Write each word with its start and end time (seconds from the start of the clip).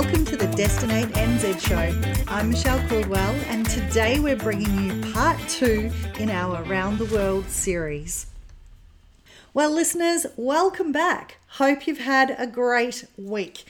Welcome 0.00 0.24
to 0.26 0.36
the 0.36 0.46
Destinate 0.46 1.08
NZ 1.08 1.58
show. 1.58 2.24
I'm 2.28 2.50
Michelle 2.50 2.78
Caldwell, 2.86 3.34
and 3.48 3.68
today 3.68 4.20
we're 4.20 4.36
bringing 4.36 4.84
you 4.84 5.12
part 5.12 5.40
two 5.48 5.90
in 6.20 6.30
our 6.30 6.62
Around 6.62 6.98
the 6.98 7.06
World 7.06 7.50
series. 7.50 8.26
Well, 9.52 9.72
listeners, 9.72 10.24
welcome 10.36 10.92
back. 10.92 11.38
Hope 11.48 11.88
you've 11.88 11.98
had 11.98 12.32
a 12.38 12.46
great 12.46 13.06
week. 13.16 13.64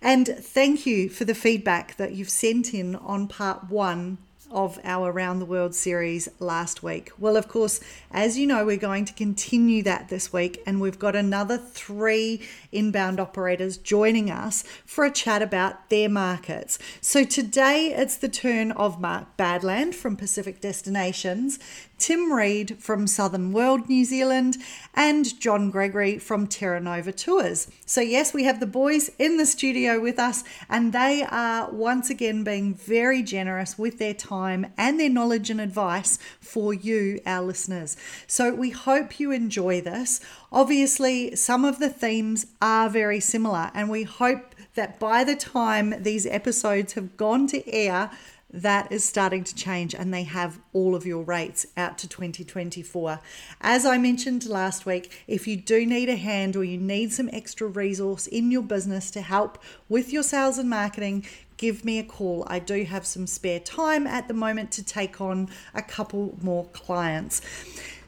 And 0.00 0.26
thank 0.26 0.86
you 0.86 1.10
for 1.10 1.26
the 1.26 1.34
feedback 1.34 1.98
that 1.98 2.14
you've 2.14 2.30
sent 2.30 2.72
in 2.72 2.96
on 2.96 3.28
part 3.28 3.68
one 3.68 4.16
of 4.54 4.78
our 4.84 5.12
Around 5.12 5.40
the 5.40 5.44
World 5.44 5.74
series 5.74 6.28
last 6.38 6.82
week. 6.82 7.10
Well, 7.18 7.36
of 7.36 7.48
course, 7.48 7.80
as 8.10 8.38
you 8.38 8.46
know, 8.46 8.64
we're 8.64 8.76
going 8.76 9.04
to 9.04 9.12
continue 9.12 9.82
that 9.82 10.08
this 10.08 10.32
week, 10.32 10.62
and 10.64 10.80
we've 10.80 10.98
got 10.98 11.14
another 11.14 11.58
three 11.58 12.40
inbound 12.72 13.20
operators 13.20 13.76
joining 13.76 14.30
us 14.30 14.64
for 14.86 15.04
a 15.04 15.10
chat 15.10 15.42
about 15.42 15.90
their 15.90 16.08
markets. 16.08 16.78
So 17.00 17.24
today 17.24 17.92
it's 17.94 18.16
the 18.16 18.28
turn 18.28 18.72
of 18.72 19.00
Mark 19.00 19.36
Badland 19.36 19.94
from 19.94 20.16
Pacific 20.16 20.60
Destinations 20.60 21.58
Tim 21.98 22.32
Reid 22.32 22.78
from 22.78 23.06
Southern 23.06 23.52
World 23.52 23.88
New 23.88 24.04
Zealand, 24.04 24.56
and 24.94 25.38
John 25.40 25.70
Gregory 25.70 26.18
from 26.18 26.46
Terra 26.46 26.80
Nova 26.80 27.12
Tours. 27.12 27.68
So, 27.86 28.00
yes, 28.00 28.32
we 28.34 28.44
have 28.44 28.60
the 28.60 28.66
boys 28.66 29.10
in 29.18 29.36
the 29.36 29.46
studio 29.46 30.00
with 30.00 30.18
us, 30.18 30.44
and 30.68 30.92
they 30.92 31.22
are 31.22 31.70
once 31.70 32.10
again 32.10 32.44
being 32.44 32.74
very 32.74 33.22
generous 33.22 33.78
with 33.78 33.98
their 33.98 34.14
time 34.14 34.66
and 34.76 34.98
their 34.98 35.10
knowledge 35.10 35.50
and 35.50 35.60
advice 35.60 36.18
for 36.40 36.74
you, 36.74 37.20
our 37.26 37.42
listeners. 37.42 37.96
So, 38.26 38.54
we 38.54 38.70
hope 38.70 39.18
you 39.18 39.30
enjoy 39.30 39.80
this. 39.80 40.20
Obviously, 40.52 41.34
some 41.36 41.64
of 41.64 41.78
the 41.78 41.90
themes 41.90 42.46
are 42.60 42.88
very 42.88 43.20
similar, 43.20 43.70
and 43.74 43.88
we 43.90 44.02
hope 44.04 44.54
that 44.74 44.98
by 44.98 45.24
the 45.24 45.36
time 45.36 45.94
these 46.02 46.26
episodes 46.26 46.94
have 46.94 47.16
gone 47.16 47.46
to 47.48 47.68
air, 47.72 48.10
that 48.54 48.92
is 48.92 49.04
starting 49.04 49.42
to 49.42 49.54
change 49.54 49.94
and 49.96 50.14
they 50.14 50.22
have 50.22 50.60
all 50.72 50.94
of 50.94 51.04
your 51.04 51.24
rates 51.24 51.66
out 51.76 51.98
to 51.98 52.08
2024. 52.08 53.18
As 53.60 53.84
I 53.84 53.98
mentioned 53.98 54.46
last 54.46 54.86
week, 54.86 55.24
if 55.26 55.48
you 55.48 55.56
do 55.56 55.84
need 55.84 56.08
a 56.08 56.14
hand 56.14 56.54
or 56.54 56.62
you 56.62 56.78
need 56.78 57.12
some 57.12 57.28
extra 57.32 57.66
resource 57.66 58.28
in 58.28 58.52
your 58.52 58.62
business 58.62 59.10
to 59.10 59.22
help 59.22 59.58
with 59.88 60.12
your 60.12 60.22
sales 60.22 60.56
and 60.56 60.70
marketing, 60.70 61.26
give 61.56 61.84
me 61.84 61.98
a 61.98 62.04
call. 62.04 62.44
I 62.46 62.60
do 62.60 62.84
have 62.84 63.04
some 63.04 63.26
spare 63.26 63.58
time 63.58 64.06
at 64.06 64.28
the 64.28 64.34
moment 64.34 64.70
to 64.72 64.84
take 64.84 65.20
on 65.20 65.48
a 65.74 65.82
couple 65.82 66.38
more 66.40 66.66
clients. 66.66 67.42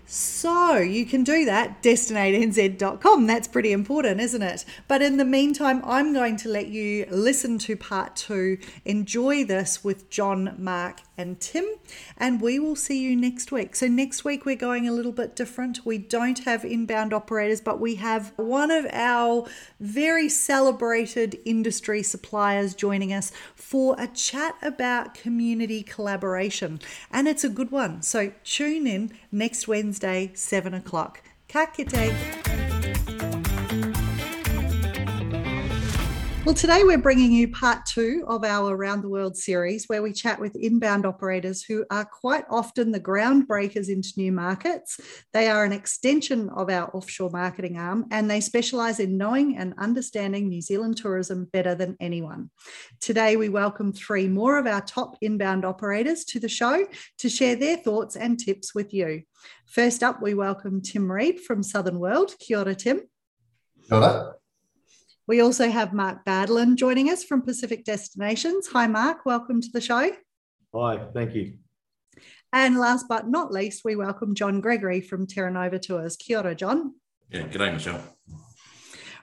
So 0.09 0.77
you 0.77 1.05
can 1.05 1.25
do 1.25 1.45
that, 1.47 1.83
destinatenz.com. 1.83 3.27
That's 3.27 3.49
pretty 3.49 3.73
important, 3.73 4.21
isn't 4.21 4.43
it? 4.43 4.65
But 4.87 5.03
in 5.03 5.17
the 5.17 5.25
meantime, 5.25 5.83
I'm 5.85 6.13
going 6.13 6.37
to 6.39 6.49
let 6.49 6.69
you 6.69 7.07
listen 7.11 7.59
to 7.59 7.77
part 7.77 8.15
two. 8.15 8.59
Enjoy 8.85 9.45
this 9.45 9.83
with 9.83 10.09
John, 10.09 10.55
Mark, 10.59 11.01
and 11.19 11.41
Tim, 11.41 11.65
and 12.17 12.41
we 12.41 12.59
will 12.59 12.77
see 12.77 13.01
you 13.01 13.17
next 13.17 13.51
week. 13.51 13.75
So, 13.75 13.89
next 13.89 14.25
week 14.25 14.45
we're 14.45 14.55
going 14.55 14.87
a 14.87 14.93
little 14.93 15.13
bit 15.13 15.35
different. 15.35 15.85
We 15.85 15.99
don't 15.99 16.41
have 16.41 16.65
inbound 16.65 17.13
operators, 17.13 17.61
but 17.61 17.81
we 17.81 17.97
have 17.97 18.33
one 18.37 18.71
of 18.71 18.87
our 18.93 19.47
very 19.81 20.29
celebrated 20.29 21.39
industry 21.45 22.03
suppliers 22.03 22.75
joining 22.75 23.13
us 23.13 23.33
for 23.55 23.97
a 23.99 24.07
chat 24.09 24.57
about 24.63 25.15
community 25.15 25.83
collaboration, 25.83 26.81
and 27.11 27.27
it's 27.27 27.45
a 27.45 27.49
good 27.49 27.71
one. 27.71 28.03
So, 28.03 28.33
tune 28.45 28.87
in 28.87 29.13
next 29.33 29.67
Wednesday, 29.67 29.96
7 30.35 30.75
o'clock. 30.75 31.23
Ka. 31.49 31.67
Well, 36.47 36.55
today 36.55 36.85
we're 36.85 36.97
bringing 36.97 37.33
you 37.33 37.49
part 37.49 37.87
two 37.87 38.25
of 38.29 38.45
our 38.45 38.73
Around 38.73 39.03
the 39.03 39.09
World 39.09 39.37
series, 39.37 39.89
where 39.89 40.01
we 40.01 40.13
chat 40.13 40.39
with 40.39 40.55
inbound 40.55 41.05
operators 41.05 41.65
who 41.65 41.85
are 41.91 42.05
quite 42.05 42.45
often 42.49 42.93
the 42.93 43.01
groundbreakers 43.01 43.89
into 43.89 44.13
new 44.17 44.31
markets. 44.31 45.01
They 45.33 45.49
are 45.49 45.65
an 45.65 45.73
extension 45.73 46.49
of 46.51 46.71
our 46.71 46.89
offshore 46.95 47.31
marketing 47.31 47.79
arm, 47.79 48.07
and 48.13 48.31
they 48.31 48.41
specialise 48.41 49.01
in 49.01 49.19
knowing 49.19 49.57
and 49.57 49.75
understanding 49.77 50.49
New 50.49 50.63
Zealand 50.63 50.99
tourism 50.99 51.47
better 51.53 51.75
than 51.75 51.97
anyone. 51.99 52.51
Today, 53.01 53.35
we 53.35 53.49
welcome 53.49 53.93
three 53.93 54.29
more 54.29 54.57
of 54.57 54.69
our 54.69 54.83
top 54.83 55.17
inbound 55.21 55.65
operators 55.65 56.25
to 56.27 56.39
the 56.39 56.49
show 56.49 56.87
to 57.19 57.29
share 57.29 57.57
their 57.57 57.77
thoughts 57.77 58.15
and 58.15 58.39
tips 58.39 58.73
with 58.73 58.95
you. 58.95 59.23
First 59.67 60.05
up, 60.05 60.23
we 60.23 60.35
welcome 60.35 60.81
Tim 60.81 61.11
Reed 61.11 61.41
from 61.41 61.65
Southern 61.65 61.99
World. 61.99 62.37
Kia 62.39 62.61
ora, 62.61 62.77
Tim. 62.77 63.01
Kia 63.89 63.99
ora. 63.99 64.35
We 65.29 65.41
also 65.41 65.69
have 65.69 65.93
Mark 65.93 66.25
Badland 66.25 66.77
joining 66.77 67.11
us 67.11 67.25
from 67.25 67.43
Pacific 67.43 67.85
Destinations. 67.85 68.69
Hi, 68.69 68.87
Mark. 68.87 69.27
Welcome 69.27 69.61
to 69.61 69.69
the 69.73 69.81
show. 69.81 70.13
Hi, 70.73 71.01
thank 71.13 71.35
you. 71.35 71.55
And 72.53 72.79
last 72.79 73.07
but 73.09 73.27
not 73.27 73.53
least, 73.53 73.83
we 73.85 73.97
welcome 73.97 74.37
John 74.37 74.61
Gregory 74.61 75.01
from 75.01 75.27
Terra 75.27 75.51
Nova 75.51 75.81
Tours. 75.81 76.17
Kia 76.17 76.39
ora, 76.39 76.55
John. 76.55 76.95
Yeah, 77.29 77.43
good 77.43 77.59
day, 77.59 77.73
Michelle. 77.73 78.01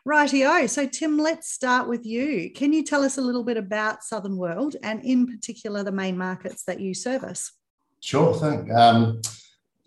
Rightio. 0.05 0.69
So, 0.69 0.85
Tim, 0.87 1.17
let's 1.17 1.49
start 1.49 1.87
with 1.87 2.05
you. 2.05 2.51
Can 2.51 2.73
you 2.73 2.83
tell 2.83 3.03
us 3.03 3.17
a 3.17 3.21
little 3.21 3.45
bit 3.45 3.55
about 3.55 4.03
Southern 4.03 4.35
World 4.35 4.75
and, 4.83 5.01
in 5.05 5.25
particular, 5.25 5.83
the 5.83 5.93
main 5.93 6.17
markets 6.17 6.65
that 6.65 6.81
you 6.81 6.93
service? 6.93 7.53
Sure 8.01 8.35
thing. 8.35 8.69
Um, 8.75 9.21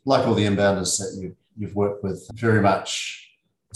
like 0.07 0.27
all 0.27 0.35
the 0.35 0.47
inbounders 0.47 0.97
that 0.99 1.21
you, 1.21 1.37
you've 1.59 1.77
worked 1.77 2.03
with, 2.03 2.27
very 2.33 2.63
much 2.63 3.26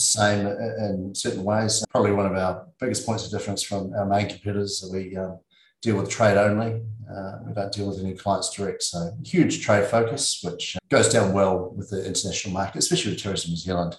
same 0.01 0.47
in 0.47 1.15
certain 1.15 1.45
ways. 1.45 1.85
Probably 1.91 2.13
one 2.13 2.27
of 2.27 2.33
our 2.33 2.67
biggest 2.79 3.07
points 3.07 3.25
of 3.25 3.31
difference 3.31 3.63
from 3.63 3.93
our 3.95 4.07
main 4.07 4.29
competitors 4.29 4.81
that 4.81 4.93
we 4.93 5.17
um, 5.17 5.39
deal 5.83 5.97
with 5.97 6.11
trade 6.11 6.37
only. 6.37 6.83
Uh, 7.11 7.39
we 7.47 7.53
don't 7.53 7.73
deal 7.73 7.89
with 7.89 8.01
any 8.01 8.15
clients 8.15 8.51
direct. 8.51 8.83
So 8.83 9.11
huge 9.25 9.65
trade 9.65 9.87
focus, 9.87 10.41
which 10.43 10.77
goes 10.89 11.09
down 11.09 11.33
well 11.33 11.71
with 11.77 11.91
the 11.91 12.07
international 12.07 12.55
market, 12.55 12.79
especially 12.79 13.13
with 13.13 13.23
Tourism 13.23 13.49
in 13.49 13.53
New 13.53 13.57
Zealand, 13.57 13.99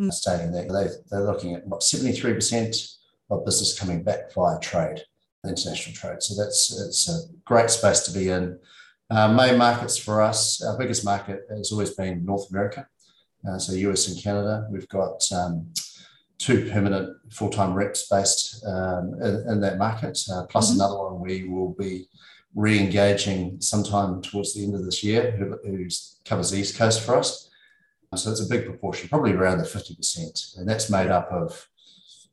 mm. 0.00 0.12
stating 0.12 0.52
that 0.52 0.68
they, 0.68 0.88
they're 1.10 1.26
looking 1.26 1.54
at 1.54 1.66
what 1.66 1.80
73% 1.80 2.96
of 3.30 3.44
business 3.44 3.78
coming 3.78 4.02
back 4.02 4.32
via 4.34 4.58
trade, 4.60 5.02
international 5.46 5.94
trade. 5.94 6.22
So 6.22 6.42
that's 6.42 6.78
it's 6.80 7.08
a 7.08 7.20
great 7.44 7.70
space 7.70 8.00
to 8.00 8.12
be 8.12 8.28
in. 8.28 8.58
Uh, 9.08 9.32
main 9.32 9.58
markets 9.58 9.96
for 9.96 10.20
us, 10.20 10.62
our 10.62 10.78
biggest 10.78 11.04
market 11.04 11.42
has 11.50 11.72
always 11.72 11.90
been 11.90 12.24
North 12.24 12.50
America 12.50 12.86
uh, 13.48 13.58
so 13.58 13.72
US 13.72 14.08
and 14.08 14.22
Canada. 14.22 14.66
We've 14.70 14.88
got 14.88 15.22
um, 15.32 15.66
two 16.38 16.70
permanent 16.70 17.16
full-time 17.30 17.74
reps 17.74 18.08
based 18.08 18.64
um, 18.66 19.14
in, 19.22 19.44
in, 19.48 19.60
that 19.60 19.78
market, 19.78 20.18
uh, 20.32 20.44
plus 20.46 20.70
mm-hmm. 20.70 20.80
another 20.80 20.98
one 20.98 21.20
we 21.20 21.48
will 21.48 21.74
be 21.78 22.08
re-engaging 22.54 23.60
sometime 23.60 24.20
towards 24.22 24.54
the 24.54 24.64
end 24.64 24.74
of 24.74 24.84
this 24.84 25.04
year, 25.04 25.32
who, 25.32 25.56
who 25.64 25.86
covers 26.24 26.50
the 26.50 26.58
East 26.58 26.76
Coast 26.76 27.02
for 27.02 27.16
us. 27.16 27.48
So 28.16 28.32
it's 28.32 28.44
a 28.44 28.48
big 28.48 28.64
proportion, 28.64 29.08
probably 29.08 29.32
around 29.32 29.58
the 29.58 29.64
50%. 29.64 30.58
And 30.58 30.68
that's 30.68 30.90
made 30.90 31.10
up 31.10 31.30
of 31.30 31.68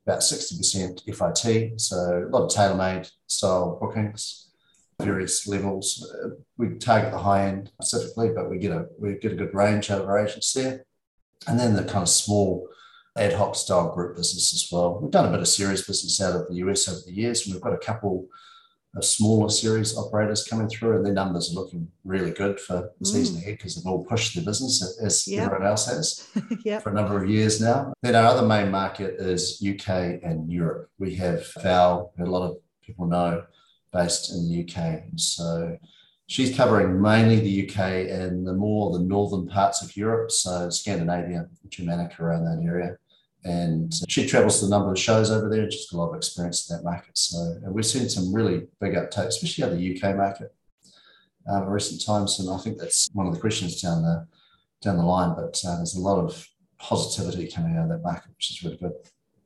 about 0.04 0.20
60% 0.20 1.04
FIT, 1.04 1.80
so 1.80 1.96
a 1.96 2.30
lot 2.30 2.46
of 2.46 2.50
tailor-made 2.50 3.08
style 3.28 3.78
bookings, 3.80 4.48
various 5.00 5.46
levels. 5.46 6.12
Uh, 6.24 6.30
we 6.56 6.70
target 6.78 7.12
the 7.12 7.18
high 7.18 7.46
end 7.46 7.70
specifically, 7.80 8.30
but 8.34 8.50
we 8.50 8.58
get 8.58 8.72
a 8.72 8.86
we 8.98 9.14
get 9.14 9.32
a 9.32 9.36
good 9.36 9.54
range 9.54 9.90
out 9.90 10.00
of 10.00 10.08
our 10.08 10.18
agents 10.18 10.52
there 10.54 10.84
and 11.46 11.58
then 11.58 11.74
the 11.76 11.84
kind 11.84 12.02
of 12.02 12.08
small 12.08 12.68
ad 13.16 13.32
hoc 13.32 13.56
style 13.56 13.92
group 13.94 14.16
business 14.16 14.52
as 14.54 14.68
well. 14.70 14.98
We've 15.00 15.10
done 15.10 15.26
a 15.26 15.30
bit 15.30 15.40
of 15.40 15.48
series 15.48 15.86
business 15.86 16.20
out 16.20 16.36
of 16.36 16.48
the 16.48 16.56
US 16.56 16.88
over 16.88 17.00
the 17.06 17.12
years, 17.12 17.44
and 17.44 17.54
we've 17.54 17.62
got 17.62 17.72
a 17.72 17.78
couple 17.78 18.26
of 18.96 19.04
smaller 19.04 19.50
series 19.50 19.96
operators 19.96 20.44
coming 20.44 20.68
through, 20.68 20.96
and 20.96 21.06
their 21.06 21.12
numbers 21.12 21.50
are 21.50 21.60
looking 21.60 21.88
really 22.04 22.30
good 22.30 22.58
for 22.58 22.90
the 22.98 23.06
season 23.06 23.36
mm. 23.36 23.42
ahead 23.42 23.58
because 23.58 23.76
they've 23.76 23.86
all 23.86 24.04
pushed 24.04 24.34
their 24.34 24.44
business 24.44 24.98
as 25.02 25.26
yep. 25.28 25.46
everyone 25.46 25.66
else 25.66 25.86
has 25.86 26.28
yep. 26.64 26.82
for 26.82 26.90
a 26.90 26.94
number 26.94 27.22
of 27.22 27.28
years 27.28 27.60
now. 27.60 27.92
Then 28.02 28.14
our 28.14 28.24
other 28.24 28.46
main 28.46 28.70
market 28.70 29.16
is 29.18 29.62
UK 29.66 30.20
and 30.22 30.50
Europe. 30.50 30.90
We 30.98 31.14
have 31.16 31.46
Val, 31.62 32.12
who 32.16 32.24
a 32.24 32.26
lot 32.26 32.48
of 32.48 32.58
people 32.82 33.06
know, 33.06 33.44
based 33.92 34.30
in 34.30 34.48
the 34.48 34.62
UK. 34.64 35.02
So 35.16 35.76
she's 36.28 36.54
covering 36.54 37.00
mainly 37.00 37.40
the 37.40 37.68
UK 37.68 37.78
and 38.10 38.46
the 38.46 38.52
more 38.52 38.92
the 38.92 39.04
northern 39.04 39.48
parts 39.48 39.82
of 39.82 39.96
Europe, 39.96 40.30
so 40.30 40.70
Scandinavia, 40.70 41.48
Germanic 41.68 42.20
around 42.20 42.44
that 42.44 42.64
area. 42.64 42.96
And 43.44 43.92
she 44.08 44.26
travels 44.26 44.60
to 44.60 44.66
a 44.66 44.68
number 44.68 44.92
of 44.92 44.98
shows 44.98 45.30
over 45.30 45.48
there. 45.48 45.70
She's 45.70 45.88
got 45.90 45.98
a 45.98 46.00
lot 46.00 46.10
of 46.10 46.16
experience 46.16 46.68
in 46.70 46.76
that 46.76 46.84
market. 46.84 47.16
So 47.16 47.58
we've 47.68 47.86
seen 47.86 48.08
some 48.08 48.32
really 48.32 48.66
big 48.80 48.94
uptake, 48.94 49.28
especially 49.28 49.64
out 49.64 49.70
the 49.70 49.96
UK 49.96 50.16
market 50.16 50.54
um, 51.48 51.62
in 51.62 51.68
recent 51.68 52.04
times. 52.04 52.38
And 52.40 52.50
I 52.50 52.58
think 52.58 52.78
that's 52.78 53.08
one 53.14 53.26
of 53.26 53.34
the 53.34 53.40
questions 53.40 53.80
down 53.80 54.02
the 54.02 54.26
down 54.82 54.98
the 54.98 55.04
line. 55.04 55.34
But 55.34 55.60
uh, 55.66 55.76
there's 55.76 55.94
a 55.94 56.00
lot 56.00 56.18
of 56.18 56.46
positivity 56.78 57.50
coming 57.50 57.76
out 57.76 57.84
of 57.84 57.88
that 57.90 58.02
market, 58.02 58.30
which 58.36 58.50
is 58.50 58.62
really 58.62 58.76
good. 58.76 58.92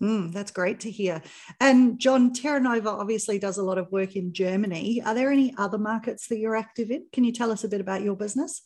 Mm, 0.03 0.33
that's 0.33 0.51
great 0.51 0.81
to 0.81 0.91
hear. 0.91 1.23
And 1.61 1.99
John, 1.99 2.33
Terra 2.33 2.59
Nova 2.59 2.91
obviously 2.91 3.39
does 3.39 3.59
a 3.59 3.63
lot 3.63 3.79
of 3.79 3.91
work 3.93 4.17
in 4.17 4.33
Germany. 4.33 5.01
Are 5.01 5.15
there 5.15 5.31
any 5.31 5.55
other 5.57 5.79
markets 5.79 6.27
that 6.27 6.39
you're 6.39 6.57
active 6.57 6.91
in? 6.91 7.07
Can 7.13 7.23
you 7.23 7.33
tell 7.33 7.53
us 7.53 7.63
a 7.63 7.69
bit 7.69 7.81
about 7.81 8.03
your 8.03 8.17
business? 8.17 8.63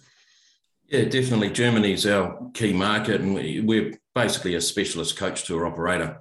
Yeah, 0.88 1.04
definitely. 1.04 1.50
Germany 1.50 1.92
is 1.92 2.06
our 2.06 2.50
key 2.54 2.72
market, 2.72 3.20
and 3.20 3.34
we, 3.34 3.78
are 3.80 3.92
basically 4.14 4.54
a 4.54 4.60
specialist 4.60 5.18
coach 5.18 5.44
tour 5.44 5.66
operator. 5.66 6.20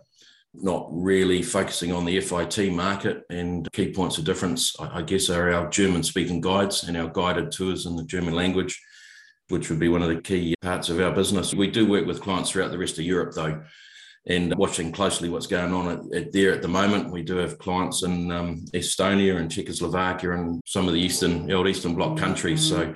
not 0.53 0.87
really 0.91 1.41
focusing 1.41 1.91
on 1.91 2.03
the 2.03 2.19
FIT 2.19 2.73
market. 2.73 3.23
And 3.29 3.71
key 3.71 3.93
points 3.93 4.17
of 4.17 4.25
difference, 4.25 4.75
I 4.79 5.01
guess, 5.01 5.29
are 5.29 5.51
our 5.51 5.69
German 5.69 6.03
speaking 6.03 6.41
guides 6.41 6.83
and 6.83 6.97
our 6.97 7.09
guided 7.09 7.51
tours 7.51 7.85
in 7.85 7.95
the 7.95 8.03
German 8.03 8.33
language, 8.33 8.81
which 9.49 9.69
would 9.69 9.79
be 9.79 9.89
one 9.89 10.01
of 10.01 10.09
the 10.09 10.21
key 10.21 10.55
parts 10.61 10.89
of 10.89 10.99
our 10.99 11.11
business. 11.11 11.53
We 11.53 11.69
do 11.69 11.85
work 11.85 12.05
with 12.05 12.21
clients 12.21 12.51
throughout 12.51 12.71
the 12.71 12.77
rest 12.77 12.97
of 12.99 13.05
Europe, 13.05 13.33
though. 13.33 13.61
And 14.27 14.55
watching 14.55 14.91
closely 14.91 15.29
what's 15.29 15.45
going 15.45 15.71
on 15.71 15.87
at, 15.87 16.15
at 16.15 16.31
there 16.31 16.51
at 16.51 16.63
the 16.63 16.67
moment, 16.67 17.11
we 17.11 17.21
do 17.21 17.37
have 17.37 17.59
clients 17.59 18.01
in 18.01 18.31
um, 18.31 18.65
Estonia 18.73 19.37
and 19.37 19.51
Czechoslovakia 19.51 20.31
and 20.31 20.61
some 20.65 20.87
of 20.87 20.93
the 20.95 20.99
eastern, 20.99 21.51
old 21.51 21.67
Eastern 21.67 21.93
Bloc 21.93 22.17
countries. 22.17 22.67
So 22.67 22.95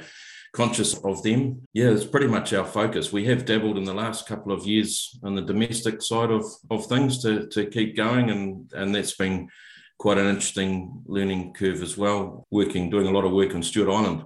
conscious 0.53 0.97
of 1.03 1.21
them. 1.23 1.67
Yeah, 1.73 1.89
it's 1.89 2.05
pretty 2.05 2.27
much 2.27 2.53
our 2.53 2.65
focus. 2.65 3.13
We 3.13 3.25
have 3.25 3.45
dabbled 3.45 3.77
in 3.77 3.83
the 3.83 3.93
last 3.93 4.27
couple 4.27 4.51
of 4.51 4.65
years 4.65 5.17
on 5.23 5.35
the 5.35 5.41
domestic 5.41 6.01
side 6.01 6.31
of, 6.31 6.45
of 6.71 6.85
things 6.87 7.21
to, 7.23 7.47
to 7.47 7.65
keep 7.67 7.95
going, 7.95 8.29
and, 8.29 8.71
and 8.73 8.93
that's 8.93 9.15
been 9.15 9.49
quite 9.97 10.17
an 10.17 10.27
interesting 10.27 11.03
learning 11.05 11.53
curve 11.53 11.83
as 11.83 11.97
well. 11.97 12.47
Working, 12.49 12.89
doing 12.89 13.07
a 13.07 13.11
lot 13.11 13.25
of 13.25 13.31
work 13.31 13.53
on 13.53 13.63
Stewart 13.63 13.89
Island 13.89 14.23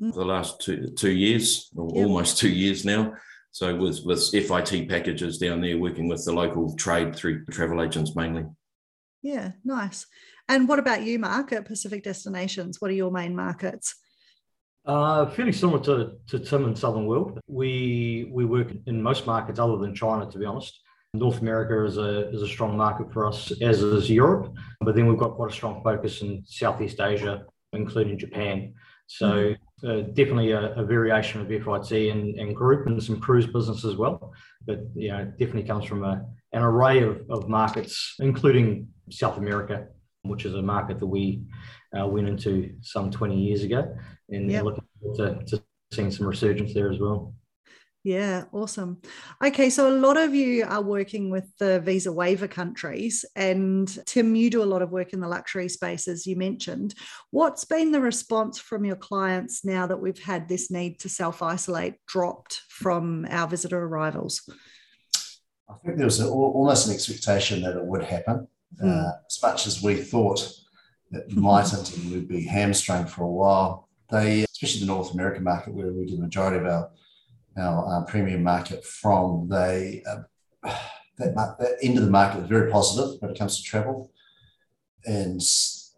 mm. 0.00 0.12
for 0.12 0.20
the 0.20 0.24
last 0.24 0.60
two, 0.60 0.88
two 0.96 1.10
years, 1.10 1.70
or 1.76 1.90
yep. 1.94 2.06
almost 2.06 2.38
two 2.38 2.50
years 2.50 2.84
now. 2.84 3.14
So 3.52 3.74
with, 3.76 4.04
with 4.04 4.30
FIT 4.30 4.88
packages 4.88 5.38
down 5.38 5.60
there, 5.60 5.78
working 5.78 6.08
with 6.08 6.24
the 6.24 6.32
local 6.32 6.74
trade 6.76 7.16
through 7.16 7.44
travel 7.46 7.82
agents 7.82 8.14
mainly. 8.14 8.44
Yeah, 9.22 9.52
nice. 9.64 10.06
And 10.48 10.68
what 10.68 10.78
about 10.78 11.02
you, 11.02 11.18
Mark, 11.18 11.52
at 11.52 11.64
Pacific 11.64 12.02
Destinations? 12.02 12.80
What 12.80 12.90
are 12.90 12.94
your 12.94 13.10
main 13.10 13.36
markets? 13.36 13.94
Uh, 14.86 15.26
fairly 15.26 15.52
similar 15.52 15.82
to, 15.84 16.12
to 16.26 16.38
Tim 16.38 16.64
and 16.64 16.78
Southern 16.78 17.06
World. 17.06 17.38
We 17.46 18.30
we 18.32 18.46
work 18.46 18.72
in 18.86 19.02
most 19.02 19.26
markets 19.26 19.58
other 19.58 19.76
than 19.76 19.94
China, 19.94 20.28
to 20.30 20.38
be 20.38 20.46
honest. 20.46 20.80
North 21.12 21.40
America 21.40 21.84
is 21.84 21.98
a 21.98 22.30
is 22.30 22.42
a 22.42 22.48
strong 22.48 22.76
market 22.76 23.12
for 23.12 23.26
us, 23.26 23.52
as 23.60 23.82
is 23.82 24.08
Europe. 24.08 24.54
But 24.80 24.94
then 24.94 25.06
we've 25.06 25.18
got 25.18 25.34
quite 25.34 25.50
a 25.50 25.54
strong 25.54 25.82
focus 25.84 26.22
in 26.22 26.42
Southeast 26.46 26.98
Asia, 27.00 27.44
including 27.72 28.18
Japan. 28.18 28.74
So 29.06 29.50
hmm. 29.50 29.52
Uh, 29.86 30.00
definitely 30.12 30.52
a, 30.52 30.74
a, 30.74 30.84
variation 30.84 31.40
of 31.40 31.48
FIT 31.48 32.10
and, 32.10 32.38
and 32.38 32.54
group 32.54 32.86
and 32.86 33.02
some 33.02 33.20
cruise 33.20 33.46
business 33.46 33.84
as 33.84 33.96
well. 33.96 34.32
But 34.66 34.80
yeah, 34.94 35.20
it 35.20 35.38
definitely 35.38 35.64
comes 35.64 35.84
from 35.84 36.04
a, 36.04 36.24
an 36.52 36.62
array 36.62 37.02
of, 37.02 37.22
of 37.30 37.48
markets, 37.48 38.16
including 38.18 38.88
South 39.10 39.38
America, 39.38 39.86
which 40.22 40.44
is 40.44 40.54
a 40.54 40.62
market 40.62 40.98
that 40.98 41.06
we 41.06 41.42
uh, 41.98 42.06
went 42.06 42.28
into 42.28 42.74
some 42.82 43.10
20 43.10 43.36
years 43.36 43.62
ago 43.62 43.94
and 44.28 44.50
yep. 44.50 44.64
looking 44.64 44.84
forward 45.00 45.46
to, 45.46 45.56
to 45.56 45.62
seeing 45.92 46.10
some 46.10 46.26
resurgence 46.26 46.74
there 46.74 46.90
as 46.90 46.98
well. 46.98 47.34
Yeah, 48.02 48.44
awesome. 48.52 49.02
Okay, 49.44 49.68
so 49.68 49.90
a 49.90 49.92
lot 49.92 50.16
of 50.16 50.34
you 50.34 50.64
are 50.64 50.80
working 50.80 51.28
with 51.28 51.44
the 51.58 51.80
visa 51.80 52.10
waiver 52.10 52.48
countries, 52.48 53.26
and 53.36 53.86
Tim, 54.06 54.34
you 54.34 54.48
do 54.48 54.62
a 54.62 54.64
lot 54.64 54.80
of 54.80 54.90
work 54.90 55.12
in 55.12 55.20
the 55.20 55.28
luxury 55.28 55.68
space, 55.68 56.08
as 56.08 56.26
you 56.26 56.34
mentioned. 56.34 56.94
What's 57.30 57.66
been 57.66 57.92
the 57.92 58.00
response 58.00 58.58
from 58.58 58.86
your 58.86 58.96
clients 58.96 59.66
now 59.66 59.86
that 59.86 60.00
we've 60.00 60.18
had 60.18 60.48
this 60.48 60.70
need 60.70 60.98
to 61.00 61.10
self 61.10 61.42
isolate 61.42 61.96
dropped 62.06 62.62
from 62.70 63.26
our 63.28 63.46
visitor 63.46 63.82
arrivals? 63.82 64.50
I 65.68 65.74
think 65.84 65.98
there 65.98 66.06
was 66.06 66.20
a, 66.20 66.28
almost 66.28 66.86
an 66.86 66.94
expectation 66.94 67.60
that 67.62 67.76
it 67.76 67.84
would 67.84 68.02
happen. 68.02 68.48
Mm. 68.82 69.08
Uh, 69.08 69.12
as 69.26 69.42
much 69.42 69.66
as 69.66 69.82
we 69.82 69.96
thought 69.96 70.50
it 71.12 71.36
mightn't 71.36 71.94
and 71.96 72.10
we'd 72.10 72.28
be 72.28 72.46
hamstrung 72.46 73.04
for 73.04 73.24
a 73.24 73.30
while, 73.30 73.88
they, 74.10 74.44
especially 74.44 74.80
the 74.80 74.86
North 74.86 75.12
American 75.12 75.44
market, 75.44 75.74
where 75.74 75.92
we 75.92 76.06
get 76.06 76.16
the 76.16 76.22
majority 76.22 76.56
of 76.56 76.66
our 76.66 76.90
our 77.56 78.02
uh, 78.02 78.04
premium 78.04 78.42
market 78.42 78.84
from, 78.84 79.48
they 79.48 80.02
uh, 80.08 80.22
that, 81.18 81.34
that 81.34 81.76
end 81.82 81.98
of 81.98 82.04
the 82.04 82.10
market 82.10 82.42
is 82.42 82.48
very 82.48 82.70
positive 82.70 83.20
when 83.20 83.30
it 83.30 83.38
comes 83.38 83.56
to 83.58 83.62
travel, 83.62 84.12
and 85.04 85.40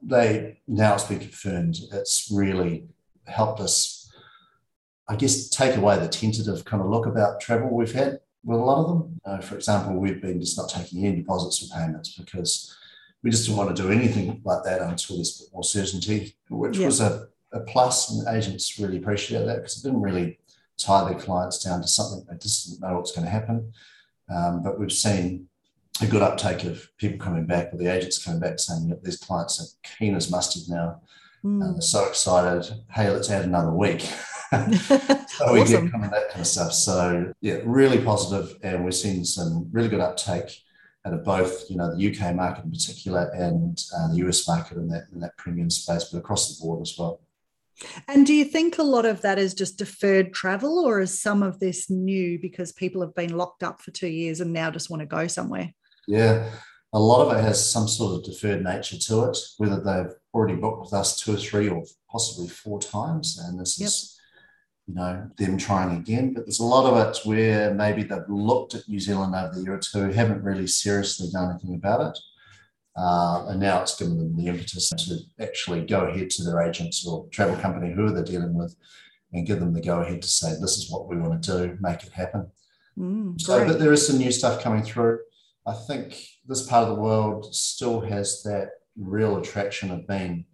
they 0.03 0.61
now 0.67 0.95
it's 0.95 1.05
been 1.05 1.21
confirmed. 1.21 1.77
It's 1.93 2.31
really 2.33 2.87
helped 3.27 3.61
us, 3.61 4.13
I 5.09 5.17
guess, 5.17 5.49
take 5.49 5.77
away 5.77 5.99
the 5.99 6.09
tentative 6.09 6.65
kind 6.65 6.83
of 6.83 6.89
look 6.89 7.07
about 7.07 7.41
travel 7.41 7.71
we've 7.71 7.93
had 7.93 8.21
with 8.45 8.59
a 8.59 8.63
lot 8.63 8.85
of 8.85 8.89
them. 8.89 9.21
Uh, 9.25 9.41
for 9.41 9.55
example, 9.55 9.95
we've 9.95 10.21
been 10.21 10.41
just 10.41 10.59
not 10.59 10.69
taking 10.69 11.05
any 11.05 11.17
deposits 11.17 11.63
or 11.63 11.79
payments 11.79 12.17
because 12.17 12.77
we 13.23 13.31
just 13.31 13.47
didn't 13.47 13.59
want 13.59 13.77
to 13.77 13.83
do 13.83 13.93
anything 13.93 14.41
like 14.45 14.65
that 14.65 14.81
until 14.81 15.17
there's 15.17 15.49
more 15.53 15.63
certainty, 15.63 16.35
which 16.49 16.79
was 16.79 17.01
a 17.01 17.29
a 17.53 17.61
plus, 17.61 18.11
and 18.11 18.37
agents 18.37 18.79
really 18.79 18.99
appreciate 18.99 19.45
that 19.45 19.57
because 19.57 19.79
it 19.79 19.87
didn't 19.87 20.03
really 20.03 20.39
tie 20.79 21.09
their 21.09 21.19
clients 21.19 21.63
down 21.63 21.81
to 21.81 21.89
something 21.89 22.25
they 22.29 22.39
just 22.39 22.69
didn't 22.69 22.81
know 22.81 22.97
what's 22.97 23.13
going 23.13 23.25
to 23.25 23.31
happen. 23.31 23.73
Um, 24.29 24.63
but 24.63 24.79
we've 24.79 24.93
seen 24.93 25.49
a 26.01 26.07
good 26.07 26.23
uptake 26.23 26.65
of 26.65 26.89
people 26.97 27.19
coming 27.19 27.47
back, 27.47 27.73
or 27.73 27.79
the 27.79 27.93
agents 27.93 28.23
coming 28.23 28.41
back 28.41 28.59
saying 28.59 28.89
that 28.89 29.05
these 29.05 29.19
clients 29.19 29.61
are 29.61 29.97
keen 29.99 30.15
as 30.15 30.31
mustard 30.31 30.63
now. 30.69 31.01
Mm. 31.45 31.65
And 31.65 31.75
they're 31.75 31.83
so 31.83 32.07
excited. 32.07 32.75
Hey, 32.91 33.11
let's 33.11 33.31
add 33.31 33.45
another 33.45 33.73
week. 33.73 34.01
so 34.53 35.53
we 35.53 35.61
awesome. 35.61 35.85
get 35.85 35.93
kind 35.93 36.05
of 36.05 36.11
that 36.11 36.29
kind 36.29 36.41
of 36.41 36.47
stuff. 36.47 36.73
So 36.73 37.33
yeah, 37.41 37.61
really 37.65 38.03
positive, 38.03 38.59
and 38.63 38.85
we're 38.85 38.91
seeing 38.91 39.25
some 39.25 39.69
really 39.73 39.89
good 39.89 40.01
uptake 40.01 40.63
out 41.05 41.15
of 41.15 41.25
both, 41.25 41.69
you 41.71 41.77
know, 41.77 41.95
the 41.95 42.11
UK 42.11 42.35
market 42.35 42.65
in 42.65 42.71
particular 42.71 43.31
and 43.35 43.83
uh, 43.97 44.09
the 44.09 44.17
US 44.29 44.47
market 44.47 44.77
in 44.77 44.89
that 44.89 45.05
in 45.13 45.21
that 45.21 45.37
premium 45.37 45.71
space, 45.71 46.05
but 46.05 46.19
across 46.19 46.55
the 46.55 46.63
board 46.63 46.81
as 46.83 46.95
well. 46.99 47.21
And 48.09 48.27
do 48.27 48.35
you 48.35 48.45
think 48.45 48.79
a 48.79 48.83
lot 48.83 49.07
of 49.07 49.23
that 49.23 49.39
is 49.39 49.55
just 49.55 49.79
deferred 49.79 50.33
travel, 50.33 50.79
or 50.79 51.01
is 51.01 51.21
some 51.21 51.43
of 51.43 51.59
this 51.61 51.91
new 51.91 52.39
because 52.39 52.73
people 52.73 53.01
have 53.03 53.15
been 53.15 53.37
locked 53.37 53.63
up 53.63 53.81
for 53.81 53.91
two 53.91 54.09
years 54.09 54.41
and 54.41 54.53
now 54.53 54.71
just 54.71 54.91
want 54.91 55.01
to 55.01 55.07
go 55.07 55.27
somewhere? 55.27 55.73
Yeah, 56.09 56.51
a 56.93 56.99
lot 56.99 57.27
of 57.27 57.37
it 57.37 57.41
has 57.43 57.71
some 57.71 57.89
sort 57.89 58.17
of 58.17 58.25
deferred 58.25 58.63
nature 58.63 58.99
to 58.99 59.25
it, 59.25 59.39
whether 59.59 59.81
they've 59.81 60.15
already 60.35 60.57
booked 60.57 60.83
with 60.83 60.93
us 60.93 61.19
two 61.19 61.35
or 61.35 61.39
three 61.39 61.69
or 61.69 61.85
possibly 62.11 62.49
four 62.49 62.81
times. 62.81 63.39
And 63.39 63.59
this 63.59 63.79
yep. 63.81 63.87
is, 63.87 64.19
you 64.87 64.95
know, 64.95 65.31
them 65.39 65.57
trying 65.57 65.97
again. 65.97 66.35
But 66.35 66.45
there's 66.45 66.61
a 66.61 66.65
lot 66.65 66.93
of 66.93 67.09
it 67.09 67.21
where 67.25 67.73
maybe 67.73 68.03
they've 68.03 68.29
looked 68.29 68.75
at 68.75 68.89
New 68.89 69.01
Zealand 69.01 69.35
over 69.35 69.55
the 69.55 69.63
year 69.63 69.75
or 69.75 69.79
two, 69.79 70.11
haven't 70.11 70.43
really 70.43 70.67
seriously 70.67 71.29
done 71.33 71.51
anything 71.51 71.75
about 71.75 72.15
it. 72.15 72.19
Uh, 72.97 73.47
and 73.49 73.61
now 73.61 73.81
it's 73.81 73.97
given 73.97 74.19
them 74.19 74.37
the 74.37 74.49
impetus 74.49 74.91
to 74.91 75.19
actually 75.43 75.81
go 75.85 76.07
ahead 76.07 76.29
to 76.29 76.45
their 76.45 76.61
agents 76.61 77.07
or 77.07 77.27
travel 77.29 77.57
company, 77.57 77.93
who 77.93 78.13
they're 78.13 78.23
dealing 78.23 78.55
with, 78.55 78.75
and 79.33 79.47
give 79.47 79.61
them 79.61 79.73
the 79.73 79.81
go 79.81 80.01
ahead 80.01 80.21
to 80.21 80.29
say, 80.29 80.51
this 80.61 80.77
is 80.77 80.91
what 80.91 81.09
we 81.09 81.17
want 81.17 81.43
to 81.43 81.53
do, 81.53 81.79
make 81.81 82.03
it 82.03 82.13
happen. 82.13 82.51
Mm, 82.99 83.41
so 83.41 83.65
that 83.65 83.79
there 83.79 83.93
is 83.93 84.07
some 84.07 84.19
new 84.19 84.31
stuff 84.31 84.63
coming 84.63 84.83
through. 84.83 85.21
I 85.67 85.73
think 85.73 86.23
this 86.47 86.67
part 86.67 86.89
of 86.89 86.95
the 86.95 87.01
world 87.01 87.55
still 87.55 88.01
has 88.01 88.43
that 88.43 88.71
real 88.99 89.39
attraction 89.39 89.91
of 89.91 90.07
being 90.07 90.45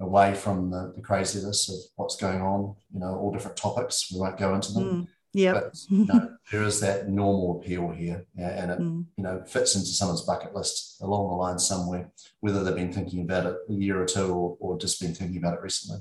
away 0.00 0.34
from 0.34 0.70
the, 0.70 0.92
the 0.94 1.00
craziness 1.00 1.70
of 1.70 1.76
what's 1.96 2.16
going 2.16 2.42
on, 2.42 2.74
you 2.92 3.00
know, 3.00 3.16
all 3.16 3.32
different 3.32 3.56
topics. 3.56 4.12
We 4.12 4.20
won't 4.20 4.36
go 4.36 4.54
into 4.54 4.72
them. 4.72 4.84
Mm. 4.84 5.08
Yeah. 5.36 5.52
But 5.52 5.76
you 5.90 6.06
there 6.50 6.62
is 6.62 6.80
that 6.80 7.10
normal 7.10 7.60
appeal 7.60 7.90
here, 7.90 8.24
and 8.38 8.70
it 8.70 8.78
mm. 8.78 9.04
you 9.18 9.22
know 9.22 9.42
fits 9.46 9.74
into 9.74 9.88
someone's 9.88 10.22
bucket 10.22 10.54
list 10.54 10.96
along 11.02 11.28
the 11.28 11.34
line 11.34 11.58
somewhere, 11.58 12.10
whether 12.40 12.64
they've 12.64 12.74
been 12.74 12.92
thinking 12.92 13.20
about 13.20 13.44
it 13.44 13.56
a 13.68 13.72
year 13.74 14.00
or 14.00 14.06
two 14.06 14.32
or, 14.32 14.56
or 14.60 14.78
just 14.78 14.98
been 14.98 15.14
thinking 15.14 15.36
about 15.36 15.52
it 15.52 15.60
recently. 15.60 16.00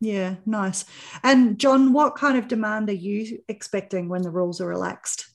Yeah, 0.00 0.34
nice. 0.44 0.86
And 1.22 1.56
John, 1.56 1.92
what 1.92 2.16
kind 2.16 2.36
of 2.36 2.48
demand 2.48 2.90
are 2.90 2.94
you 2.94 3.38
expecting 3.48 4.08
when 4.08 4.22
the 4.22 4.30
rules 4.30 4.60
are 4.60 4.66
relaxed? 4.66 5.28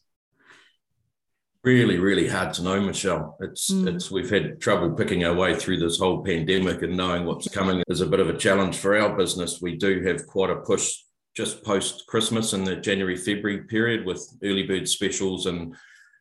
Really, 1.64 1.98
really 1.98 2.28
hard 2.28 2.54
to 2.56 2.64
know, 2.64 2.82
Michelle. 2.82 3.38
It's 3.40 3.72
mm. 3.72 3.88
it's 3.88 4.12
we've 4.12 4.30
had 4.30 4.60
trouble 4.60 4.92
picking 4.92 5.24
our 5.24 5.34
way 5.34 5.56
through 5.56 5.80
this 5.80 5.98
whole 5.98 6.26
pandemic 6.26 6.82
and 6.82 6.98
knowing 6.98 7.26
what's 7.26 7.48
coming 7.48 7.84
is 7.88 8.02
a 8.02 8.06
bit 8.06 8.20
of 8.20 8.28
a 8.28 8.38
challenge 8.38 8.76
for 8.76 9.00
our 9.00 9.16
business. 9.16 9.62
We 9.62 9.78
do 9.78 10.02
have 10.04 10.28
quite 10.28 10.50
a 10.50 10.58
push 10.58 10.94
just 11.40 11.64
post 11.64 12.06
Christmas 12.06 12.52
in 12.52 12.66
the 12.66 12.76
January 12.76 13.16
February 13.16 13.64
period 13.64 14.06
with 14.06 14.22
early 14.44 14.64
bird 14.64 14.90
specials, 14.90 15.46
and 15.46 15.74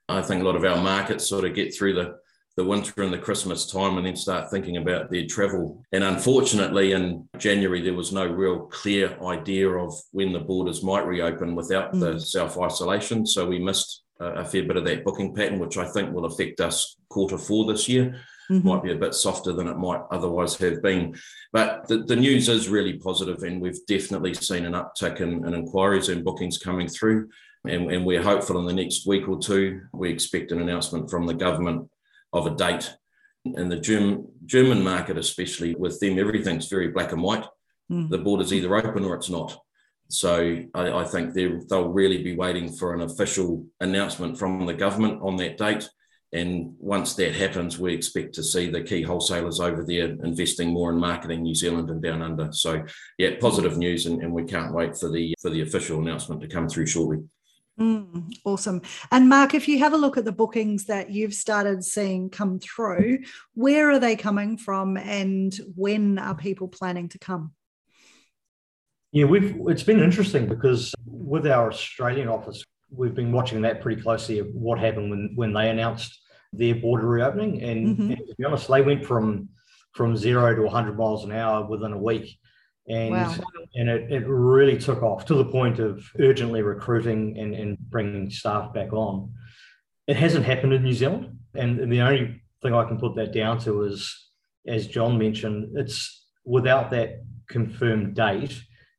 I 0.08 0.22
think 0.22 0.40
a 0.40 0.44
lot 0.44 0.54
of 0.54 0.64
our 0.64 0.80
markets 0.80 1.26
sort 1.26 1.44
of 1.44 1.56
get 1.56 1.75
through 1.75 1.94
the 1.94 2.18
the 2.56 2.64
winter 2.64 3.02
and 3.02 3.12
the 3.12 3.18
Christmas 3.18 3.70
time 3.70 3.98
and 3.98 4.06
then 4.06 4.16
start 4.16 4.50
thinking 4.50 4.76
about 4.76 5.10
their 5.10 5.26
travel. 5.26 5.80
And 5.92 6.02
unfortunately, 6.02 6.90
in 6.92 7.28
January, 7.38 7.80
there 7.82 7.94
was 7.94 8.12
no 8.12 8.26
real 8.26 8.66
clear 8.66 9.16
idea 9.22 9.68
of 9.68 9.92
when 10.10 10.32
the 10.32 10.40
borders 10.40 10.82
might 10.82 11.06
reopen 11.06 11.56
without 11.56 11.92
mm. 11.92 12.00
the 12.00 12.20
self 12.20 12.56
isolation. 12.56 13.26
So 13.26 13.44
we 13.46 13.58
missed 13.58 14.02
a 14.20 14.44
fair 14.44 14.62
bit 14.62 14.76
of 14.76 14.84
that 14.84 15.04
booking 15.04 15.34
pattern, 15.34 15.58
which 15.58 15.78
I 15.78 15.87
think 15.88 16.12
will 16.12 16.26
affect 16.26 16.60
us 16.60 16.96
quarter 17.08 17.38
four 17.38 17.66
this 17.66 17.88
year 17.88 18.20
mm-hmm. 18.50 18.67
might 18.67 18.83
be 18.83 18.93
a 18.93 18.97
bit 18.97 19.14
softer 19.14 19.52
than 19.52 19.69
it 19.69 19.76
might 19.76 20.02
otherwise 20.11 20.57
have 20.57 20.83
been. 20.83 21.14
But 21.52 21.87
the, 21.88 21.99
the 21.99 22.17
news 22.17 22.49
is 22.49 22.69
really 22.69 22.99
positive, 22.99 23.43
and 23.43 23.61
we've 23.61 23.85
definitely 23.87 24.35
seen 24.35 24.64
an 24.64 24.73
uptick 24.73 25.21
in, 25.21 25.47
in 25.47 25.55
inquiries 25.55 26.09
and 26.09 26.25
bookings 26.25 26.59
coming 26.59 26.88
through. 26.88 27.28
And, 27.64 27.90
and 27.90 28.07
we're 28.07 28.23
hopeful 28.23 28.59
in 28.59 28.67
the 28.67 28.73
next 28.73 29.07
week 29.07 29.28
or 29.28 29.38
two, 29.38 29.83
we 29.93 30.11
expect 30.11 30.52
an 30.52 30.61
announcement 30.61 31.11
from 31.11 31.26
the 31.26 31.35
government 31.35 31.88
of 32.33 32.47
a 32.47 32.55
date. 32.55 32.95
In 33.45 33.69
the 33.69 33.78
German, 33.78 34.26
German 34.47 34.83
market, 34.83 35.19
especially 35.19 35.75
with 35.75 35.99
them, 36.00 36.19
everything's 36.19 36.69
very 36.69 36.88
black 36.88 37.12
and 37.12 37.23
white. 37.23 37.47
Mm. 37.90 38.11
The 38.11 38.19
border's 38.19 38.52
either 38.52 38.76
open 38.76 39.05
or 39.05 39.14
it's 39.14 39.31
not. 39.31 39.59
So 40.11 40.62
I, 40.75 40.90
I 40.90 41.05
think 41.05 41.35
they'll 41.35 41.88
really 41.88 42.23
be 42.23 42.37
waiting 42.37 42.73
for 42.73 42.95
an 42.95 43.02
official 43.02 43.67
announcement 43.81 44.38
from 44.38 44.64
the 44.67 44.75
government 44.75 45.21
on 45.23 45.37
that 45.37 45.59
date 45.59 45.88
And 46.32 46.75
once 46.78 47.14
that 47.14 47.35
happens, 47.35 47.78
we 47.78 47.94
expect 47.94 48.35
to 48.35 48.42
see 48.42 48.68
the 48.68 48.82
key 48.82 49.02
wholesalers 49.02 49.61
over 49.61 49.82
there 49.82 50.08
investing 50.23 50.68
more 50.68 50.90
in 50.90 50.99
marketing 50.99 51.42
New 51.42 51.54
Zealand 51.54 51.88
and 51.88 52.02
down 52.02 52.20
under. 52.20 52.52
So, 52.52 52.85
yeah, 53.16 53.37
positive 53.40 53.78
news, 53.78 54.04
and, 54.06 54.23
and 54.23 54.32
we 54.32 54.44
can't 54.44 54.75
wait 54.75 54.97
for 54.97 55.11
the 55.11 55.35
for 55.40 55.50
the 55.50 55.62
official 55.62 56.00
announcement 56.00 56.42
to 56.42 56.49
come 56.49 56.68
through 56.68 56.87
shortly. 56.87 57.18
Mm, 57.80 58.35
awesome. 58.44 58.82
And 59.12 59.28
Mark, 59.28 59.54
if 59.54 59.68
you 59.68 59.78
have 59.78 59.92
a 59.92 59.99
look 59.99 60.16
at 60.18 60.25
the 60.25 60.32
bookings 60.32 60.87
that 60.87 61.11
you've 61.11 61.35
started 61.35 61.85
seeing 61.85 62.28
come 62.28 62.58
through, 62.58 63.20
where 63.54 63.90
are 63.90 64.00
they 64.00 64.16
coming 64.16 64.58
from 64.58 64.97
and 64.97 65.54
when 65.76 66.18
are 66.18 66.35
people 66.35 66.66
planning 66.66 67.08
to 67.11 67.18
come? 67.18 67.52
Yeah, 69.12 69.25
we've 69.25 69.56
it's 69.68 69.85
been 69.85 70.02
interesting 70.02 70.47
because 70.47 70.92
with 71.06 71.47
our 71.47 71.68
Australian 71.68 72.28
office, 72.28 72.64
we've 72.90 73.14
been 73.14 73.33
watching 73.33 73.62
that 73.62 73.80
pretty 73.80 74.00
closely 74.00 74.38
of 74.38 74.49
what 74.54 74.78
happened 74.78 75.11
when 75.11 75.33
when 75.35 75.52
they 75.52 75.71
announced 75.71 76.21
their 76.52 76.75
border 76.75 77.07
reopening. 77.07 77.62
And, 77.62 77.87
mm-hmm. 77.87 78.11
and 78.11 78.18
to 78.18 78.35
be 78.38 78.45
honest, 78.45 78.68
they 78.68 78.83
went 78.83 79.04
from 79.04 79.49
from 79.92 80.16
zero 80.16 80.54
to 80.54 80.62
100 80.62 80.97
miles 80.97 81.25
an 81.25 81.33
hour 81.33 81.66
within 81.66 81.92
a 81.92 81.99
week 81.99 82.38
and 82.88 83.11
wow. 83.11 83.35
and 83.75 83.88
it, 83.88 84.11
it 84.11 84.26
really 84.26 84.78
took 84.78 85.02
off 85.02 85.26
to 85.26 85.35
the 85.35 85.45
point 85.45 85.78
of 85.78 86.02
urgently 86.18 86.62
recruiting 86.62 87.38
and, 87.38 87.54
and 87.54 87.78
bringing 87.78 88.30
staff 88.30 88.73
back 88.73 88.92
on. 88.92 89.33
It 90.07 90.16
hasn't 90.16 90.47
happened 90.47 90.73
in 90.73 90.83
New 90.83 90.95
Zealand, 90.95 91.38
and, 91.54 91.78
and 91.80 91.92
the 91.92 92.00
only 92.00 92.42
thing 92.62 92.75
I 92.75 92.85
can 92.85 92.99
put 92.99 93.14
that 93.16 93.33
down 93.33 93.59
to 93.61 93.85
is, 93.85 94.30
as 94.66 94.87
John 94.87 95.18
mentioned, 95.18 95.76
it's 95.76 96.26
without 96.45 96.90
that 96.90 97.25
confirmed 97.47 98.14
date. 98.14 98.59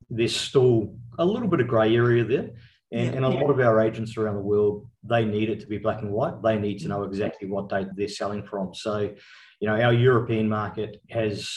There's 0.09 0.35
still 0.35 0.95
a 1.17 1.25
little 1.25 1.47
bit 1.47 1.61
of 1.61 1.67
grey 1.67 1.95
area 1.95 2.23
there, 2.23 2.51
and, 2.91 3.05
yeah, 3.05 3.15
and 3.17 3.25
a 3.25 3.29
lot 3.29 3.49
of 3.49 3.59
our 3.59 3.79
agents 3.81 4.17
around 4.17 4.35
the 4.35 4.41
world 4.41 4.87
they 5.03 5.23
need 5.23 5.49
it 5.49 5.59
to 5.61 5.67
be 5.67 5.77
black 5.77 6.01
and 6.01 6.11
white. 6.11 6.41
They 6.41 6.57
need 6.57 6.79
to 6.79 6.87
know 6.87 7.03
exactly 7.03 7.47
what 7.47 7.69
date 7.69 7.87
they're 7.95 8.07
selling 8.07 8.43
from. 8.43 8.73
So, 8.73 9.13
you 9.59 9.67
know, 9.67 9.79
our 9.79 9.93
European 9.93 10.49
market 10.49 11.01
has 11.09 11.49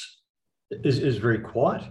is, 0.71 0.99
is 0.99 1.17
very 1.19 1.41
quiet 1.41 1.85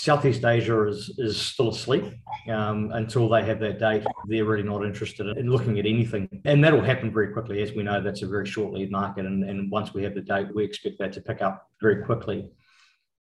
Southeast 0.00 0.44
Asia 0.44 0.86
is, 0.86 1.14
is 1.18 1.40
still 1.40 1.68
asleep 1.68 2.04
um, 2.48 2.90
until 2.94 3.28
they 3.28 3.44
have 3.44 3.60
that 3.60 3.78
date. 3.78 4.02
They're 4.28 4.46
really 4.46 4.62
not 4.62 4.82
interested 4.82 5.26
in 5.36 5.50
looking 5.50 5.78
at 5.78 5.84
anything. 5.84 6.26
And 6.46 6.64
that'll 6.64 6.82
happen 6.82 7.12
very 7.12 7.34
quickly. 7.34 7.60
As 7.60 7.72
we 7.72 7.82
know, 7.82 8.00
that's 8.00 8.22
a 8.22 8.26
very 8.26 8.46
short 8.46 8.72
lead 8.72 8.90
market. 8.90 9.26
And, 9.26 9.44
and 9.44 9.70
once 9.70 9.92
we 9.92 10.02
have 10.04 10.14
the 10.14 10.22
date, 10.22 10.54
we 10.54 10.64
expect 10.64 10.98
that 11.00 11.12
to 11.14 11.20
pick 11.20 11.42
up 11.42 11.68
very 11.82 12.02
quickly. 12.02 12.48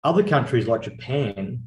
Other 0.05 0.23
countries 0.23 0.65
like 0.65 0.83
Japan, 0.83 1.63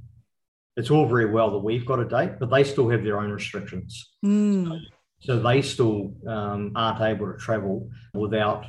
it's 0.77 0.91
all 0.91 1.07
very 1.07 1.27
well 1.31 1.51
that 1.53 1.59
we've 1.59 1.87
got 1.87 2.01
a 2.01 2.05
date, 2.05 2.39
but 2.39 2.51
they 2.51 2.63
still 2.65 2.89
have 2.91 3.03
their 3.03 3.19
own 3.19 3.31
restrictions. 3.31 4.13
Mm. 4.25 4.69
So, 4.69 4.79
so, 5.21 5.39
they 5.41 5.63
still 5.63 6.13
um, 6.27 6.73
aren't 6.77 7.01
able 7.01 7.33
to 7.33 7.39
travel 7.39 7.89
without 8.13 8.67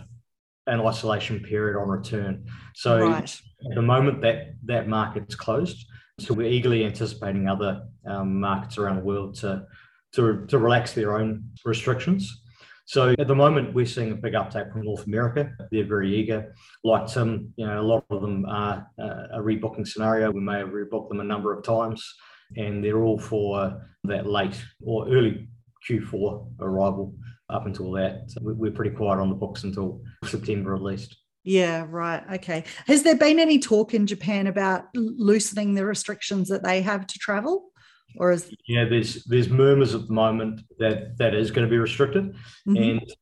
an 0.67 0.79
isolation 0.81 1.39
period 1.41 1.79
on 1.79 1.87
return. 1.87 2.45
So 2.75 3.07
right. 3.07 3.41
at 3.69 3.75
the 3.75 3.81
moment 3.81 4.21
that 4.21 4.53
that 4.65 4.87
market's 4.87 5.35
closed, 5.35 5.85
so 6.19 6.33
we're 6.33 6.47
eagerly 6.47 6.85
anticipating 6.85 7.47
other 7.47 7.83
um, 8.05 8.39
markets 8.39 8.77
around 8.77 8.97
the 8.97 9.03
world 9.03 9.35
to, 9.35 9.65
to, 10.13 10.45
to 10.47 10.57
relax 10.57 10.93
their 10.93 11.17
own 11.17 11.51
restrictions. 11.63 12.41
So 12.87 13.13
at 13.19 13.27
the 13.27 13.35
moment, 13.35 13.73
we're 13.73 13.85
seeing 13.85 14.13
a 14.13 14.15
big 14.15 14.33
uptake 14.33 14.71
from 14.71 14.83
North 14.83 15.05
America. 15.07 15.51
They're 15.71 15.85
very 15.85 16.15
eager. 16.15 16.55
Like 16.85 17.07
Tim, 17.07 17.53
you 17.57 17.67
know, 17.67 17.81
a 17.81 17.83
lot 17.83 18.05
of 18.09 18.21
them 18.21 18.45
are 18.45 18.87
uh, 18.97 19.27
a 19.33 19.39
rebooking 19.39 19.85
scenario. 19.85 20.31
We 20.31 20.39
may 20.39 20.59
have 20.59 20.69
rebooked 20.69 21.09
them 21.09 21.19
a 21.19 21.25
number 21.25 21.53
of 21.53 21.65
times, 21.65 22.01
and 22.55 22.81
they're 22.81 23.03
all 23.03 23.19
for 23.19 23.81
that 24.05 24.25
late 24.25 24.63
or 24.81 25.05
early 25.09 25.49
Q4 25.87 26.49
arrival. 26.61 27.13
Up 27.49 27.65
until 27.65 27.91
that, 27.91 28.29
we're 28.39 28.71
pretty 28.71 28.95
quiet 28.95 29.19
on 29.19 29.29
the 29.29 29.35
books 29.35 29.63
until 29.63 30.01
September 30.23 30.73
at 30.73 30.81
least. 30.81 31.17
Yeah, 31.43 31.85
right. 31.89 32.23
Okay. 32.35 32.63
Has 32.87 33.03
there 33.03 33.15
been 33.15 33.39
any 33.39 33.59
talk 33.59 33.93
in 33.93 34.07
Japan 34.07 34.47
about 34.47 34.85
loosening 34.95 35.73
the 35.73 35.85
restrictions 35.85 36.47
that 36.49 36.63
they 36.63 36.81
have 36.81 37.05
to 37.07 37.19
travel? 37.19 37.69
Or 38.15 38.31
is 38.31 38.51
yeah, 38.67 38.85
there's 38.85 39.23
there's 39.25 39.49
murmurs 39.49 39.93
at 39.93 40.07
the 40.07 40.13
moment 40.13 40.61
that 40.79 41.17
that 41.17 41.35
is 41.35 41.51
going 41.51 41.67
to 41.67 41.71
be 41.71 41.77
restricted, 41.77 42.35
mm-hmm. 42.67 42.75
and 42.75 43.13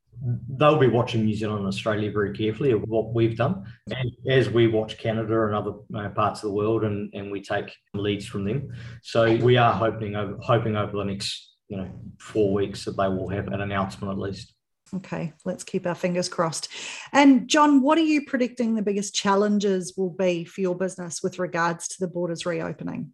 they'll 0.58 0.78
be 0.78 0.88
watching 0.88 1.26
New 1.26 1.36
Zealand 1.36 1.60
and 1.60 1.68
Australia 1.68 2.12
very 2.12 2.36
carefully 2.36 2.72
of 2.72 2.82
what 2.84 3.14
we've 3.14 3.36
done, 3.36 3.66
and 3.92 4.12
as 4.30 4.50
we 4.50 4.68
watch 4.68 4.98
Canada 4.98 5.46
and 5.46 5.56
other 5.56 6.10
parts 6.10 6.44
of 6.44 6.50
the 6.50 6.56
world, 6.56 6.84
and 6.84 7.14
and 7.14 7.32
we 7.32 7.42
take 7.42 7.74
leads 7.94 8.26
from 8.26 8.46
them. 8.46 8.74
So 9.02 9.36
we 9.38 9.58
are 9.58 9.74
hoping 9.74 10.16
over 10.16 10.38
hoping 10.40 10.76
over 10.76 10.98
the 10.98 11.04
next 11.04 11.56
you 11.68 11.78
know 11.78 11.92
four 12.20 12.54
weeks 12.54 12.86
that 12.86 12.98
they 12.98 13.08
will 13.08 13.30
have 13.30 13.48
an 13.48 13.62
announcement 13.62 14.12
at 14.12 14.20
least. 14.20 14.54
Okay, 14.94 15.34
let's 15.44 15.64
keep 15.64 15.88
our 15.88 15.96
fingers 15.96 16.30
crossed. 16.30 16.70
And 17.12 17.48
John, 17.48 17.82
what 17.82 17.98
are 17.98 18.04
you 18.04 18.26
predicting 18.26 18.76
the 18.76 18.82
biggest 18.82 19.16
challenges 19.16 19.94
will 19.98 20.12
be 20.12 20.46
for 20.46 20.62
your 20.62 20.76
business 20.76 21.22
with 21.24 21.40
regards 21.40 21.88
to 21.90 21.96
the 22.00 22.08
borders 22.08 22.46
reopening? 22.46 23.12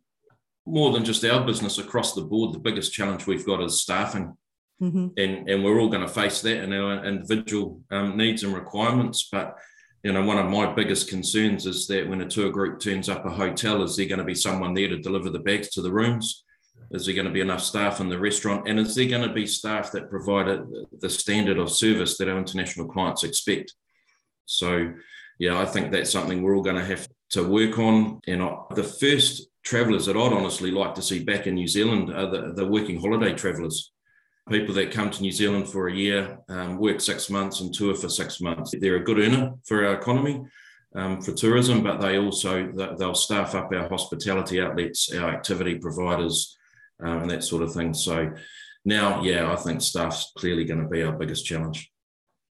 More 0.66 0.92
than 0.92 1.04
just 1.04 1.26
our 1.26 1.46
business 1.46 1.78
across 1.78 2.14
the 2.14 2.22
board, 2.22 2.54
the 2.54 2.60
biggest 2.60 2.94
challenge 2.94 3.26
we've 3.26 3.46
got 3.46 3.62
is 3.62 3.82
staffing. 3.82 4.36
Mm-hmm. 4.82 5.08
And, 5.18 5.50
and 5.50 5.64
we're 5.64 5.80
all 5.80 5.90
going 5.90 6.06
to 6.06 6.14
face 6.14 6.42
that 6.42 6.64
in 6.64 6.74
our 6.74 7.06
individual 7.06 7.82
um, 7.92 8.18
needs 8.18 8.44
and 8.44 8.54
requirements. 8.54 9.28
But 9.32 9.58
you 10.04 10.12
know, 10.12 10.24
one 10.24 10.40
of 10.40 10.50
my 10.50 10.74
biggest 10.74 11.10
concerns 11.10 11.68
is 11.68 11.86
that 11.88 12.08
when 12.08 12.22
a 12.22 12.28
tour 12.28 12.50
group 12.50 12.80
turns 12.80 13.08
up 13.08 13.26
a 13.26 13.30
hotel, 13.30 13.84
is 13.84 13.96
there 13.96 14.08
going 14.08 14.20
to 14.20 14.26
be 14.26 14.34
someone 14.34 14.74
there 14.74 14.88
to 14.88 14.98
deliver 14.98 15.30
the 15.30 15.40
bags 15.40 15.70
to 15.70 15.82
the 15.82 15.92
rooms? 15.92 16.44
Is 16.90 17.06
there 17.06 17.16
going 17.16 17.28
to 17.28 17.34
be 17.34 17.42
enough 17.42 17.62
staff 17.62 18.00
in 18.02 18.10
the 18.10 18.20
restaurant? 18.20 18.68
And 18.68 18.80
is 18.80 18.96
there 18.96 19.08
going 19.08 19.28
to 19.28 19.34
be 19.34 19.46
staff 19.46 19.92
that 19.92 20.10
provide 20.10 20.48
a, 20.48 20.66
the 21.00 21.10
standard 21.10 21.60
of 21.60 21.72
service 21.72 22.18
that 22.18 22.28
our 22.28 22.38
international 22.38 22.88
clients 22.88 23.24
expect? 23.24 23.74
So, 24.48 24.92
yeah, 25.38 25.60
I 25.60 25.66
think 25.66 25.92
that's 25.92 26.12
something 26.12 26.42
we're 26.42 26.56
all 26.56 26.64
going 26.64 26.76
to 26.76 26.86
have 26.86 27.08
to 27.32 27.48
work 27.48 27.78
on. 27.78 28.20
And 28.28 28.42
I, 28.42 28.58
the 28.76 28.84
first 28.84 29.48
travellers 29.64 30.06
that 30.06 30.16
I'd 30.16 30.34
honestly 30.34 30.72
like 30.72 30.96
to 30.96 31.02
see 31.02 31.24
back 31.24 31.48
in 31.48 31.56
New 31.56 31.68
Zealand 31.68 32.10
are 32.10 32.30
the, 32.30 32.54
the 32.54 32.66
working 32.66 33.00
holiday 33.00 33.34
travellers. 33.34 33.92
People 34.50 34.74
that 34.76 34.92
come 34.92 35.12
to 35.12 35.22
New 35.22 35.32
Zealand 35.32 35.70
for 35.70 35.88
a 35.88 35.94
year, 35.94 36.40
um, 36.50 36.78
work 36.78 37.00
six 37.00 37.30
months, 37.30 37.62
and 37.62 37.74
tour 37.74 37.96
for 37.96 38.10
six 38.10 38.42
months. 38.42 38.74
They're 38.78 38.96
a 38.96 39.04
good 39.04 39.20
earner 39.20 39.54
for 39.66 39.86
our 39.86 39.94
economy. 39.94 40.42
Um, 40.94 41.22
for 41.22 41.32
tourism, 41.32 41.84
but 41.84 42.02
they 42.02 42.18
also 42.18 42.70
they'll 43.00 43.16
staff 43.16 43.56
up 43.56 43.72
our 43.72 43.88
hospitality 43.88 44.60
outlets, 44.60 45.10
our 45.14 45.30
activity 45.30 45.76
providers, 45.76 46.58
um, 47.02 47.22
and 47.22 47.32
that 47.32 47.46
sort 47.46 47.64
of 47.64 47.74
thing. 47.74 47.94
So 47.94 48.34
now, 48.84 49.24
yeah, 49.24 49.54
I 49.54 49.56
think 49.56 49.82
staff's 49.82 50.34
clearly 50.38 50.66
going 50.66 50.82
to 50.82 50.90
be 50.90 51.02
our 51.02 51.14
biggest 51.14 51.46
challenge. 51.46 51.90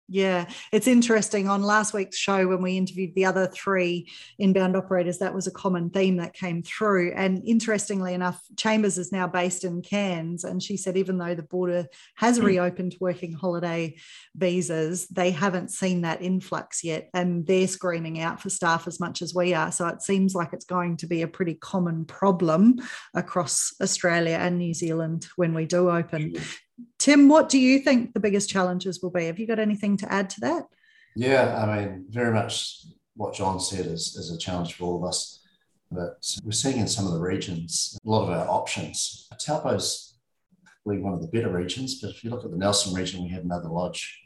Yeah, 0.09 0.49
it's 0.73 0.87
interesting. 0.87 1.47
On 1.47 1.63
last 1.63 1.93
week's 1.93 2.17
show, 2.17 2.45
when 2.47 2.61
we 2.61 2.77
interviewed 2.77 3.15
the 3.15 3.25
other 3.25 3.47
three 3.47 4.11
inbound 4.37 4.75
operators, 4.75 5.19
that 5.19 5.33
was 5.33 5.47
a 5.47 5.51
common 5.51 5.89
theme 5.89 6.17
that 6.17 6.33
came 6.33 6.61
through. 6.61 7.13
And 7.15 7.41
interestingly 7.47 8.13
enough, 8.13 8.41
Chambers 8.57 8.97
is 8.97 9.13
now 9.13 9.27
based 9.27 9.63
in 9.63 9.81
Cairns. 9.81 10.43
And 10.43 10.61
she 10.61 10.75
said, 10.75 10.97
even 10.97 11.17
though 11.17 11.35
the 11.35 11.43
border 11.43 11.87
has 12.15 12.37
hmm. 12.37 12.45
reopened 12.45 12.95
working 12.99 13.31
holiday 13.31 13.95
visas, 14.35 15.07
they 15.07 15.31
haven't 15.31 15.71
seen 15.71 16.01
that 16.01 16.21
influx 16.21 16.83
yet. 16.83 17.09
And 17.13 17.47
they're 17.47 17.67
screaming 17.67 18.19
out 18.19 18.41
for 18.41 18.49
staff 18.49 18.87
as 18.87 18.99
much 18.99 19.21
as 19.21 19.33
we 19.33 19.53
are. 19.53 19.71
So 19.71 19.87
it 19.87 20.01
seems 20.01 20.35
like 20.35 20.51
it's 20.51 20.65
going 20.65 20.97
to 20.97 21.07
be 21.07 21.21
a 21.21 21.27
pretty 21.27 21.55
common 21.55 22.03
problem 22.03 22.75
across 23.13 23.73
Australia 23.81 24.37
and 24.39 24.57
New 24.57 24.73
Zealand 24.73 25.27
when 25.37 25.53
we 25.53 25.65
do 25.65 25.89
open. 25.89 26.35
Tim, 26.99 27.29
what 27.29 27.49
do 27.49 27.59
you 27.59 27.79
think 27.79 28.13
the 28.13 28.19
biggest 28.19 28.49
challenges 28.49 29.01
will 29.01 29.11
be? 29.11 29.25
Have 29.25 29.39
you 29.39 29.47
got 29.47 29.59
anything 29.59 29.97
to 29.97 30.11
add 30.11 30.29
to 30.31 30.41
that? 30.41 30.63
Yeah, 31.15 31.63
I 31.63 31.85
mean, 31.85 32.05
very 32.09 32.33
much 32.33 32.85
what 33.15 33.33
John 33.33 33.59
said 33.59 33.85
is, 33.85 34.15
is 34.15 34.31
a 34.31 34.37
challenge 34.37 34.73
for 34.73 34.85
all 34.85 34.97
of 34.97 35.07
us. 35.07 35.39
But 35.91 36.25
we're 36.43 36.51
seeing 36.51 36.77
in 36.77 36.87
some 36.87 37.05
of 37.05 37.13
the 37.13 37.19
regions 37.19 37.97
a 38.03 38.09
lot 38.09 38.23
of 38.23 38.29
our 38.29 38.47
options. 38.47 39.27
Taupo's 39.33 40.17
probably 40.83 41.01
one 41.01 41.13
of 41.13 41.21
the 41.21 41.27
better 41.27 41.51
regions, 41.51 42.01
but 42.01 42.09
if 42.09 42.23
you 42.23 42.31
look 42.31 42.43
at 42.43 42.51
the 42.51 42.57
Nelson 42.57 42.95
region, 42.95 43.23
we 43.23 43.29
had 43.29 43.43
another 43.43 43.69
lodge 43.69 44.19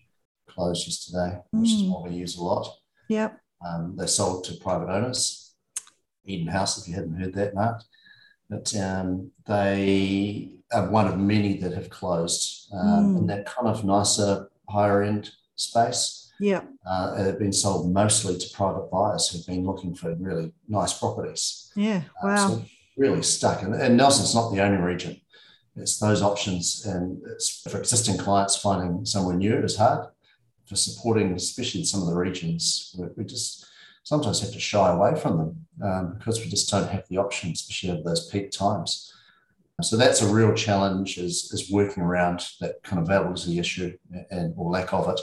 closed 0.47 0.87
yesterday, 0.87 1.39
which 1.51 1.69
mm. 1.69 1.75
is 1.75 1.83
one 1.83 2.09
we 2.09 2.15
use 2.15 2.37
a 2.37 2.43
lot. 2.43 2.73
Yep. 3.09 3.37
Um, 3.65 3.95
they 3.97 4.07
sold 4.07 4.45
to 4.45 4.55
private 4.55 4.89
owners. 4.89 5.55
Eden 6.25 6.47
House, 6.47 6.81
if 6.81 6.87
you 6.87 6.95
hadn't 6.95 7.19
heard 7.19 7.33
that, 7.33 7.53
Mark. 7.53 7.81
But 8.49 8.73
um, 8.75 9.31
they 9.45 10.51
are 10.71 10.89
one 10.89 11.07
of 11.07 11.17
many 11.17 11.57
that 11.57 11.73
have 11.73 11.89
closed 11.89 12.71
um, 12.73 13.15
mm. 13.15 13.17
in 13.19 13.27
that 13.27 13.45
kind 13.45 13.67
of 13.67 13.83
nicer, 13.83 14.49
higher 14.69 15.03
end 15.03 15.31
space. 15.55 16.31
Yeah. 16.39 16.61
Uh, 16.85 17.23
they've 17.23 17.39
been 17.39 17.53
sold 17.53 17.91
mostly 17.91 18.37
to 18.37 18.49
private 18.55 18.89
buyers 18.91 19.29
who've 19.29 19.45
been 19.45 19.65
looking 19.65 19.95
for 19.95 20.13
really 20.15 20.51
nice 20.67 20.93
properties. 20.93 21.71
Yeah. 21.75 22.03
Wow. 22.23 22.33
Uh, 22.33 22.47
so 22.49 22.65
really 22.95 23.23
stuck. 23.23 23.63
And, 23.63 23.73
and 23.73 23.97
Nelson's 23.97 24.35
not 24.35 24.51
the 24.51 24.61
only 24.61 24.77
region. 24.77 25.19
It's 25.75 25.99
those 25.99 26.21
options. 26.21 26.85
And 26.85 27.21
it's 27.27 27.61
for 27.69 27.77
existing 27.79 28.17
clients, 28.17 28.55
finding 28.55 29.05
somewhere 29.05 29.35
new 29.35 29.57
is 29.57 29.77
hard. 29.77 30.07
For 30.65 30.75
supporting, 30.75 31.33
especially 31.33 31.81
in 31.81 31.85
some 31.85 32.01
of 32.01 32.07
the 32.07 32.15
regions, 32.15 32.95
we, 32.97 33.07
we 33.15 33.23
just 33.23 33.65
sometimes 34.07 34.39
have 34.39 34.53
to 34.53 34.59
shy 34.59 34.89
away 34.89 35.19
from 35.19 35.37
them 35.37 35.67
um, 35.83 36.15
because 36.17 36.39
we 36.39 36.47
just 36.47 36.71
don't 36.71 36.89
have 36.89 37.05
the 37.09 37.17
options, 37.17 37.59
especially 37.59 37.89
at 37.89 38.05
those 38.05 38.29
peak 38.29 38.51
times. 38.51 39.13
So 39.81 39.97
that's 39.97 40.21
a 40.21 40.33
real 40.33 40.53
challenge 40.53 41.17
is, 41.17 41.51
is 41.51 41.69
working 41.69 42.03
around 42.03 42.47
that 42.61 42.81
kind 42.83 42.99
of 42.99 43.09
availability 43.09 43.59
issue 43.59 43.97
and 44.31 44.53
or 44.55 44.71
lack 44.71 44.93
of 44.93 45.09
it. 45.09 45.19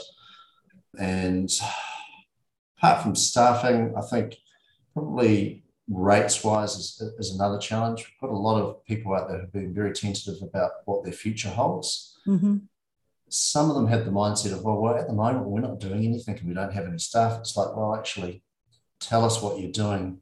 And 0.99 1.49
apart 2.77 3.01
from 3.01 3.15
staffing, 3.15 3.95
I 3.97 4.01
think 4.01 4.37
probably 4.93 5.63
rates 5.89 6.43
wise 6.43 6.75
is, 6.75 7.01
is 7.17 7.33
another 7.33 7.57
challenge. 7.57 8.05
We've 8.05 8.29
got 8.29 8.35
a 8.35 8.37
lot 8.37 8.61
of 8.61 8.85
people 8.85 9.15
out 9.15 9.27
there 9.27 9.39
who've 9.39 9.51
been 9.51 9.73
very 9.73 9.93
tentative 9.93 10.35
about 10.43 10.71
what 10.85 11.03
their 11.03 11.11
future 11.11 11.49
holds. 11.49 12.19
Mm-hmm. 12.27 12.57
Some 13.29 13.71
of 13.71 13.75
them 13.75 13.87
have 13.87 14.05
the 14.05 14.11
mindset 14.11 14.53
of, 14.53 14.63
well, 14.63 14.79
well, 14.79 14.95
at 14.95 15.07
the 15.07 15.13
moment, 15.13 15.47
we're 15.47 15.59
not 15.59 15.79
doing 15.79 16.05
anything 16.05 16.37
and 16.37 16.47
we 16.47 16.53
don't 16.53 16.71
have 16.71 16.85
any 16.85 16.99
staff. 16.99 17.39
It's 17.39 17.57
like, 17.57 17.75
well, 17.75 17.95
actually, 17.95 18.43
tell 18.99 19.23
us 19.25 19.41
what 19.41 19.59
you're 19.59 19.71
doing 19.71 20.19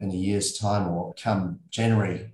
in 0.00 0.10
a 0.10 0.14
year's 0.14 0.58
time 0.58 0.88
or 0.88 1.14
come 1.14 1.60
January 1.70 2.32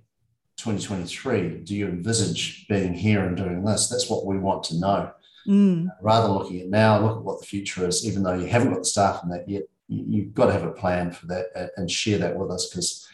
2023. 0.57 1.59
Do 1.63 1.75
you 1.75 1.87
envisage 1.87 2.67
being 2.67 2.93
here 2.93 3.23
and 3.23 3.35
doing 3.35 3.63
this? 3.63 3.89
That's 3.89 4.09
what 4.09 4.25
we 4.25 4.37
want 4.37 4.63
to 4.65 4.79
know. 4.79 5.11
Mm. 5.47 5.87
Rather 6.01 6.27
than 6.27 6.37
looking 6.37 6.61
at 6.61 6.69
now, 6.69 6.99
look 6.99 7.17
at 7.17 7.23
what 7.23 7.39
the 7.39 7.47
future 7.47 7.87
is, 7.87 8.05
even 8.05 8.23
though 8.23 8.35
you 8.35 8.47
haven't 8.47 8.71
got 8.71 8.79
the 8.79 8.85
staff 8.85 9.23
in 9.23 9.29
that 9.29 9.49
yet, 9.49 9.63
you've 9.87 10.33
got 10.33 10.45
to 10.45 10.53
have 10.53 10.63
a 10.63 10.71
plan 10.71 11.11
for 11.11 11.25
that 11.27 11.71
and 11.77 11.89
share 11.89 12.17
that 12.19 12.35
with 12.35 12.51
us 12.51 12.69
because 12.69 13.07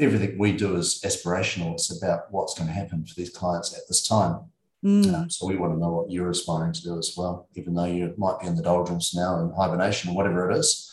everything 0.00 0.38
we 0.38 0.52
do 0.52 0.76
is 0.76 1.00
aspirational. 1.04 1.74
It's 1.74 1.96
about 1.96 2.30
what's 2.30 2.54
going 2.54 2.68
to 2.68 2.72
happen 2.72 3.04
for 3.04 3.14
these 3.14 3.30
clients 3.30 3.76
at 3.76 3.86
this 3.88 4.06
time. 4.06 4.40
Mm. 4.84 5.14
Um, 5.14 5.30
so 5.30 5.46
we 5.46 5.56
want 5.56 5.74
to 5.74 5.78
know 5.78 5.90
what 5.90 6.10
you're 6.10 6.30
aspiring 6.30 6.72
to 6.72 6.82
do 6.82 6.98
as 6.98 7.14
well, 7.16 7.48
even 7.54 7.74
though 7.74 7.84
you 7.84 8.14
might 8.16 8.40
be 8.40 8.46
in 8.46 8.54
the 8.54 8.62
doldrums 8.62 9.12
now 9.14 9.40
in 9.40 9.50
hibernation 9.50 10.10
or 10.10 10.16
whatever 10.16 10.50
it 10.50 10.56
is. 10.56 10.92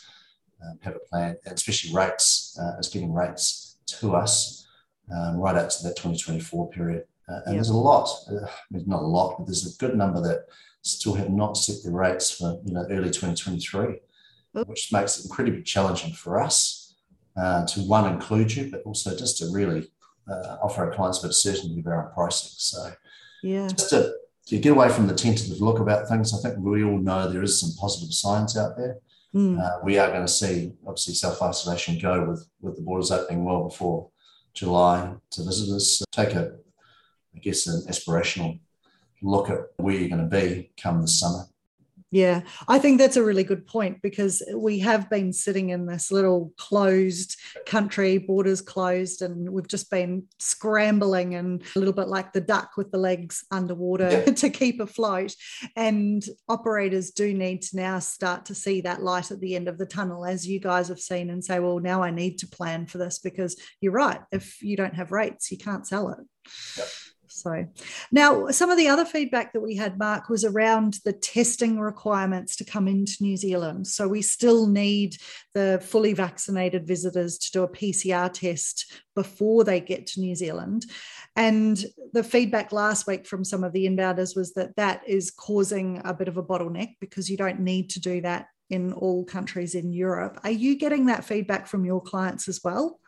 Um, 0.62 0.78
have 0.82 0.96
a 0.96 1.00
plan, 1.00 1.36
and 1.44 1.54
especially 1.54 1.94
rates, 1.94 2.58
uh, 2.60 2.78
is 2.78 2.88
getting 2.88 3.12
rates 3.12 3.76
to 3.86 4.14
us 4.14 4.66
um, 5.14 5.36
right 5.36 5.56
out 5.56 5.70
to 5.70 5.82
that 5.82 5.96
2024 5.96 6.70
period. 6.70 7.04
Uh, 7.28 7.40
and 7.46 7.46
yep. 7.46 7.54
there's 7.54 7.70
a 7.70 7.76
lot, 7.76 8.08
uh, 8.30 8.46
not 8.70 9.02
a 9.02 9.06
lot, 9.06 9.36
but 9.38 9.46
there's 9.46 9.74
a 9.74 9.78
good 9.78 9.96
number 9.96 10.20
that 10.20 10.46
still 10.82 11.14
have 11.14 11.30
not 11.30 11.56
set 11.56 11.82
their 11.82 11.92
rates 11.92 12.30
for 12.30 12.60
you 12.64 12.74
know 12.74 12.86
early 12.90 13.10
2023, 13.10 14.00
which 14.66 14.92
makes 14.92 15.18
it 15.18 15.24
incredibly 15.24 15.62
challenging 15.62 16.12
for 16.12 16.38
us 16.38 16.94
uh, 17.36 17.66
to 17.66 17.80
one 17.80 18.12
include 18.12 18.54
you, 18.54 18.70
but 18.70 18.82
also 18.82 19.16
just 19.16 19.38
to 19.38 19.50
really 19.50 19.90
uh, 20.30 20.56
offer 20.62 20.84
our 20.84 20.94
clients 20.94 21.18
a 21.18 21.22
bit 21.22 21.30
of 21.30 21.36
certainty 21.36 21.82
around 21.84 22.12
pricing. 22.12 22.50
So 22.56 22.92
yeah, 23.42 23.68
just 23.68 23.90
to, 23.90 24.12
to 24.46 24.58
get 24.58 24.72
away 24.72 24.90
from 24.90 25.06
the 25.06 25.14
tentative 25.14 25.60
look 25.60 25.78
about 25.78 26.08
things, 26.08 26.34
I 26.34 26.42
think 26.42 26.62
we 26.62 26.84
all 26.84 26.98
know 26.98 27.28
there 27.28 27.42
is 27.42 27.58
some 27.58 27.72
positive 27.78 28.12
signs 28.12 28.56
out 28.56 28.76
there. 28.76 28.98
Mm. 29.34 29.60
Uh, 29.60 29.80
we 29.82 29.98
are 29.98 30.10
going 30.10 30.26
to 30.26 30.32
see 30.32 30.72
obviously 30.86 31.14
self 31.14 31.42
isolation 31.42 31.98
go 31.98 32.24
with 32.24 32.46
with 32.60 32.76
the 32.76 32.82
borders 32.82 33.10
opening 33.10 33.44
well 33.44 33.64
before 33.64 34.10
July 34.52 35.12
to 35.30 35.42
visitors. 35.42 35.98
So 35.98 36.04
take 36.12 36.34
a 36.34 36.52
I 37.34 37.38
guess, 37.40 37.66
an 37.66 37.82
aspirational 37.88 38.60
look 39.22 39.50
at 39.50 39.58
where 39.76 39.94
you're 39.94 40.08
going 40.08 40.28
to 40.28 40.36
be 40.36 40.70
come 40.80 41.00
this 41.00 41.18
summer. 41.18 41.44
Yeah, 42.14 42.42
I 42.68 42.78
think 42.78 42.98
that's 42.98 43.16
a 43.16 43.24
really 43.24 43.42
good 43.42 43.66
point 43.66 44.00
because 44.00 44.40
we 44.54 44.78
have 44.78 45.10
been 45.10 45.32
sitting 45.32 45.70
in 45.70 45.84
this 45.84 46.12
little 46.12 46.52
closed 46.56 47.36
country, 47.66 48.18
borders 48.18 48.60
closed, 48.60 49.20
and 49.20 49.50
we've 49.50 49.66
just 49.66 49.90
been 49.90 50.22
scrambling 50.38 51.34
and 51.34 51.60
a 51.74 51.78
little 51.80 51.92
bit 51.92 52.06
like 52.06 52.32
the 52.32 52.40
duck 52.40 52.76
with 52.76 52.92
the 52.92 52.98
legs 52.98 53.44
underwater 53.50 54.08
yeah. 54.08 54.24
to 54.32 54.48
keep 54.48 54.78
afloat. 54.78 55.34
And 55.74 56.24
operators 56.48 57.10
do 57.10 57.34
need 57.34 57.62
to 57.62 57.78
now 57.78 57.98
start 57.98 58.44
to 58.44 58.54
see 58.54 58.82
that 58.82 59.02
light 59.02 59.32
at 59.32 59.40
the 59.40 59.56
end 59.56 59.66
of 59.66 59.76
the 59.76 59.84
tunnel, 59.84 60.24
as 60.24 60.46
you 60.46 60.60
guys 60.60 60.86
have 60.86 61.00
seen, 61.00 61.30
and 61.30 61.44
say, 61.44 61.58
well, 61.58 61.80
now 61.80 62.04
I 62.04 62.12
need 62.12 62.38
to 62.38 62.46
plan 62.46 62.86
for 62.86 62.98
this 62.98 63.18
because 63.18 63.60
you're 63.80 63.90
right. 63.90 64.20
If 64.30 64.62
you 64.62 64.76
don't 64.76 64.94
have 64.94 65.10
rates, 65.10 65.50
you 65.50 65.58
can't 65.58 65.84
sell 65.84 66.10
it. 66.10 66.18
Yep. 66.78 66.88
So, 67.34 67.66
now 68.12 68.48
some 68.48 68.70
of 68.70 68.78
the 68.78 68.88
other 68.88 69.04
feedback 69.04 69.52
that 69.52 69.60
we 69.60 69.74
had, 69.76 69.98
Mark, 69.98 70.28
was 70.28 70.44
around 70.44 70.98
the 71.04 71.12
testing 71.12 71.80
requirements 71.80 72.56
to 72.56 72.64
come 72.64 72.86
into 72.86 73.16
New 73.20 73.36
Zealand. 73.36 73.86
So, 73.86 74.06
we 74.06 74.22
still 74.22 74.66
need 74.66 75.16
the 75.52 75.82
fully 75.84 76.12
vaccinated 76.12 76.86
visitors 76.86 77.38
to 77.38 77.52
do 77.52 77.62
a 77.64 77.68
PCR 77.68 78.32
test 78.32 78.92
before 79.14 79.64
they 79.64 79.80
get 79.80 80.06
to 80.08 80.20
New 80.20 80.34
Zealand. 80.34 80.86
And 81.36 81.84
the 82.12 82.24
feedback 82.24 82.72
last 82.72 83.06
week 83.06 83.26
from 83.26 83.44
some 83.44 83.64
of 83.64 83.72
the 83.72 83.86
inbounders 83.86 84.36
was 84.36 84.54
that 84.54 84.76
that 84.76 85.02
is 85.06 85.30
causing 85.30 86.00
a 86.04 86.14
bit 86.14 86.28
of 86.28 86.36
a 86.36 86.42
bottleneck 86.42 86.94
because 87.00 87.28
you 87.28 87.36
don't 87.36 87.60
need 87.60 87.90
to 87.90 88.00
do 88.00 88.20
that 88.20 88.46
in 88.70 88.92
all 88.92 89.24
countries 89.24 89.74
in 89.74 89.92
Europe. 89.92 90.40
Are 90.44 90.50
you 90.50 90.76
getting 90.76 91.06
that 91.06 91.24
feedback 91.24 91.66
from 91.66 91.84
your 91.84 92.00
clients 92.00 92.48
as 92.48 92.60
well? 92.64 93.00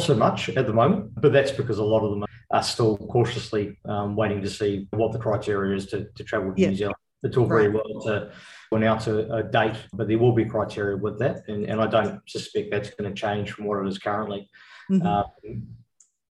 So 0.00 0.14
much 0.14 0.48
at 0.50 0.66
the 0.66 0.72
moment, 0.72 1.12
but 1.20 1.32
that's 1.32 1.50
because 1.50 1.78
a 1.78 1.84
lot 1.84 2.04
of 2.04 2.10
them 2.10 2.24
are 2.50 2.62
still 2.62 2.96
cautiously 2.96 3.78
um, 3.84 4.16
waiting 4.16 4.42
to 4.42 4.50
see 4.50 4.88
what 4.90 5.12
the 5.12 5.18
criteria 5.18 5.76
is 5.76 5.86
to, 5.86 6.06
to 6.14 6.24
travel 6.24 6.54
to 6.54 6.60
yeah. 6.60 6.68
New 6.68 6.76
Zealand. 6.76 6.96
It's 7.22 7.36
all 7.36 7.46
very 7.46 7.68
right. 7.68 7.82
well 7.84 8.00
to 8.02 8.30
announce 8.70 9.06
a, 9.08 9.26
a, 9.28 9.42
date, 9.42 9.76
but 9.92 10.06
there 10.06 10.18
will 10.18 10.32
be 10.32 10.44
criteria 10.44 10.96
with 10.96 11.18
that. 11.18 11.42
And, 11.48 11.64
and 11.64 11.80
I 11.80 11.86
don't 11.86 12.20
suspect 12.28 12.70
that's 12.70 12.90
going 12.90 13.12
to 13.12 13.20
change 13.20 13.50
from 13.50 13.64
what 13.64 13.84
it 13.84 13.88
is 13.88 13.98
currently. 13.98 14.48
Mm-hmm. 14.90 15.06
Um, 15.06 15.66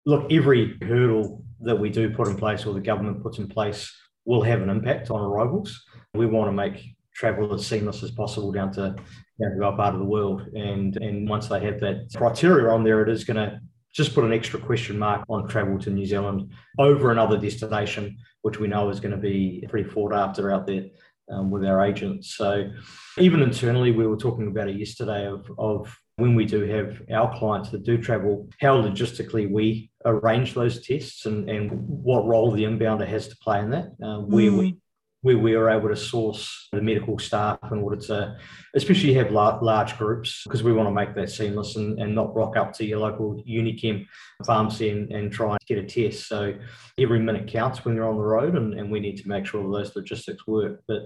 look, 0.06 0.32
every 0.32 0.78
hurdle 0.82 1.44
that 1.60 1.76
we 1.76 1.90
do 1.90 2.10
put 2.10 2.28
in 2.28 2.36
place 2.36 2.64
or 2.64 2.72
the 2.72 2.80
government 2.80 3.22
puts 3.22 3.38
in 3.38 3.48
place 3.48 3.94
will 4.24 4.42
have 4.42 4.62
an 4.62 4.70
impact 4.70 5.10
on 5.10 5.20
arrivals. 5.20 5.84
We 6.14 6.26
want 6.26 6.48
to 6.48 6.52
make 6.52 6.96
travel 7.20 7.52
as 7.52 7.66
seamless 7.66 8.02
as 8.02 8.10
possible 8.10 8.50
down 8.50 8.72
to 8.72 8.96
down 9.40 9.56
to 9.56 9.64
our 9.64 9.76
part 9.76 9.94
of 9.94 10.00
the 10.00 10.06
world. 10.06 10.40
And 10.54 10.96
and 10.96 11.28
once 11.28 11.48
they 11.48 11.60
have 11.60 11.78
that 11.80 12.08
criteria 12.16 12.72
on 12.72 12.82
there, 12.82 13.02
it 13.02 13.10
is 13.10 13.24
going 13.24 13.36
to 13.36 13.60
just 13.94 14.14
put 14.14 14.24
an 14.24 14.32
extra 14.32 14.58
question 14.58 14.98
mark 14.98 15.24
on 15.28 15.46
travel 15.46 15.78
to 15.80 15.90
New 15.90 16.06
Zealand 16.06 16.52
over 16.78 17.10
another 17.10 17.36
destination, 17.36 18.16
which 18.42 18.58
we 18.58 18.68
know 18.68 18.88
is 18.88 19.00
going 19.00 19.14
to 19.14 19.28
be 19.30 19.64
pretty 19.68 19.88
fought 19.88 20.14
after 20.14 20.50
out 20.50 20.66
there 20.66 20.86
um, 21.30 21.50
with 21.50 21.64
our 21.64 21.84
agents. 21.84 22.36
So 22.36 22.70
even 23.18 23.42
internally, 23.42 23.92
we 23.92 24.06
were 24.06 24.16
talking 24.16 24.46
about 24.46 24.68
it 24.68 24.76
yesterday 24.76 25.26
of, 25.26 25.50
of 25.58 25.94
when 26.16 26.34
we 26.34 26.44
do 26.44 26.62
have 26.62 27.02
our 27.12 27.36
clients 27.36 27.70
that 27.70 27.82
do 27.82 27.98
travel, 27.98 28.48
how 28.60 28.80
logistically 28.80 29.50
we 29.50 29.90
arrange 30.04 30.54
those 30.54 30.86
tests 30.86 31.26
and, 31.26 31.50
and 31.50 31.70
what 31.72 32.26
role 32.26 32.52
the 32.52 32.64
inbounder 32.64 33.08
has 33.08 33.26
to 33.28 33.36
play 33.38 33.58
in 33.58 33.70
that, 33.70 33.88
uh, 34.04 34.20
where 34.20 34.50
mm. 34.50 34.58
we 34.58 34.76
where 35.22 35.38
we 35.38 35.54
are 35.54 35.68
able 35.68 35.88
to 35.88 35.96
source 35.96 36.68
the 36.72 36.80
medical 36.80 37.18
staff 37.18 37.58
in 37.70 37.78
order 37.78 37.96
to, 37.96 38.36
especially 38.74 39.12
have 39.12 39.30
large 39.30 39.96
groups, 39.98 40.42
because 40.44 40.62
we 40.62 40.72
want 40.72 40.88
to 40.88 40.94
make 40.94 41.14
that 41.14 41.30
seamless 41.30 41.76
and, 41.76 42.00
and 42.00 42.14
not 42.14 42.34
rock 42.34 42.56
up 42.56 42.72
to 42.72 42.86
your 42.86 42.98
local 43.00 43.42
Unichem 43.46 44.06
pharmacy 44.46 44.88
and, 44.88 45.10
and 45.12 45.30
try 45.30 45.50
and 45.50 45.60
get 45.66 45.78
a 45.78 45.84
test. 45.84 46.26
So 46.26 46.54
every 46.98 47.18
minute 47.18 47.48
counts 47.48 47.84
when 47.84 47.94
you're 47.94 48.08
on 48.08 48.16
the 48.16 48.22
road, 48.22 48.56
and, 48.56 48.74
and 48.74 48.90
we 48.90 49.00
need 49.00 49.18
to 49.18 49.28
make 49.28 49.44
sure 49.44 49.62
those 49.62 49.94
logistics 49.94 50.46
work. 50.46 50.82
But 50.88 51.02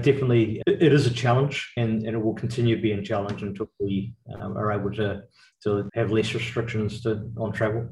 definitely, 0.00 0.62
it, 0.66 0.92
is 0.92 1.06
a 1.06 1.12
challenge, 1.12 1.72
and, 1.76 2.06
and 2.06 2.16
it 2.16 2.22
will 2.22 2.34
continue 2.34 2.76
to 2.76 2.82
be 2.82 2.92
a 2.92 3.02
challenge 3.02 3.42
until 3.42 3.70
we 3.78 4.14
um, 4.40 4.56
are 4.56 4.72
able 4.72 4.90
to, 4.92 5.22
to 5.64 5.90
have 5.94 6.12
less 6.12 6.32
restrictions 6.32 7.02
to, 7.02 7.30
on 7.36 7.52
travel. 7.52 7.90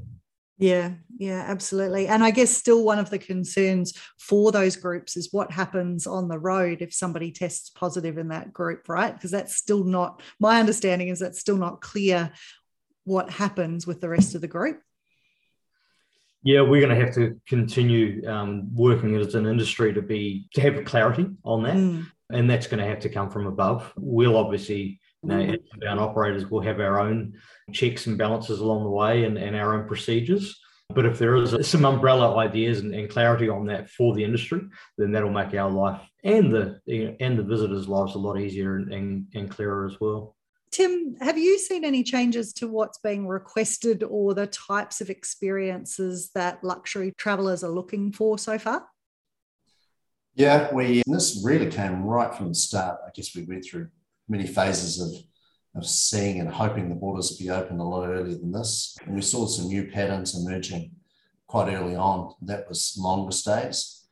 Yeah, 0.59 0.94
yeah, 1.16 1.44
absolutely. 1.47 2.09
And 2.09 2.25
I 2.25 2.33
guess 2.33 2.51
still 2.51 2.83
one 2.83 2.99
of 2.99 3.11
the 3.11 3.18
concerns 3.18 3.97
for 4.18 4.51
those 4.51 4.75
groups 4.75 5.16
is 5.16 5.33
what 5.33 5.53
happens 5.53 6.05
on 6.07 6.27
the 6.27 6.38
road 6.38 6.83
if 6.83 6.92
somebody 6.92 7.31
tests 7.31 7.71
positive 7.71 8.18
in 8.18 8.29
that 8.29 8.53
group, 8.53 8.88
right? 8.88 9.14
Because 9.14 9.31
that's 9.31 9.55
still 9.55 9.85
not, 9.85 10.21
my 10.40 10.59
understanding 10.59 11.09
is 11.09 11.21
that's 11.21 11.38
still 11.38 11.57
not 11.57 11.81
clear 11.81 12.33
what 13.05 13.31
happens 13.31 13.87
with 13.87 14.01
the 14.01 14.09
rest 14.09 14.35
of 14.35 14.40
the 14.40 14.49
group. 14.49 14.81
Yeah, 16.42 16.62
we're 16.62 16.85
going 16.85 16.97
to 16.97 17.05
have 17.05 17.14
to 17.14 17.40
continue 17.47 18.29
um, 18.29 18.75
working 18.75 19.14
as 19.16 19.35
an 19.35 19.47
industry 19.47 19.92
to 19.94 20.03
be 20.03 20.49
to 20.55 20.61
have 20.61 20.85
clarity 20.85 21.27
on 21.44 21.64
that, 21.64 21.77
mm. 21.77 22.07
and 22.31 22.49
that's 22.49 22.68
going 22.68 22.79
to 22.79 22.88
have 22.88 23.01
to 23.01 23.09
come 23.09 23.29
from 23.29 23.47
above. 23.49 23.92
We'll 23.97 24.37
obviously 24.37 25.01
you 25.31 25.37
know, 25.37 25.57
inbound 25.75 26.01
operators 26.01 26.51
will 26.51 26.61
have 26.61 26.81
our 26.81 27.01
own 27.01 27.35
checks 27.73 28.07
and 28.07 28.19
balances 28.19 28.61
along 28.61 28.85
the 28.85 28.91
way 28.91 29.25
and, 29.25 29.37
and 29.37 29.57
our 29.57 29.75
own 29.75 29.87
procedures. 29.87 30.59
But 30.95 31.05
if 31.05 31.19
there 31.19 31.37
is 31.37 31.69
some 31.69 31.85
umbrella 31.85 32.37
ideas 32.38 32.81
and, 32.81 32.95
and, 32.95 33.11
clarity 33.11 33.49
on 33.49 33.67
that 33.67 33.91
for 33.91 34.14
the 34.14 34.25
industry, 34.25 34.62
then 34.97 35.12
that'll 35.12 35.31
make 35.31 35.53
our 35.55 35.71
life 35.71 36.01
and 36.25 36.53
the 36.53 36.81
you 36.87 37.05
know, 37.05 37.17
and 37.21 37.38
the 37.38 37.43
visitors' 37.43 37.88
lives 37.88 38.14
a 38.14 38.19
lot 38.19 38.41
easier 38.41 38.77
and, 38.77 38.93
and, 38.93 39.27
and 39.35 39.51
clearer 39.51 39.87
as 39.87 40.01
well. 40.01 40.35
Tim, 40.71 41.17
have 41.21 41.37
you 41.38 41.59
seen 41.59 41.85
any 41.85 42.03
changes 42.03 42.53
to 42.55 42.69
what's 42.69 42.99
being 42.99 43.27
requested 43.27 44.03
or 44.03 44.35
the 44.35 44.47
types 44.47 45.01
of 45.01 45.11
experiences 45.11 46.31
that 46.35 46.62
luxury 46.64 47.12
travelers 47.17 47.64
are 47.64 47.71
looking 47.71 48.12
for 48.12 48.38
so 48.38 48.59
far? 48.59 48.87
Yeah, 50.35 50.73
we 50.73 51.03
this 51.07 51.43
really 51.45 51.71
came 51.71 52.05
right 52.05 52.35
from 52.35 52.49
the 52.49 52.55
start. 52.55 53.01
I 53.07 53.11
guess 53.12 53.35
we 53.35 53.43
went 53.43 53.64
through 53.64 53.88
many 54.29 54.47
phases 54.47 55.01
of, 55.01 55.81
of 55.81 55.87
seeing 55.87 56.41
and 56.41 56.51
hoping 56.51 56.88
the 56.88 56.95
borders 56.95 57.31
would 57.31 57.45
be 57.45 57.51
open 57.51 57.79
a 57.79 57.88
lot 57.88 58.09
earlier 58.09 58.37
than 58.37 58.53
this. 58.53 58.97
And 59.05 59.14
we 59.14 59.23
saw 59.23 59.47
some 59.47 59.69
new 59.69 59.91
patterns 59.91 60.35
emerging 60.35 60.93
quite 61.47 61.73
early 61.73 61.97
on. 61.97 62.35
That 62.43 62.69
was 62.69 62.97
longer 62.99 63.33
stays 63.33 64.07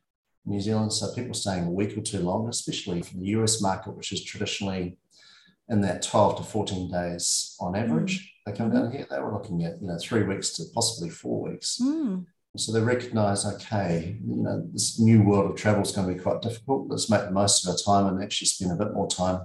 in 0.45 0.53
New 0.53 0.61
Zealand. 0.61 0.93
So 0.93 1.13
people 1.13 1.35
staying 1.35 1.65
a 1.65 1.71
week 1.71 1.97
or 1.97 2.01
two 2.01 2.21
longer, 2.21 2.51
especially 2.51 3.03
from 3.03 3.21
the 3.21 3.29
US 3.29 3.61
market, 3.61 3.97
which 3.97 4.13
is 4.13 4.25
traditionally 4.25 4.97
in 5.69 5.81
that 5.83 6.03
12 6.03 6.39
to 6.39 6.43
14 6.45 6.91
days 6.91 7.57
on 7.61 7.77
average. 7.77 8.21
Mm. 8.21 8.27
They 8.47 8.57
come 8.57 8.71
down 8.71 8.93
here, 8.93 9.07
they 9.11 9.19
were 9.19 9.33
looking 9.33 9.65
at, 9.65 9.81
you 9.81 9.89
know, 9.89 9.99
three 10.01 10.23
weeks 10.23 10.51
to 10.51 10.65
possibly 10.73 11.11
four 11.11 11.51
weeks. 11.51 11.81
Mm. 11.83 12.27
So 12.57 12.73
they 12.73 12.81
recognise, 12.81 13.45
okay, 13.45 14.17
you 14.25 14.43
know, 14.43 14.67
this 14.73 14.99
new 14.99 15.23
world 15.23 15.51
of 15.51 15.57
travel 15.57 15.83
is 15.83 15.93
going 15.93 16.09
to 16.09 16.15
be 16.15 16.21
quite 16.21 16.41
difficult. 16.41 16.89
Let's 16.89 17.11
make 17.11 17.23
the 17.23 17.31
most 17.31 17.67
of 17.67 17.71
our 17.71 17.77
time 17.77 18.07
and 18.07 18.23
actually 18.23 18.47
spend 18.47 18.73
a 18.73 18.83
bit 18.83 18.95
more 18.95 19.09
time 19.09 19.43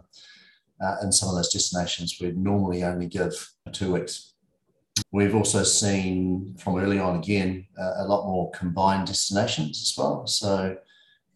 uh, 0.81 0.95
in 1.03 1.11
some 1.11 1.29
of 1.29 1.35
those 1.35 1.53
destinations 1.53 2.17
we'd 2.19 2.37
normally 2.37 2.83
only 2.83 3.07
give 3.07 3.33
two 3.71 3.93
weeks. 3.93 4.33
We've 5.11 5.35
also 5.35 5.63
seen 5.63 6.55
from 6.57 6.77
early 6.77 6.99
on 6.99 7.17
again 7.17 7.67
uh, 7.79 7.93
a 7.97 8.05
lot 8.05 8.25
more 8.25 8.51
combined 8.51 9.07
destinations 9.07 9.81
as 9.81 9.97
well. 9.97 10.27
So 10.27 10.77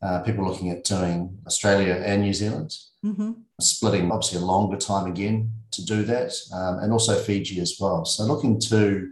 uh, 0.01 0.19
people 0.19 0.45
looking 0.45 0.71
at 0.71 0.83
doing 0.83 1.37
Australia 1.47 1.93
and 2.05 2.21
New 2.21 2.33
Zealand, 2.33 2.75
mm-hmm. 3.03 3.31
splitting 3.61 4.11
obviously 4.11 4.39
a 4.39 4.45
longer 4.45 4.77
time 4.77 5.09
again 5.09 5.51
to 5.71 5.85
do 5.85 6.03
that, 6.03 6.33
um, 6.53 6.79
and 6.79 6.91
also 6.91 7.15
Fiji 7.15 7.59
as 7.59 7.77
well. 7.79 8.05
So 8.05 8.23
looking 8.23 8.59
to 8.61 9.11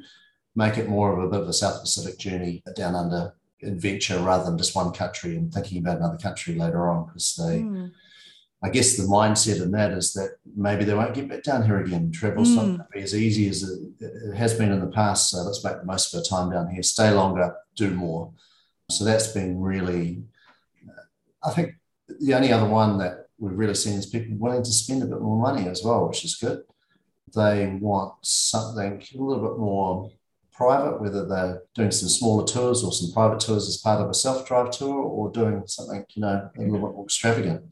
make 0.55 0.77
it 0.77 0.89
more 0.89 1.13
of 1.13 1.23
a 1.23 1.29
bit 1.29 1.41
of 1.41 1.47
a 1.47 1.53
South 1.53 1.81
Pacific 1.81 2.19
journey 2.19 2.63
down 2.75 2.95
under 2.95 3.33
adventure 3.63 4.19
rather 4.19 4.43
than 4.43 4.57
just 4.57 4.75
one 4.75 4.91
country 4.91 5.35
and 5.35 5.53
thinking 5.53 5.79
about 5.79 5.97
another 5.97 6.17
country 6.17 6.55
later 6.55 6.89
on 6.89 7.05
because 7.05 7.35
they. 7.35 7.61
Mm. 7.61 7.91
I 8.63 8.69
guess 8.69 8.95
the 8.95 9.03
mindset 9.03 9.61
in 9.61 9.71
that 9.71 9.91
is 9.91 10.13
that 10.13 10.37
maybe 10.55 10.85
they 10.85 10.93
won't 10.93 11.13
get 11.13 11.27
back 11.27 11.43
down 11.43 11.65
here 11.65 11.79
again. 11.79 12.11
Travel's 12.11 12.49
mm. 12.49 12.55
not 12.55 12.65
going 12.65 12.77
to 12.77 12.87
be 12.93 13.01
as 13.01 13.13
easy 13.13 13.49
as 13.49 13.63
it, 13.63 14.35
has 14.35 14.53
been 14.53 14.71
in 14.71 14.79
the 14.79 14.87
past. 14.87 15.29
So 15.29 15.39
let's 15.39 15.63
make 15.63 15.79
the 15.79 15.85
most 15.85 16.13
of 16.13 16.19
our 16.19 16.23
time 16.23 16.49
down 16.49 16.69
here, 16.69 16.81
stay 16.81 17.11
longer, 17.11 17.53
do 17.75 17.91
more. 17.91 18.31
So 18.89 19.03
that's 19.03 19.27
been 19.27 19.59
really, 19.59 20.23
I 21.43 21.51
think 21.51 21.73
the 22.21 22.33
only 22.35 22.53
other 22.53 22.69
one 22.69 22.97
that 22.99 23.27
we've 23.37 23.57
really 23.57 23.75
seen 23.75 23.97
is 23.97 24.05
people 24.05 24.37
willing 24.37 24.63
to 24.63 24.71
spend 24.71 25.03
a 25.03 25.07
bit 25.07 25.19
more 25.19 25.41
money 25.41 25.67
as 25.67 25.83
well, 25.83 26.07
which 26.07 26.23
is 26.23 26.35
good. 26.35 26.63
They 27.35 27.77
want 27.81 28.13
something 28.21 29.03
a 29.13 29.21
little 29.21 29.49
bit 29.49 29.59
more 29.59 30.09
private, 30.53 31.01
whether 31.01 31.27
they're 31.27 31.63
doing 31.75 31.91
some 31.91 32.07
smaller 32.07 32.45
tours 32.45 32.83
or 32.83 32.93
some 32.93 33.11
private 33.11 33.39
tours 33.39 33.67
as 33.67 33.77
part 33.77 33.99
of 33.99 34.09
a 34.09 34.13
self-drive 34.13 34.71
tour 34.71 34.95
or 34.95 35.31
doing 35.31 35.63
something, 35.65 36.05
you 36.13 36.21
know, 36.21 36.49
a 36.55 36.61
little 36.61 36.87
bit 36.87 36.95
more 36.95 37.03
extravagant. 37.03 37.63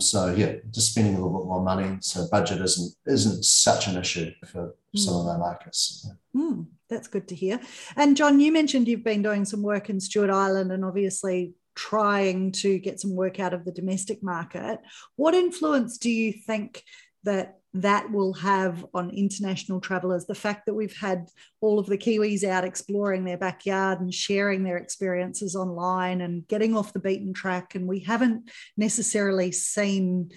So 0.00 0.34
yeah, 0.34 0.54
just 0.70 0.92
spending 0.92 1.14
a 1.14 1.16
little 1.16 1.38
bit 1.38 1.46
more 1.46 1.62
money. 1.62 1.98
So 2.00 2.26
budget 2.30 2.60
isn't 2.60 2.94
isn't 3.06 3.44
such 3.44 3.88
an 3.88 3.98
issue 3.98 4.32
for 4.46 4.74
mm. 4.96 4.98
some 4.98 5.14
of 5.14 5.26
our 5.26 5.38
markets. 5.38 6.08
Mm, 6.34 6.66
that's 6.88 7.08
good 7.08 7.28
to 7.28 7.34
hear. 7.34 7.60
And 7.96 8.16
John, 8.16 8.40
you 8.40 8.52
mentioned 8.52 8.88
you've 8.88 9.04
been 9.04 9.22
doing 9.22 9.44
some 9.44 9.62
work 9.62 9.90
in 9.90 10.00
Stewart 10.00 10.30
Island 10.30 10.72
and 10.72 10.84
obviously 10.84 11.54
trying 11.74 12.52
to 12.52 12.78
get 12.78 13.00
some 13.00 13.14
work 13.14 13.40
out 13.40 13.54
of 13.54 13.64
the 13.64 13.72
domestic 13.72 14.22
market. 14.22 14.80
What 15.16 15.34
influence 15.34 15.98
do 15.98 16.10
you 16.10 16.32
think 16.32 16.84
that 17.24 17.58
that 17.74 18.10
will 18.10 18.34
have 18.34 18.84
on 18.92 19.10
international 19.10 19.80
travelers. 19.80 20.26
The 20.26 20.34
fact 20.34 20.66
that 20.66 20.74
we've 20.74 20.96
had 20.96 21.28
all 21.60 21.78
of 21.78 21.86
the 21.86 21.96
kiwis 21.96 22.44
out 22.44 22.64
exploring 22.64 23.24
their 23.24 23.38
backyard 23.38 24.00
and 24.00 24.12
sharing 24.12 24.62
their 24.62 24.76
experiences 24.76 25.56
online 25.56 26.20
and 26.20 26.46
getting 26.48 26.76
off 26.76 26.92
the 26.92 27.00
beaten 27.00 27.32
track 27.32 27.74
and 27.74 27.86
we 27.86 28.00
haven't 28.00 28.50
necessarily 28.76 29.52
seen 29.52 30.30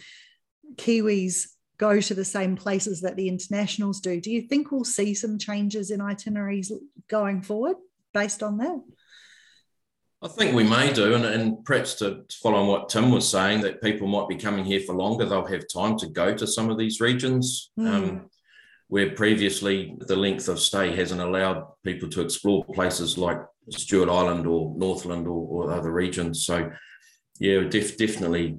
kiwis 0.76 1.48
go 1.78 2.00
to 2.00 2.13
the 2.13 2.24
same 2.24 2.56
places 2.56 3.02
that 3.02 3.17
the 3.17 3.28
internationals 3.28 4.00
do. 4.00 4.21
Do 4.21 4.32
you 4.32 4.43
think 4.43 4.71
we'll 4.71 4.86
see 4.86 5.13
some 5.13 5.38
changes 5.38 5.91
in 5.91 6.00
itineraries 6.00 6.71
going 7.10 7.41
forward 7.41 7.76
based 8.13 8.43
on 8.43 8.60
that 8.60 8.80
I 10.21 10.28
think 10.28 10.56
we 10.56 10.63
may 10.63 10.91
do, 10.91 11.13
and, 11.13 11.25
and 11.25 11.63
perhaps 11.65 11.95
to, 11.95 12.23
to, 12.28 12.38
follow 12.41 12.58
on 12.58 12.67
what 12.67 12.89
Tim 12.89 13.12
was 13.12 13.30
saying, 13.30 13.62
that 13.62 13.82
people 13.82 14.08
might 14.08 14.28
be 14.28 14.36
coming 14.36 14.65
here 14.65 14.80
for 14.80 14.95
longer. 14.95 15.25
They'll 15.25 15.45
have 15.45 15.65
time 15.71 15.97
to 15.97 16.08
go 16.08 16.34
to 16.34 16.47
some 16.47 16.69
of 16.69 16.78
these 16.78 17.01
regions, 17.01 17.71
mm. 17.78 17.88
um, 17.88 18.30
where 18.88 19.12
previously 19.12 19.95
the 19.99 20.15
length 20.15 20.47
of 20.47 20.60
stay 20.60 20.95
hasn't 20.95 21.21
allowed 21.21 21.65
people 21.84 22.10
to 22.10 22.21
explore 22.21 22.63
places 22.65 23.17
like 23.17 23.39
Stewart 23.69 24.10
Island 24.10 24.47
or 24.47 24.73
Northland 24.78 25.28
or, 25.28 25.47
or 25.47 25.71
other 25.71 25.91
regions. 25.91 26.45
So, 26.45 26.71
yeah, 27.39 27.62
def, 27.62 27.97
definitely 27.97 28.58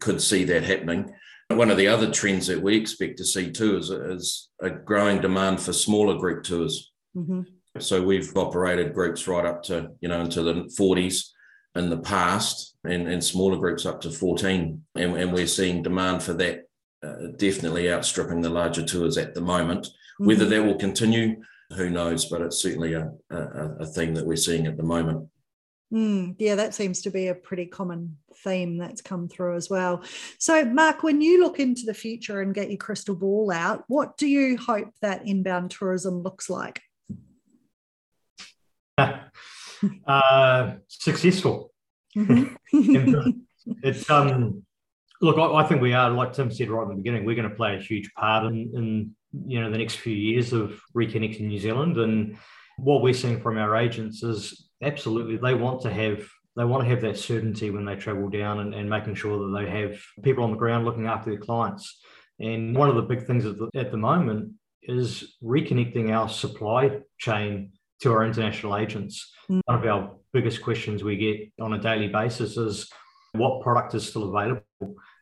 could 0.00 0.20
see 0.20 0.44
that 0.44 0.64
happening. 0.64 1.14
One 1.48 1.70
of 1.70 1.78
the 1.78 1.88
other 1.88 2.10
trends 2.10 2.46
that 2.48 2.60
we 2.60 2.76
expect 2.76 3.16
to 3.18 3.24
see 3.24 3.50
too 3.50 3.78
is, 3.78 3.90
is 3.90 4.50
a 4.60 4.68
growing 4.68 5.20
demand 5.20 5.60
for 5.60 5.72
smaller 5.72 6.18
group 6.18 6.44
tours. 6.44 6.92
Mm-hmm. 7.16 7.40
So 7.82 8.02
we've 8.02 8.36
operated 8.36 8.94
groups 8.94 9.26
right 9.28 9.44
up 9.44 9.62
to, 9.64 9.90
you 10.00 10.08
know, 10.08 10.20
into 10.20 10.42
the 10.42 10.54
40s 10.78 11.30
in 11.74 11.90
the 11.90 11.98
past 11.98 12.76
and, 12.84 13.08
and 13.08 13.22
smaller 13.22 13.56
groups 13.56 13.86
up 13.86 14.00
to 14.02 14.10
14. 14.10 14.82
And, 14.94 15.16
and 15.16 15.32
we're 15.32 15.46
seeing 15.46 15.82
demand 15.82 16.22
for 16.22 16.34
that 16.34 16.64
uh, 17.02 17.28
definitely 17.36 17.92
outstripping 17.92 18.40
the 18.40 18.50
larger 18.50 18.84
tours 18.84 19.16
at 19.18 19.34
the 19.34 19.40
moment. 19.40 19.86
Mm-hmm. 19.86 20.26
Whether 20.26 20.46
that 20.46 20.64
will 20.64 20.78
continue, 20.78 21.42
who 21.74 21.90
knows, 21.90 22.26
but 22.26 22.40
it's 22.40 22.60
certainly 22.60 22.94
a, 22.94 23.10
a, 23.30 23.76
a 23.80 23.86
theme 23.86 24.14
that 24.14 24.26
we're 24.26 24.36
seeing 24.36 24.66
at 24.66 24.76
the 24.76 24.82
moment. 24.82 25.28
Mm, 25.92 26.34
yeah, 26.38 26.54
that 26.54 26.74
seems 26.74 27.00
to 27.02 27.10
be 27.10 27.28
a 27.28 27.34
pretty 27.34 27.64
common 27.64 28.18
theme 28.44 28.76
that's 28.76 29.00
come 29.00 29.26
through 29.26 29.56
as 29.56 29.70
well. 29.70 30.02
So, 30.38 30.64
Mark, 30.64 31.02
when 31.02 31.22
you 31.22 31.40
look 31.40 31.60
into 31.60 31.86
the 31.86 31.94
future 31.94 32.42
and 32.42 32.54
get 32.54 32.68
your 32.68 32.76
crystal 32.76 33.14
ball 33.14 33.50
out, 33.50 33.84
what 33.88 34.18
do 34.18 34.26
you 34.26 34.58
hope 34.58 34.90
that 35.00 35.26
inbound 35.26 35.70
tourism 35.70 36.22
looks 36.22 36.50
like? 36.50 36.82
uh, 40.06 40.74
successful. 40.88 41.72
Mm-hmm. 42.16 43.30
it's 43.82 44.08
um, 44.10 44.62
look, 45.20 45.38
I, 45.38 45.62
I, 45.62 45.64
think 45.64 45.80
we 45.80 45.92
are, 45.92 46.10
like 46.10 46.32
Tim 46.32 46.50
said 46.50 46.70
right 46.70 46.82
in 46.82 46.88
the 46.90 46.94
beginning, 46.96 47.24
we're 47.24 47.36
going 47.36 47.48
to 47.48 47.54
play 47.54 47.76
a 47.76 47.80
huge 47.80 48.12
part 48.14 48.46
in, 48.46 48.70
in 48.74 49.16
you 49.46 49.60
know 49.60 49.70
the 49.70 49.78
next 49.78 49.96
few 49.96 50.14
years 50.14 50.52
of 50.52 50.80
reconnecting 50.96 51.42
New 51.42 51.58
Zealand. 51.58 51.96
And 51.98 52.38
what 52.78 53.02
we're 53.02 53.14
seeing 53.14 53.40
from 53.40 53.58
our 53.58 53.76
agents 53.76 54.22
is 54.22 54.70
absolutely 54.82 55.36
they 55.36 55.54
want 55.54 55.82
to 55.82 55.92
have 55.92 56.26
they 56.56 56.64
want 56.64 56.82
to 56.82 56.90
have 56.90 57.02
that 57.02 57.16
certainty 57.16 57.70
when 57.70 57.84
they 57.84 57.94
travel 57.94 58.28
down 58.28 58.60
and, 58.60 58.74
and 58.74 58.90
making 58.90 59.14
sure 59.14 59.38
that 59.38 59.58
they 59.58 59.70
have 59.70 60.00
people 60.22 60.42
on 60.42 60.50
the 60.50 60.56
ground 60.56 60.84
looking 60.84 61.06
after 61.06 61.30
their 61.30 61.38
clients. 61.38 62.00
And 62.40 62.76
one 62.76 62.88
of 62.88 62.96
the 62.96 63.02
big 63.02 63.26
things 63.26 63.44
at 63.44 63.56
the, 63.58 63.68
at 63.76 63.90
the 63.90 63.96
moment 63.96 64.54
is 64.82 65.36
reconnecting 65.42 66.10
our 66.10 66.28
supply 66.28 67.00
chain 67.18 67.72
to 68.00 68.12
our 68.12 68.24
international 68.24 68.76
agents. 68.76 69.32
Mm. 69.50 69.60
One 69.64 69.78
of 69.78 69.86
our 69.86 70.16
biggest 70.32 70.62
questions 70.62 71.02
we 71.02 71.16
get 71.16 71.50
on 71.60 71.74
a 71.74 71.78
daily 71.78 72.08
basis 72.08 72.56
is 72.56 72.90
what 73.32 73.62
product 73.62 73.94
is 73.94 74.08
still 74.08 74.34
available. 74.34 74.62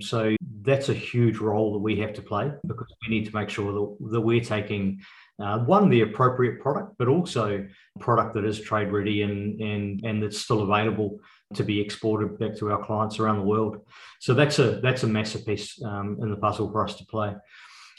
So 0.03 0.37
that's 0.62 0.89
a 0.89 0.95
huge 0.95 1.39
role 1.39 1.73
that 1.73 1.79
we 1.79 1.99
have 2.01 2.12
to 2.15 2.23
play 2.23 2.53
because 2.67 2.87
we 3.03 3.17
need 3.17 3.27
to 3.27 3.35
make 3.35 3.49
sure 3.49 3.73
that, 3.73 4.11
that 4.12 4.21
we're 4.21 4.41
taking 4.41 5.01
uh, 5.39 5.59
one 5.61 5.89
the 5.89 6.03
appropriate 6.03 6.61
product, 6.61 6.95
but 6.99 7.09
also 7.09 7.67
product 8.01 8.35
that 8.35 8.45
is 8.45 8.61
trade 8.61 8.91
ready 8.91 9.23
and 9.23 9.61
and 9.61 10.05
and 10.05 10.23
that's 10.23 10.39
still 10.39 10.62
available 10.62 11.21
to 11.55 11.62
be 11.62 11.81
exported 11.81 12.39
back 12.39 12.57
to 12.57 12.73
our 12.73 12.83
clients 12.83 13.19
around 13.19 13.39
the 13.39 13.45
world. 13.45 13.79
So 14.21 14.35
that's 14.35 14.59
a 14.59 14.81
that's 14.81 15.03
a 15.03 15.07
massive 15.07 15.45
piece 15.45 15.83
um, 15.83 16.19
in 16.21 16.31
the 16.31 16.37
puzzle 16.37 16.71
for 16.71 16.85
us 16.85 16.95
to 16.97 17.07
play. 17.07 17.35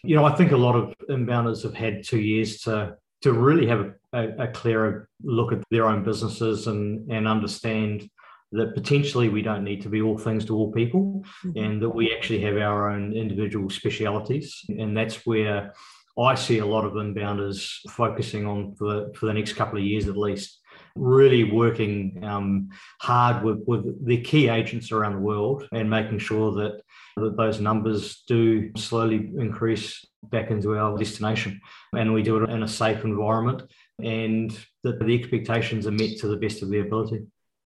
You 0.04 0.16
know, 0.16 0.26
I 0.26 0.36
think 0.36 0.52
a 0.52 0.58
lot 0.58 0.76
of 0.76 0.94
inbounders 1.10 1.64
have 1.64 1.74
had 1.74 2.04
two 2.04 2.20
years 2.20 2.62
to 2.62 2.98
to 3.22 3.34
really 3.34 3.68
have 3.68 3.94
a, 4.14 4.44
a, 4.44 4.48
clearer 4.48 5.10
look 5.24 5.52
at 5.52 5.64
their 5.72 5.88
own 5.88 6.04
businesses 6.04 6.68
and, 6.68 7.12
and 7.12 7.28
understand 7.28 8.10
that 8.52 8.74
potentially 8.76 9.30
we 9.30 9.42
don't 9.42 9.64
need 9.64 9.82
to 9.82 9.90
be 9.90 10.02
all 10.02 10.18
things 10.18 10.46
to 10.46 10.56
all 10.56 10.72
people 10.72 11.24
mm-hmm. 11.46 11.58
and 11.58 11.82
that 11.82 11.90
we 11.90 12.14
actually 12.16 12.42
have 12.42 12.58
our 12.58 12.90
own 12.90 13.14
individual 13.14 13.70
specialities. 13.70 14.64
And 14.70 14.96
that's 14.96 15.26
where 15.26 15.74
I 16.20 16.36
see 16.36 16.60
a 16.60 16.66
lot 16.66 16.86
of 16.86 16.94
inbounders 16.94 17.78
focusing 17.90 18.46
on 18.46 18.76
for 18.76 18.88
the, 18.88 19.14
for 19.16 19.26
the 19.26 19.34
next 19.34 19.54
couple 19.54 19.78
of 19.78 19.86
years 19.86 20.08
at 20.08 20.18
least, 20.18 20.60
really 20.96 21.44
working 21.44 22.24
um, 22.24 22.70
hard 23.02 23.44
with, 23.44 23.64
with 23.68 24.06
the 24.06 24.22
key 24.22 24.48
agents 24.48 24.92
around 24.92 25.14
the 25.14 25.20
world 25.20 25.68
and 25.72 25.90
making 25.90 26.20
sure 26.20 26.52
that, 26.54 26.82
that 27.18 27.38
those 27.38 27.60
numbers 27.60 28.24
do 28.28 28.72
slowly 28.76 29.30
increase 29.38 30.06
back 30.30 30.52
into 30.52 30.78
our 30.78 30.98
destination. 30.98 31.60
And 31.94 32.14
we 32.14 32.24
do 32.24 32.44
it 32.44 32.50
in 32.50 32.64
a 32.64 32.68
safe 32.68 33.04
environment 33.04 33.64
and 34.04 34.58
that 34.84 35.00
the 35.00 35.16
expectations 35.20 35.88
are 35.88 35.92
met 35.92 36.18
to 36.20 36.28
the 36.28 36.38
best 36.38 36.62
of 36.62 36.70
their 36.70 36.86
ability. 36.86 37.26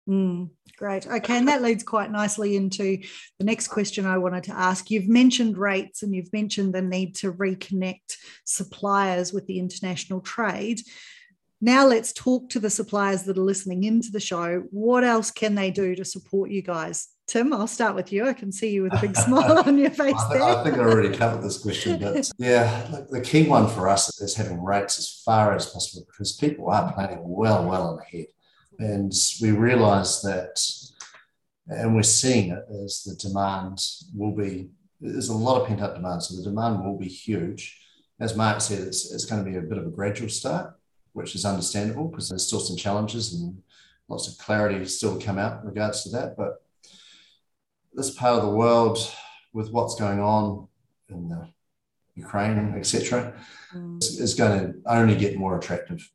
Mm, 0.09 0.49
great. 0.75 1.05
Okay. 1.05 1.37
And 1.37 1.47
that 1.47 1.61
leads 1.61 1.83
quite 1.83 2.11
nicely 2.11 2.55
into 2.55 2.97
the 3.37 3.45
next 3.45 3.67
question 3.67 4.07
I 4.07 4.17
wanted 4.17 4.43
to 4.45 4.53
ask. 4.53 4.89
You've 4.89 5.07
mentioned 5.07 5.57
rates 5.57 6.01
and 6.01 6.15
you've 6.15 6.33
mentioned 6.33 6.73
the 6.73 6.81
need 6.81 7.15
to 7.17 7.31
reconnect 7.31 8.15
suppliers 8.43 9.31
with 9.31 9.45
the 9.45 9.59
international 9.59 10.21
trade. 10.21 10.81
Now 11.61 11.85
let's 11.85 12.13
talk 12.13 12.49
to 12.49 12.59
the 12.59 12.69
suppliers 12.69 13.23
that 13.23 13.37
are 13.37 13.41
listening 13.41 13.83
into 13.83 14.11
the 14.11 14.19
show. 14.19 14.63
What 14.71 15.03
else 15.03 15.29
can 15.29 15.55
they 15.55 15.69
do 15.71 15.93
to 15.95 16.05
support 16.05 16.49
you 16.49 16.63
guys? 16.63 17.07
Tim, 17.29 17.53
I'll 17.53 17.67
start 17.67 17.93
with 17.93 18.11
you. 18.11 18.27
I 18.27 18.33
can 18.33 18.51
see 18.51 18.71
you 18.71 18.81
with 18.81 18.93
a 18.93 18.99
big 18.99 19.15
smile 19.27 19.61
on 19.63 19.77
your 19.77 19.91
face 19.91 20.15
I 20.17 20.33
there. 20.33 20.43
I 20.43 20.63
think 20.63 20.77
I 20.77 20.79
already 20.79 21.15
covered 21.15 21.43
this 21.43 21.59
question, 21.59 21.99
but 21.99 22.31
yeah, 22.39 23.03
the 23.11 23.21
key 23.21 23.47
one 23.47 23.67
for 23.67 23.87
us 23.87 24.19
is 24.19 24.35
having 24.35 24.63
rates 24.63 24.97
as 24.97 25.21
far 25.23 25.53
as 25.53 25.67
possible 25.67 26.07
because 26.07 26.31
people 26.33 26.71
are 26.71 26.91
planning 26.91 27.19
well, 27.21 27.69
well 27.69 27.99
ahead. 27.99 28.25
And 28.79 29.13
we 29.39 29.51
realise 29.51 30.21
that, 30.21 30.59
and 31.67 31.95
we're 31.95 32.01
seeing 32.01 32.49
it, 32.49 32.65
as 32.83 33.03
the 33.03 33.13
demand 33.15 33.79
will 34.15 34.35
be, 34.35 34.69
there's 34.99 35.29
a 35.29 35.35
lot 35.35 35.61
of 35.61 35.67
pent 35.67 35.81
up 35.81 35.93
demand. 35.93 36.23
So 36.23 36.35
the 36.35 36.49
demand 36.49 36.83
will 36.83 36.97
be 36.97 37.07
huge. 37.07 37.79
As 38.19 38.35
Mark 38.35 38.59
said, 38.59 38.79
it's, 38.79 39.11
it's 39.11 39.25
going 39.25 39.43
to 39.45 39.49
be 39.49 39.57
a 39.57 39.61
bit 39.61 39.77
of 39.77 39.85
a 39.85 39.91
gradual 39.91 40.29
start, 40.29 40.73
which 41.13 41.35
is 41.35 41.45
understandable 41.45 42.07
because 42.07 42.29
there's 42.29 42.47
still 42.47 42.59
some 42.59 42.75
challenges 42.75 43.35
and 43.35 43.61
lots 44.07 44.27
of 44.27 44.39
clarity 44.39 44.83
still 44.85 45.19
to 45.19 45.23
come 45.23 45.37
out 45.37 45.61
in 45.61 45.67
regards 45.67 46.01
to 46.03 46.09
that. 46.09 46.35
But 46.35 46.63
this 47.93 48.11
part 48.11 48.35
of 48.37 48.43
the 48.43 48.55
world, 48.55 48.97
with 49.53 49.71
what's 49.71 49.95
going 49.95 50.19
on 50.19 50.67
in 51.09 51.29
the 51.29 51.47
Ukraine, 52.15 52.73
etc., 52.77 53.33
mm. 53.73 54.01
is, 54.01 54.19
is 54.19 54.33
going 54.35 54.59
to 54.59 54.79
only 54.85 55.15
get 55.15 55.37
more 55.37 55.57
attractive. 55.57 56.07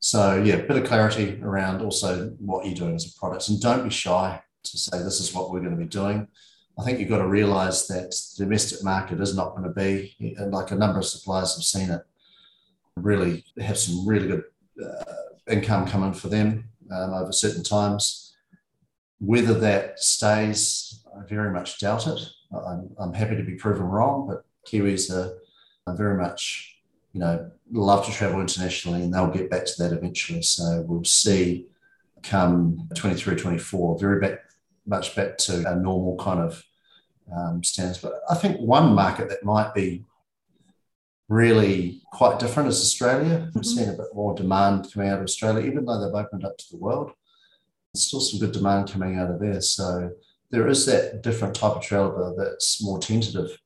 So 0.00 0.42
yeah, 0.42 0.54
a 0.54 0.66
bit 0.66 0.76
of 0.76 0.84
clarity 0.84 1.40
around 1.42 1.80
also 1.80 2.30
what 2.38 2.66
you're 2.66 2.74
doing 2.74 2.96
as 2.96 3.06
a 3.06 3.18
product, 3.18 3.48
and 3.48 3.60
don't 3.60 3.84
be 3.84 3.90
shy 3.90 4.40
to 4.64 4.78
say 4.78 4.98
this 4.98 5.20
is 5.20 5.32
what 5.34 5.50
we're 5.50 5.60
going 5.60 5.76
to 5.76 5.76
be 5.76 5.86
doing. 5.86 6.28
I 6.78 6.82
think 6.84 6.98
you've 6.98 7.08
got 7.08 7.18
to 7.18 7.28
realise 7.28 7.86
that 7.86 8.10
the 8.10 8.44
domestic 8.44 8.82
market 8.82 9.20
is 9.20 9.36
not 9.36 9.50
going 9.54 9.64
to 9.64 9.70
be, 9.70 10.16
like 10.48 10.70
a 10.70 10.74
number 10.76 10.98
of 10.98 11.04
suppliers 11.04 11.54
have 11.54 11.64
seen 11.64 11.90
it, 11.90 12.02
really 12.96 13.44
have 13.60 13.78
some 13.78 14.06
really 14.06 14.28
good 14.28 14.44
uh, 14.82 15.04
income 15.50 15.86
coming 15.86 16.12
for 16.12 16.28
them 16.28 16.68
um, 16.90 17.12
over 17.12 17.32
certain 17.32 17.62
times. 17.62 18.31
Whether 19.24 19.54
that 19.54 20.00
stays, 20.00 21.04
I 21.16 21.24
very 21.26 21.52
much 21.52 21.78
doubt 21.78 22.06
it. 22.06 22.20
I'm, 22.52 22.90
I'm 22.98 23.14
happy 23.14 23.36
to 23.36 23.42
be 23.42 23.54
proven 23.54 23.84
wrong, 23.84 24.26
but 24.26 24.44
Kiwis 24.66 25.10
are, 25.10 25.38
are 25.86 25.96
very 25.96 26.20
much 26.20 26.72
you 27.12 27.20
know, 27.20 27.50
love 27.70 28.06
to 28.06 28.12
travel 28.12 28.40
internationally 28.40 29.02
and 29.02 29.12
they'll 29.12 29.30
get 29.30 29.50
back 29.50 29.66
to 29.66 29.82
that 29.82 29.92
eventually. 29.92 30.42
So 30.42 30.84
we'll 30.86 31.04
see 31.04 31.66
come 32.22 32.88
23, 32.94 33.36
24, 33.36 33.98
very 33.98 34.20
back, 34.20 34.38
much 34.86 35.14
back 35.14 35.36
to 35.38 35.70
a 35.70 35.76
normal 35.76 36.16
kind 36.16 36.40
of 36.40 36.64
um, 37.34 37.62
standards. 37.62 37.98
But 37.98 38.20
I 38.30 38.34
think 38.34 38.60
one 38.60 38.94
market 38.94 39.28
that 39.28 39.44
might 39.44 39.74
be 39.74 40.04
really 41.28 42.00
quite 42.12 42.38
different 42.38 42.68
is 42.68 42.80
Australia. 42.80 43.50
We're 43.54 43.60
mm-hmm. 43.60 43.62
seeing 43.62 43.88
a 43.88 43.92
bit 43.92 44.14
more 44.14 44.34
demand 44.34 44.90
coming 44.92 45.08
out 45.08 45.18
of 45.18 45.24
Australia, 45.24 45.66
even 45.66 45.84
though 45.84 46.00
they've 46.00 46.14
opened 46.14 46.44
up 46.44 46.56
to 46.58 46.64
the 46.70 46.78
world. 46.78 47.12
Still 47.94 48.20
some 48.20 48.40
good 48.40 48.52
demand 48.52 48.90
coming 48.90 49.18
out 49.18 49.30
of 49.30 49.38
there. 49.38 49.60
So 49.60 50.12
there 50.50 50.66
is 50.68 50.86
that 50.86 51.22
different 51.22 51.54
type 51.54 51.76
of 51.76 51.82
traveller 51.82 52.34
that's 52.36 52.82
more 52.82 52.98
tentative 52.98 53.58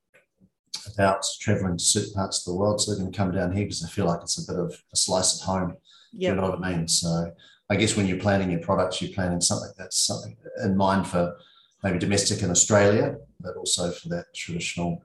about 0.94 1.24
traveling 1.40 1.76
to 1.76 1.84
certain 1.84 2.12
parts 2.12 2.40
of 2.40 2.52
the 2.52 2.58
world. 2.58 2.80
So 2.80 2.90
they're 2.90 3.00
going 3.00 3.12
to 3.12 3.16
come 3.16 3.32
down 3.32 3.52
here 3.52 3.64
because 3.64 3.82
they 3.82 3.88
feel 3.88 4.06
like 4.06 4.20
it's 4.22 4.38
a 4.38 4.52
bit 4.52 4.60
of 4.60 4.74
a 4.92 4.96
slice 4.96 5.40
at 5.40 5.46
home. 5.46 5.76
Yep. 6.12 6.30
You 6.30 6.40
know 6.40 6.50
what 6.50 6.64
I 6.64 6.76
mean? 6.76 6.88
So 6.88 7.32
I 7.70 7.76
guess 7.76 7.96
when 7.96 8.06
you're 8.06 8.18
planning 8.18 8.50
your 8.50 8.60
products, 8.60 9.00
you're 9.00 9.12
planning 9.12 9.40
something 9.40 9.70
that's 9.78 9.98
something 9.98 10.36
in 10.64 10.76
mind 10.76 11.06
for 11.06 11.36
maybe 11.84 11.98
domestic 11.98 12.42
in 12.42 12.50
Australia, 12.50 13.16
but 13.40 13.56
also 13.56 13.92
for 13.92 14.08
that 14.08 14.34
traditional, 14.34 15.02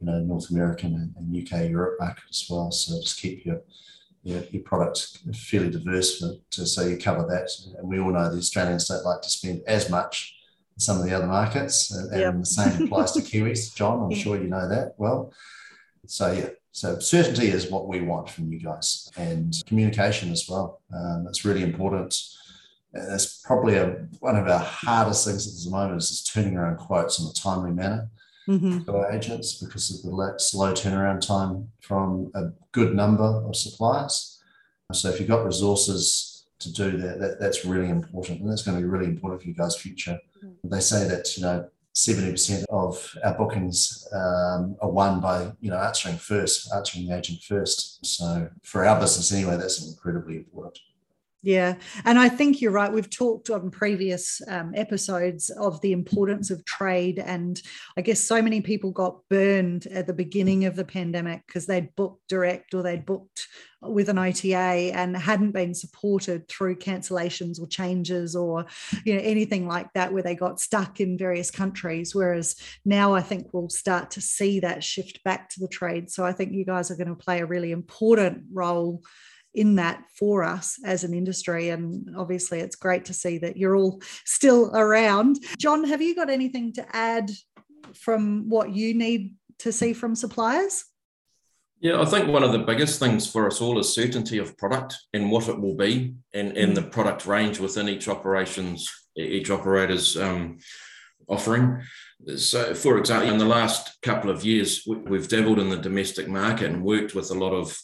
you 0.00 0.06
know, 0.06 0.20
North 0.20 0.50
American 0.50 1.12
and 1.16 1.36
UK, 1.36 1.70
Europe 1.70 1.96
market 1.98 2.24
as 2.30 2.46
well. 2.48 2.70
So 2.70 3.00
just 3.00 3.20
keep 3.20 3.44
your 3.44 3.62
your, 4.22 4.42
your 4.50 4.62
product 4.62 5.18
fairly 5.34 5.70
diverse 5.70 6.18
for, 6.18 6.32
to 6.50 6.66
so 6.66 6.86
you 6.86 6.96
cover 6.98 7.26
that. 7.26 7.50
And 7.78 7.88
we 7.88 7.98
all 7.98 8.12
know 8.12 8.30
the 8.30 8.38
Australians 8.38 8.88
don't 8.88 9.04
like 9.04 9.22
to 9.22 9.30
spend 9.30 9.62
as 9.66 9.88
much 9.90 10.36
as 10.76 10.84
some 10.84 10.98
of 10.98 11.04
the 11.04 11.14
other 11.14 11.26
markets, 11.26 11.90
and, 11.90 12.12
yep. 12.12 12.34
and 12.34 12.42
the 12.42 12.46
same 12.46 12.86
applies 12.86 13.12
to 13.12 13.20
Kiwis. 13.22 13.74
John, 13.74 14.04
I'm 14.04 14.10
yeah. 14.10 14.18
sure 14.18 14.40
you 14.40 14.48
know 14.48 14.68
that 14.68 14.94
well. 14.98 15.32
So 16.06 16.32
yeah, 16.32 16.50
so 16.72 16.98
certainty 16.98 17.48
is 17.48 17.70
what 17.70 17.88
we 17.88 18.00
want 18.00 18.28
from 18.28 18.52
you 18.52 18.60
guys, 18.60 19.10
and 19.16 19.54
communication 19.66 20.30
as 20.30 20.46
well. 20.48 20.80
Um, 20.94 21.26
it's 21.28 21.44
really 21.44 21.62
important. 21.62 22.18
And 22.92 23.12
it's 23.12 23.40
probably 23.44 23.76
a, 23.76 24.08
one 24.18 24.34
of 24.34 24.48
our 24.48 24.58
hardest 24.58 25.24
things 25.24 25.46
at 25.46 25.64
the 25.64 25.70
moment 25.70 26.02
is 26.02 26.08
just 26.08 26.32
turning 26.32 26.56
around 26.56 26.76
quotes 26.78 27.20
in 27.20 27.26
a 27.28 27.32
timely 27.32 27.70
manner 27.70 28.10
mm-hmm. 28.50 28.84
to 28.84 28.96
our 28.96 29.12
agents 29.12 29.54
because 29.62 29.90
of 29.90 30.10
the 30.10 30.34
slow 30.38 30.72
turnaround 30.72 31.26
time 31.26 31.68
from 31.80 32.30
a 32.34 32.48
good 32.72 32.94
number 32.94 33.24
of 33.24 33.54
suppliers. 33.56 34.42
So 34.92 35.08
if 35.08 35.20
you've 35.20 35.28
got 35.28 35.44
resources 35.44 36.46
to 36.58 36.72
do 36.72 36.96
that, 36.98 37.20
that 37.20 37.40
that's 37.40 37.64
really 37.64 37.88
important, 37.88 38.40
and 38.40 38.50
that's 38.50 38.62
going 38.62 38.76
to 38.76 38.82
be 38.82 38.88
really 38.88 39.06
important 39.06 39.42
for 39.42 39.48
you 39.48 39.54
guys' 39.54 39.76
future 39.76 40.18
they 40.64 40.80
say 40.80 41.08
that, 41.08 41.36
you 41.36 41.42
know, 41.42 41.68
70% 41.94 42.64
of 42.70 43.14
our 43.24 43.34
bookings 43.34 44.06
um, 44.12 44.76
are 44.80 44.90
won 44.90 45.20
by, 45.20 45.50
you 45.60 45.70
know, 45.70 45.78
answering 45.78 46.16
first, 46.16 46.72
answering 46.72 47.06
the 47.06 47.16
agent 47.16 47.42
first. 47.42 48.04
So 48.06 48.48
for 48.62 48.86
our 48.86 48.98
business 49.00 49.32
anyway, 49.32 49.56
that's 49.56 49.86
incredibly 49.86 50.36
important. 50.36 50.78
Yeah. 51.42 51.76
And 52.04 52.18
I 52.18 52.28
think 52.28 52.60
you're 52.60 52.70
right. 52.70 52.92
We've 52.92 53.08
talked 53.08 53.48
on 53.48 53.70
previous 53.70 54.42
um, 54.46 54.72
episodes 54.74 55.48
of 55.48 55.80
the 55.80 55.92
importance 55.92 56.50
of 56.50 56.62
trade. 56.66 57.18
And 57.18 57.60
I 57.96 58.02
guess 58.02 58.20
so 58.20 58.42
many 58.42 58.60
people 58.60 58.90
got 58.90 59.20
burned 59.30 59.86
at 59.86 60.06
the 60.06 60.12
beginning 60.12 60.66
of 60.66 60.76
the 60.76 60.84
pandemic 60.84 61.46
because 61.46 61.64
they'd 61.64 61.96
booked 61.96 62.28
direct 62.28 62.74
or 62.74 62.82
they'd 62.82 63.06
booked 63.06 63.46
with 63.80 64.10
an 64.10 64.18
OTA 64.18 64.92
and 64.94 65.16
hadn't 65.16 65.52
been 65.52 65.72
supported 65.72 66.46
through 66.48 66.76
cancellations 66.76 67.58
or 67.58 67.66
changes 67.66 68.36
or 68.36 68.66
you 69.06 69.14
know 69.14 69.22
anything 69.22 69.66
like 69.66 69.90
that 69.94 70.12
where 70.12 70.22
they 70.22 70.34
got 70.34 70.60
stuck 70.60 71.00
in 71.00 71.16
various 71.16 71.50
countries 71.50 72.14
whereas 72.14 72.56
now 72.84 73.14
I 73.14 73.22
think 73.22 73.46
we'll 73.54 73.70
start 73.70 74.10
to 74.10 74.20
see 74.20 74.60
that 74.60 74.84
shift 74.84 75.24
back 75.24 75.48
to 75.50 75.60
the 75.60 75.68
trade 75.68 76.10
so 76.10 76.26
I 76.26 76.32
think 76.32 76.52
you 76.52 76.66
guys 76.66 76.90
are 76.90 76.96
going 76.96 77.08
to 77.08 77.14
play 77.14 77.40
a 77.40 77.46
really 77.46 77.72
important 77.72 78.44
role 78.52 79.02
in 79.54 79.76
that 79.76 80.04
for 80.18 80.44
us 80.44 80.78
as 80.84 81.04
an 81.04 81.14
industry. 81.14 81.70
And 81.70 82.14
obviously, 82.16 82.60
it's 82.60 82.76
great 82.76 83.06
to 83.06 83.14
see 83.14 83.38
that 83.38 83.56
you're 83.56 83.76
all 83.76 84.00
still 84.24 84.70
around. 84.74 85.38
John, 85.58 85.84
have 85.84 86.02
you 86.02 86.14
got 86.14 86.30
anything 86.30 86.72
to 86.74 86.96
add 86.96 87.30
from 87.94 88.48
what 88.48 88.70
you 88.70 88.94
need 88.94 89.34
to 89.60 89.72
see 89.72 89.92
from 89.92 90.14
suppliers? 90.14 90.84
Yeah, 91.80 92.00
I 92.00 92.04
think 92.04 92.28
one 92.28 92.42
of 92.42 92.52
the 92.52 92.58
biggest 92.58 93.00
things 93.00 93.30
for 93.30 93.46
us 93.46 93.62
all 93.62 93.78
is 93.78 93.94
certainty 93.94 94.36
of 94.36 94.56
product 94.58 94.96
and 95.14 95.30
what 95.30 95.48
it 95.48 95.58
will 95.58 95.76
be 95.76 96.14
and, 96.34 96.56
and 96.56 96.76
the 96.76 96.82
product 96.82 97.24
range 97.24 97.58
within 97.58 97.88
each 97.88 98.06
operations, 98.06 98.86
each 99.16 99.50
operator's 99.50 100.14
um, 100.18 100.58
offering. 101.26 101.80
So, 102.36 102.74
for 102.74 102.98
example, 102.98 103.30
in 103.30 103.38
the 103.38 103.46
last 103.46 103.96
couple 104.02 104.30
of 104.30 104.44
years, 104.44 104.86
we've 104.86 105.28
dabbled 105.28 105.58
in 105.58 105.70
the 105.70 105.78
domestic 105.78 106.28
market 106.28 106.70
and 106.70 106.84
worked 106.84 107.14
with 107.14 107.30
a 107.30 107.34
lot 107.34 107.54
of 107.54 107.80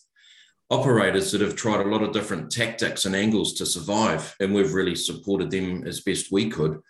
operators 0.70 1.30
that 1.32 1.40
have 1.40 1.56
tried 1.56 1.80
a 1.80 1.88
lot 1.88 2.02
of 2.02 2.12
different 2.12 2.50
tactics 2.50 3.04
and 3.04 3.14
angles 3.14 3.54
to 3.54 3.66
survive, 3.66 4.34
and 4.40 4.54
we've 4.54 4.74
really 4.74 4.96
supported 4.96 5.50
them 5.50 5.86
as 5.86 6.00
best 6.00 6.32
we 6.32 6.48
could. 6.48 6.80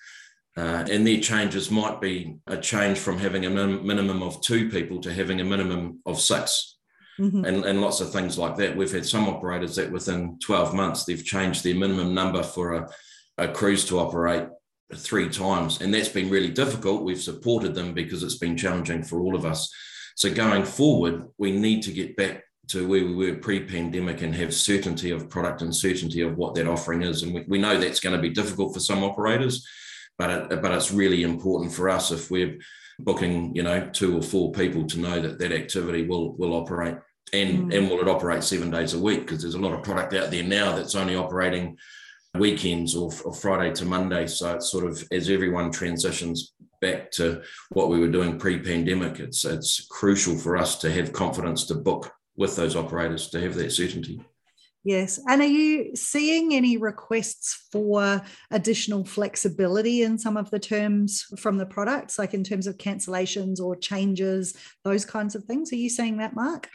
Uh, 0.57 0.87
and 0.91 1.07
their 1.07 1.21
changes 1.21 1.71
might 1.71 2.01
be 2.01 2.37
a 2.47 2.57
change 2.57 2.99
from 2.99 3.19
having 3.19 3.45
a 3.45 3.51
min- 3.51 3.87
minimum 3.87 4.23
of 4.23 4.41
two 4.41 4.71
people 4.71 5.01
to 5.03 5.13
having 5.13 5.43
a 5.43 5.45
minimum 5.45 6.01
of 6.07 6.19
6 6.19 6.79
mm-hmm. 7.21 7.45
and, 7.45 7.67
and 7.67 7.83
lots 7.83 8.01
of 8.01 8.11
things 8.11 8.39
like 8.39 8.57
that. 8.57 8.75
We've 8.75 8.91
had 8.91 9.05
some 9.05 9.29
operators 9.29 9.77
that 9.77 9.93
within 9.93 10.39
12 10.39 10.73
months 10.73 11.05
they've 11.05 11.23
changed 11.23 11.63
their 11.63 11.75
minimum 11.75 12.15
number 12.15 12.43
for 12.43 12.73
a, 12.73 12.89
a 13.37 13.49
cruise 13.49 13.85
to 13.87 13.99
operate 13.99 14.49
three 14.95 15.29
times, 15.29 15.83
and 15.83 15.93
that's 15.93 16.09
been 16.09 16.31
really 16.31 16.51
difficult. 16.51 17.03
We've 17.03 17.21
supported 17.21 17.75
them 17.75 17.93
because 17.93 18.23
it's 18.23 18.39
been 18.39 18.57
challenging 18.57 19.03
for 19.03 19.21
all 19.21 19.37
of 19.37 19.45
us. 19.45 19.71
So 20.15 20.33
going 20.33 20.65
forward, 20.65 21.27
we 21.37 21.53
need 21.53 21.83
to 21.83 21.93
get 21.93 22.17
back 22.17 22.45
to 22.69 22.87
where 22.87 23.05
we 23.05 23.15
were 23.15 23.37
pre-pandemic 23.37 24.23
and 24.23 24.35
have 24.35 24.55
certainty 24.55 25.11
of 25.11 25.29
product 25.29 25.63
and 25.63 25.75
certainty 25.75 26.21
of 26.23 26.37
what 26.37 26.55
that 26.55 26.67
offering 26.67 27.03
is. 27.03 27.23
And 27.23 27.35
we, 27.35 27.45
we 27.47 27.59
know 27.59 27.79
that's 27.79 28.01
going 28.01 28.17
to 28.17 28.23
be 28.23 28.31
difficult 28.31 28.75
for 28.75 28.81
some 28.81 29.05
operators, 29.05 29.67
but 30.19 30.31
it, 30.31 30.63
but 30.63 30.73
it's 30.73 30.91
really 30.91 31.23
important 31.23 31.73
for 31.73 31.89
us 31.89 32.11
if 32.11 32.31
we're 32.31 32.59
booking, 32.99 33.55
you 33.55 33.63
know, 33.63 33.89
two 33.93 34.17
or 34.17 34.23
four 34.23 34.53
people 34.53 34.87
to 34.87 35.01
know 35.01 35.21
that 35.21 35.39
that 35.39 35.53
activity 35.53 36.07
will 36.07 36.35
will 36.37 36.55
operate 36.55 36.97
and 37.33 37.71
mm. 37.71 37.77
and 37.77 37.91
will 37.91 38.01
it 38.01 38.09
operate 38.09 38.43
seven 38.43 38.71
days 38.71 38.95
a 38.95 38.99
week 38.99 39.21
because 39.21 39.43
there's 39.43 39.55
a 39.55 39.61
lot 39.61 39.73
of 39.73 39.83
product 39.83 40.15
out 40.15 40.31
there 40.31 40.45
now 40.45 40.75
that's 40.75 40.95
only 40.95 41.17
operating 41.17 41.77
weekends 42.39 42.95
or, 42.95 43.11
or 43.25 43.35
Friday 43.35 43.73
to 43.75 43.85
Monday. 43.85 44.27
So 44.27 44.55
it's 44.55 44.71
sort 44.71 44.85
of 44.85 45.03
as 45.11 45.31
everyone 45.31 45.71
transitions 45.71 46.53
back 46.81 47.11
to 47.13 47.43
what 47.71 47.89
we 47.89 47.99
were 47.99 48.09
doing 48.09 48.39
pre-pandemic, 48.39 49.21
it's 49.21 49.45
it's 49.45 49.87
crucial 49.91 50.37
for 50.37 50.57
us 50.57 50.79
to 50.81 50.91
have 50.91 51.13
confidence 51.13 51.65
to 51.67 51.75
book 51.75 52.13
with 52.37 52.57
those 52.57 52.77
operators 52.77 53.29
to 53.31 53.41
have 53.41 53.55
that 53.55 53.73
certainty. 53.73 54.23
Yes. 54.85 55.19
And 55.27 55.41
are 55.41 55.45
you 55.45 55.97
seeing 55.97 56.55
any 56.55 56.77
requests 56.77 57.67
for 57.73 58.23
additional 58.53 59.05
flexibility 59.05 60.03
in 60.03 60.17
some 60.17 60.37
of 60.37 60.49
the 60.51 60.61
terms 60.61 61.27
from 61.39 61.57
the 61.57 61.67
products, 61.67 62.21
like 62.21 62.35
in 62.35 62.45
terms 62.45 62.69
of 62.69 62.79
cancellations 62.79 63.59
or 63.59 63.75
changes, 63.75 64.57
those 64.85 65.05
kinds 65.05 65.35
of 65.35 65.43
things? 65.43 65.73
Are 65.73 65.77
you 65.77 65.89
seeing 65.89 66.19
that, 66.19 66.37
Mark? 66.37 66.69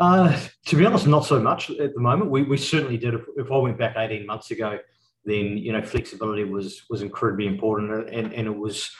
Uh, 0.00 0.36
to 0.66 0.76
be 0.76 0.84
honest, 0.84 1.06
not 1.06 1.24
so 1.24 1.38
much 1.38 1.70
at 1.70 1.94
the 1.94 2.00
moment. 2.00 2.30
We, 2.30 2.42
we 2.42 2.56
certainly 2.56 2.96
did. 2.96 3.14
If, 3.14 3.20
if 3.36 3.52
I 3.52 3.58
went 3.58 3.78
back 3.78 3.94
18 3.96 4.26
months 4.26 4.50
ago, 4.50 4.78
then 5.24 5.58
you 5.58 5.72
know 5.72 5.82
flexibility 5.82 6.42
was 6.42 6.82
was 6.88 7.02
incredibly 7.02 7.46
important, 7.46 8.08
and, 8.08 8.32
and 8.32 8.46
it 8.48 8.56
was 8.56 8.90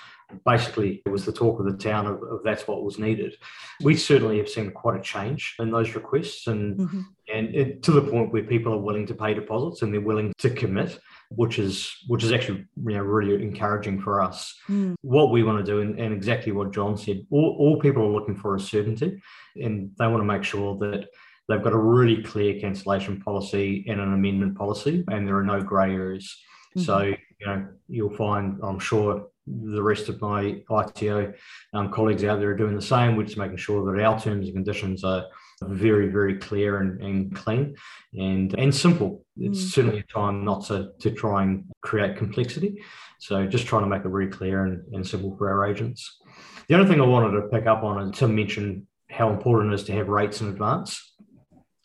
basically 0.45 1.03
it 1.05 1.11
was 1.11 1.25
the 1.25 1.33
talk 1.33 1.61
of 1.61 1.67
the 1.67 1.77
town 1.77 2.07
of, 2.07 2.23
of, 2.23 2.41
that's 2.45 2.67
what 2.67 2.85
was 2.85 2.99
needed. 2.99 3.37
We 3.83 3.97
certainly 3.97 4.39
have 4.39 4.49
seen 4.49 4.71
quite 4.71 4.99
a 4.99 5.03
change 5.03 5.55
in 5.59 5.71
those 5.71 5.95
requests, 5.95 6.47
and 6.47 6.79
mm-hmm. 6.79 7.01
and 7.35 7.55
it, 7.55 7.83
to 7.85 7.93
the 7.93 8.03
point 8.03 8.33
where 8.33 8.43
people 8.43 8.73
are 8.73 8.79
willing 8.79 9.07
to 9.07 9.15
pay 9.15 9.35
deposits 9.35 9.83
and 9.83 9.93
they're 9.93 10.01
willing 10.01 10.33
to 10.39 10.51
commit, 10.51 10.99
which 11.31 11.59
is 11.59 11.95
which 12.09 12.25
is 12.25 12.33
actually 12.33 12.65
you 12.87 12.95
know 12.95 13.03
really 13.03 13.43
encouraging 13.43 14.01
for 14.01 14.21
us. 14.21 14.55
Mm. 14.69 14.95
What 15.03 15.31
we 15.31 15.43
want 15.43 15.65
to 15.65 15.73
do, 15.73 15.81
and, 15.81 15.99
and 15.99 16.13
exactly 16.13 16.53
what 16.53 16.73
John 16.73 16.97
said, 16.97 17.27
all, 17.31 17.57
all 17.59 17.81
people 17.81 18.05
are 18.05 18.13
looking 18.13 18.37
for 18.37 18.57
is 18.57 18.69
certainty, 18.69 19.23
and 19.57 19.91
they 19.99 20.07
want 20.07 20.21
to 20.21 20.25
make 20.25 20.45
sure 20.45 20.77
that 20.79 21.09
they've 21.49 21.63
got 21.63 21.73
a 21.73 21.79
really 21.79 22.23
clear 22.23 22.61
cancellation 22.61 23.21
policy 23.21 23.85
and 23.89 24.01
an 24.01 24.15
amendment 24.15 24.57
policy, 24.57 25.05
and 25.11 25.27
there 25.27 25.37
are 25.37 25.45
no 25.45 25.61
grey 25.61 25.93
areas. 25.93 26.37
Mm-hmm. 26.77 26.85
So, 26.85 27.03
you 27.03 27.47
know, 27.47 27.67
you'll 27.89 28.17
find, 28.17 28.61
I'm 28.63 28.79
sure, 28.79 29.27
the 29.63 29.83
rest 29.83 30.09
of 30.09 30.21
my 30.21 30.63
ITO 30.71 31.33
um, 31.73 31.91
colleagues 31.91 32.25
out 32.25 32.39
there 32.39 32.51
are 32.51 32.57
doing 32.57 32.75
the 32.75 32.83
same. 32.83 33.17
We're 33.17 33.25
just 33.25 33.39
making 33.39 33.57
sure 33.57 33.85
that 33.85 34.03
our 34.03 34.19
terms 34.19 34.47
and 34.47 34.55
conditions 34.55 35.05
are 35.05 35.27
very, 35.63 36.09
very 36.09 36.39
clear 36.39 36.79
and, 36.79 37.01
and 37.01 37.35
clean 37.35 37.77
and, 38.15 38.55
and 38.55 38.75
simple. 38.75 39.25
It's 39.37 39.61
mm. 39.61 39.71
certainly 39.71 39.99
a 40.01 40.13
time 40.13 40.45
not 40.45 40.67
to, 40.67 40.93
to 41.01 41.11
try 41.11 41.43
and 41.43 41.65
create 41.83 42.17
complexity. 42.17 42.83
So 43.19 43.47
just 43.47 43.67
trying 43.67 43.83
to 43.83 43.89
make 43.89 44.05
it 44.05 44.09
very 44.09 44.29
clear 44.29 44.65
and, 44.65 44.83
and 44.95 45.07
simple 45.07 45.37
for 45.37 45.51
our 45.51 45.67
agents. 45.67 46.21
The 46.69 46.75
other 46.75 46.89
thing 46.89 47.01
I 47.01 47.05
wanted 47.05 47.33
to 47.33 47.49
pick 47.49 47.67
up 47.67 47.83
on 47.83 48.01
and 48.01 48.15
to 48.15 48.29
mention 48.29 48.87
how 49.11 49.31
important 49.31 49.73
it 49.73 49.75
is 49.75 49.85
to 49.85 49.93
have 49.93 50.09
rates 50.09 50.41
in 50.41 50.49
advance. 50.49 51.07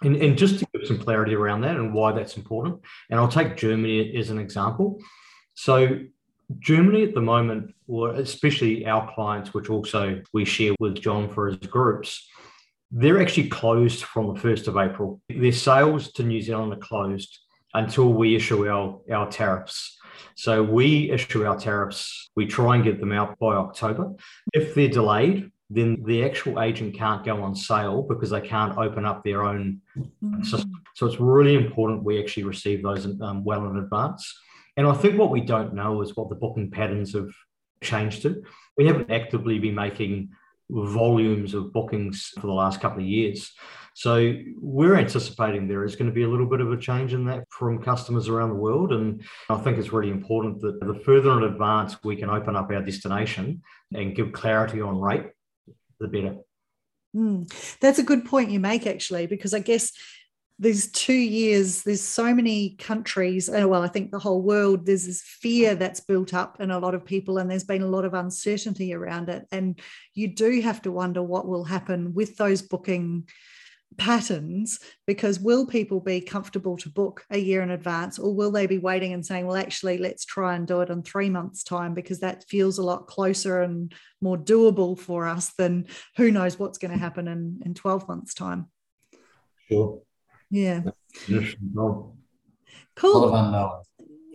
And, 0.02 0.16
and 0.18 0.38
just 0.38 0.60
to 0.60 0.68
give 0.74 0.88
some 0.88 1.00
clarity 1.00 1.34
around 1.34 1.62
that 1.62 1.78
and 1.78 1.94
why 1.94 2.12
that's 2.12 2.38
important. 2.38 2.82
And 3.10 3.20
I'll 3.20 3.28
take 3.28 3.58
Germany 3.58 4.16
as 4.16 4.30
an 4.30 4.38
example. 4.38 5.02
So 5.56 6.00
Germany 6.60 7.04
at 7.04 7.14
the 7.14 7.22
moment, 7.22 7.74
or 7.88 8.12
especially 8.12 8.86
our 8.86 9.12
clients, 9.14 9.54
which 9.54 9.70
also 9.70 10.22
we 10.34 10.46
share 10.46 10.74
with 10.80 11.02
John 11.02 11.30
for 11.30 11.48
his 11.48 11.58
groups, 11.58 12.28
they're 12.92 13.22
actually 13.22 13.50
closed 13.50 14.04
from 14.04 14.34
the 14.34 14.40
1st 14.40 14.68
of 14.68 14.78
April. 14.78 15.22
Their 15.30 15.52
sales 15.52 16.12
to 16.14 16.24
New 16.24 16.42
Zealand 16.42 16.74
are 16.74 16.78
closed 16.78 17.40
until 17.74 18.14
we 18.14 18.36
issue 18.36 18.70
our, 18.70 19.02
our 19.12 19.30
tariffs. 19.30 19.98
So 20.36 20.64
we 20.64 21.12
issue 21.12 21.46
our 21.46 21.58
tariffs, 21.58 22.30
we 22.36 22.46
try 22.46 22.76
and 22.76 22.84
get 22.84 23.00
them 23.00 23.12
out 23.12 23.38
by 23.40 23.56
October. 23.56 24.14
If 24.54 24.76
they're 24.76 24.88
delayed, 24.88 25.52
then 25.70 26.04
the 26.06 26.24
actual 26.24 26.62
agent 26.62 26.96
can't 26.96 27.26
go 27.26 27.42
on 27.42 27.56
sale 27.56 28.04
because 28.04 28.30
they 28.30 28.42
can't 28.42 28.78
open 28.78 29.04
up 29.04 29.24
their 29.24 29.44
own 29.44 29.82
mm-hmm. 29.98 30.44
system. 30.44 30.72
So 30.96 31.06
it's 31.08 31.20
really 31.20 31.56
important 31.56 32.04
we 32.04 32.22
actually 32.22 32.44
receive 32.44 32.84
those 32.84 33.06
um, 33.06 33.44
well 33.44 33.66
in 33.70 33.78
advance. 33.78 34.34
And 34.78 34.88
I 34.88 34.94
think 34.94 35.18
what 35.18 35.32
we 35.32 35.42
don't 35.42 35.74
know 35.74 36.02
is 36.02 36.16
what 36.16 36.30
the 36.30 36.36
booking 36.36 36.72
patterns 36.72 37.14
have 37.14 37.32
changed 37.82 38.24
to. 38.24 38.44
We 38.78 38.88
haven't 38.88 39.12
actively 39.12 39.60
been 39.60 39.76
making 39.76 40.30
volumes 40.70 41.54
of 41.54 41.72
bookings 41.72 42.32
for 42.36 42.48
the 42.48 42.54
last 42.54 42.82
couple 42.82 43.00
of 43.00 43.08
years. 43.08 43.54
So 43.94 44.36
we're 44.60 44.96
anticipating 44.96 45.68
there 45.68 45.86
is 45.86 45.96
going 45.96 46.10
to 46.10 46.14
be 46.14 46.24
a 46.24 46.28
little 46.28 46.48
bit 46.48 46.60
of 46.60 46.72
a 46.72 46.78
change 46.78 47.14
in 47.14 47.26
that 47.26 47.46
from 47.50 47.82
customers 47.82 48.28
around 48.28 48.50
the 48.50 48.56
world. 48.56 48.92
And 48.92 49.24
I 49.50 49.56
think 49.58 49.78
it's 49.78 49.94
really 49.94 50.12
important 50.12 50.60
that 50.62 50.82
the 50.82 51.00
further 51.06 51.38
in 51.38 51.44
advance 51.44 52.04
we 52.04 52.18
can 52.18 52.30
open 52.30 52.58
up 52.58 52.70
our 52.72 52.82
destination 52.82 53.62
and 53.94 54.16
give 54.16 54.34
clarity 54.34 54.82
on 54.82 55.00
rate, 55.00 55.28
the 56.00 56.10
better. 56.10 56.36
Mm, 57.16 57.50
that's 57.80 58.00
a 58.00 58.04
good 58.04 58.26
point 58.26 58.52
you 58.52 58.60
make, 58.60 58.86
actually, 58.86 59.28
because 59.28 59.54
I 59.54 59.60
guess 59.60 59.94
these 60.58 60.90
two 60.92 61.14
years, 61.14 61.84
there's 61.84 62.02
so 62.02 62.34
many 62.34 62.76
countries, 62.78 63.50
and 63.50 63.70
well, 63.70 63.84
I 63.84 63.90
think 63.90 64.12
the 64.12 64.20
whole 64.20 64.42
world, 64.42 64.86
there's 64.86 65.06
this 65.06 65.22
fear 65.22 65.76
that's 65.76 66.00
built 66.00 66.34
up 66.34 66.62
in 66.62 66.72
a 66.72 66.80
lot 66.80 66.96
of 66.96 67.06
people, 67.06 67.38
and 67.38 67.52
there's 67.52 67.66
been 67.66 67.82
a 67.82 67.88
lot 67.88 68.06
of 68.06 68.14
uncertainty 68.14 68.94
around 68.94 69.28
it. 69.28 69.46
And 69.52 69.80
you 70.14 70.30
do 70.30 70.62
have 70.62 70.82
to 70.84 70.92
wonder 70.92 71.22
what 71.22 71.48
will 71.48 71.66
happen 71.66 72.14
with 72.14 72.38
those 72.38 72.62
booking 72.62 73.28
patterns 73.98 74.80
because 75.08 75.40
will 75.40 75.66
people 75.66 76.00
be 76.00 76.20
comfortable 76.20 76.76
to 76.78 76.90
book 76.90 77.24
a 77.30 77.38
year 77.38 77.62
in 77.62 77.72
advance 77.72 78.20
or 78.20 78.34
will 78.34 78.52
they 78.52 78.68
be 78.68 78.78
waiting 78.78 79.14
and 79.14 79.26
saying 79.26 79.46
well 79.46 79.56
actually 79.56 79.98
let's 79.98 80.26
try 80.26 80.56
and 80.56 80.68
do 80.68 80.82
it 80.82 80.90
in 80.90 81.02
three 81.02 81.30
months 81.30 81.64
time 81.64 81.94
because 81.94 82.20
that 82.20 82.44
feels 82.50 82.78
a 82.78 82.84
lot 82.84 83.08
closer 83.08 83.62
and 83.62 83.94
more 84.22 84.38
doable 84.38 85.00
for 85.00 85.26
us 85.26 85.54
than 85.58 85.86
who 86.18 86.30
knows 86.30 86.60
what's 86.60 86.78
going 86.78 86.92
to 86.92 86.98
happen 86.98 87.30
in 87.30 87.62
in 87.64 87.74
12 87.74 88.06
months 88.08 88.34
time 88.34 88.68
sure 89.70 90.02
yeah. 90.50 90.82
Cool. 92.96 93.18
A 93.18 93.18
lot 93.18 93.28
of 93.28 93.46
unknowns. 93.46 93.88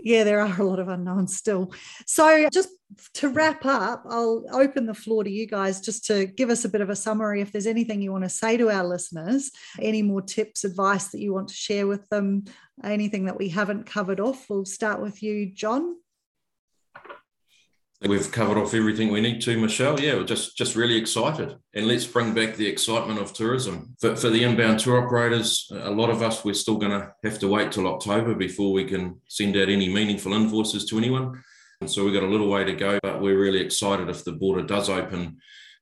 Yeah, 0.02 0.24
there 0.24 0.40
are 0.40 0.60
a 0.60 0.64
lot 0.64 0.78
of 0.78 0.88
unknowns 0.88 1.36
still. 1.36 1.72
So, 2.06 2.48
just 2.52 2.70
to 3.14 3.28
wrap 3.28 3.64
up, 3.66 4.04
I'll 4.08 4.44
open 4.52 4.86
the 4.86 4.94
floor 4.94 5.24
to 5.24 5.30
you 5.30 5.46
guys 5.46 5.80
just 5.80 6.06
to 6.06 6.26
give 6.26 6.50
us 6.50 6.64
a 6.64 6.68
bit 6.68 6.80
of 6.80 6.90
a 6.90 6.96
summary. 6.96 7.40
If 7.40 7.52
there's 7.52 7.66
anything 7.66 8.00
you 8.00 8.12
want 8.12 8.24
to 8.24 8.30
say 8.30 8.56
to 8.56 8.70
our 8.70 8.84
listeners, 8.84 9.50
any 9.78 10.02
more 10.02 10.22
tips, 10.22 10.64
advice 10.64 11.08
that 11.08 11.20
you 11.20 11.34
want 11.34 11.48
to 11.48 11.54
share 11.54 11.86
with 11.86 12.08
them, 12.08 12.44
anything 12.82 13.26
that 13.26 13.38
we 13.38 13.50
haven't 13.50 13.84
covered 13.84 14.20
off, 14.20 14.48
we'll 14.48 14.64
start 14.64 15.02
with 15.02 15.22
you, 15.22 15.46
John. 15.52 15.96
We've 18.08 18.32
covered 18.32 18.56
off 18.56 18.72
everything 18.72 19.10
we 19.10 19.20
need 19.20 19.42
to, 19.42 19.60
Michelle. 19.60 20.00
Yeah, 20.00 20.14
we're 20.14 20.24
just 20.24 20.56
just 20.56 20.74
really 20.74 20.96
excited, 20.96 21.54
and 21.74 21.86
let's 21.86 22.06
bring 22.06 22.32
back 22.32 22.56
the 22.56 22.66
excitement 22.66 23.20
of 23.20 23.34
tourism 23.34 23.94
for, 24.00 24.16
for 24.16 24.30
the 24.30 24.42
inbound 24.42 24.80
tour 24.80 25.04
operators. 25.04 25.70
A 25.70 25.90
lot 25.90 26.08
of 26.08 26.22
us 26.22 26.42
we're 26.42 26.54
still 26.54 26.78
going 26.78 26.98
to 26.98 27.12
have 27.24 27.38
to 27.40 27.48
wait 27.48 27.72
till 27.72 27.86
October 27.86 28.34
before 28.34 28.72
we 28.72 28.86
can 28.86 29.20
send 29.28 29.54
out 29.54 29.68
any 29.68 29.92
meaningful 29.92 30.32
invoices 30.32 30.86
to 30.86 30.96
anyone. 30.96 31.42
And 31.82 31.90
so 31.90 32.02
we've 32.02 32.14
got 32.14 32.22
a 32.22 32.26
little 32.26 32.48
way 32.48 32.64
to 32.64 32.72
go, 32.72 32.98
but 33.02 33.20
we're 33.20 33.38
really 33.38 33.60
excited 33.60 34.08
if 34.08 34.24
the 34.24 34.32
border 34.32 34.62
does 34.62 34.88
open 34.88 35.36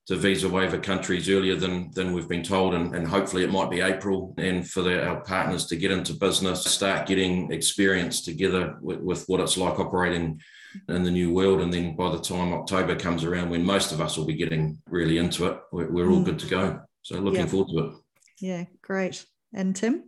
to 0.07 0.17
visa 0.17 0.49
waiver 0.49 0.77
countries 0.77 1.29
earlier 1.29 1.55
than 1.55 1.89
than 1.91 2.11
we've 2.11 2.27
been 2.27 2.43
told, 2.43 2.73
and, 2.73 2.93
and 2.95 3.07
hopefully 3.07 3.45
it 3.45 3.51
might 3.51 3.69
be 3.69 3.79
April, 3.79 4.35
and 4.37 4.69
for 4.69 4.81
the, 4.81 5.07
our 5.07 5.21
partners 5.21 5.67
to 5.67 5.77
get 5.77 5.91
into 5.91 6.13
business, 6.13 6.65
start 6.65 7.07
getting 7.07 7.49
experience 7.53 8.21
together 8.21 8.75
with, 8.81 8.99
with 8.99 9.23
what 9.27 9.39
it's 9.39 9.55
like 9.55 9.79
operating 9.79 10.41
in 10.87 11.03
the 11.03 11.11
new 11.11 11.33
world. 11.33 11.61
And 11.61 11.73
then 11.73 11.95
by 11.95 12.11
the 12.11 12.19
time 12.19 12.53
October 12.53 12.95
comes 12.95 13.23
around, 13.23 13.49
when 13.49 13.65
most 13.65 13.91
of 13.91 14.01
us 14.01 14.17
will 14.17 14.25
be 14.25 14.35
getting 14.35 14.79
really 14.87 15.17
into 15.17 15.47
it, 15.47 15.59
we're, 15.71 15.89
we're 15.89 16.09
all 16.09 16.21
mm. 16.21 16.25
good 16.25 16.39
to 16.39 16.47
go. 16.47 16.81
So 17.01 17.19
looking 17.19 17.41
yeah. 17.41 17.45
forward 17.47 17.69
to 17.69 17.79
it. 17.85 17.93
Yeah, 18.39 18.63
great. 18.81 19.25
And 19.53 19.75
Tim? 19.75 20.03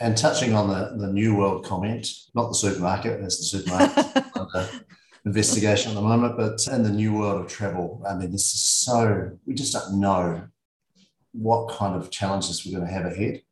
And 0.00 0.16
touching 0.16 0.52
on 0.54 0.68
the, 0.68 0.96
the 0.98 1.12
new 1.12 1.36
world 1.36 1.64
comment, 1.64 2.08
not 2.34 2.48
the 2.48 2.54
supermarket, 2.54 3.20
as 3.20 3.38
the 3.38 3.44
supermarket 3.44 4.24
under 4.36 4.68
investigation 5.24 5.92
at 5.92 5.94
the 5.94 6.02
moment, 6.02 6.36
but 6.36 6.60
in 6.72 6.82
the 6.82 6.90
new 6.90 7.14
world 7.14 7.44
of 7.44 7.50
travel, 7.50 8.02
I 8.08 8.14
mean, 8.14 8.30
this 8.30 8.52
is 8.52 8.64
so, 8.64 9.38
we 9.46 9.54
just 9.54 9.72
don't 9.72 9.98
know 10.00 10.42
what 11.32 11.70
kind 11.70 11.94
of 11.94 12.10
challenges 12.10 12.64
we're 12.64 12.78
going 12.78 12.86
to 12.86 12.92
have 12.92 13.06
ahead 13.06 13.42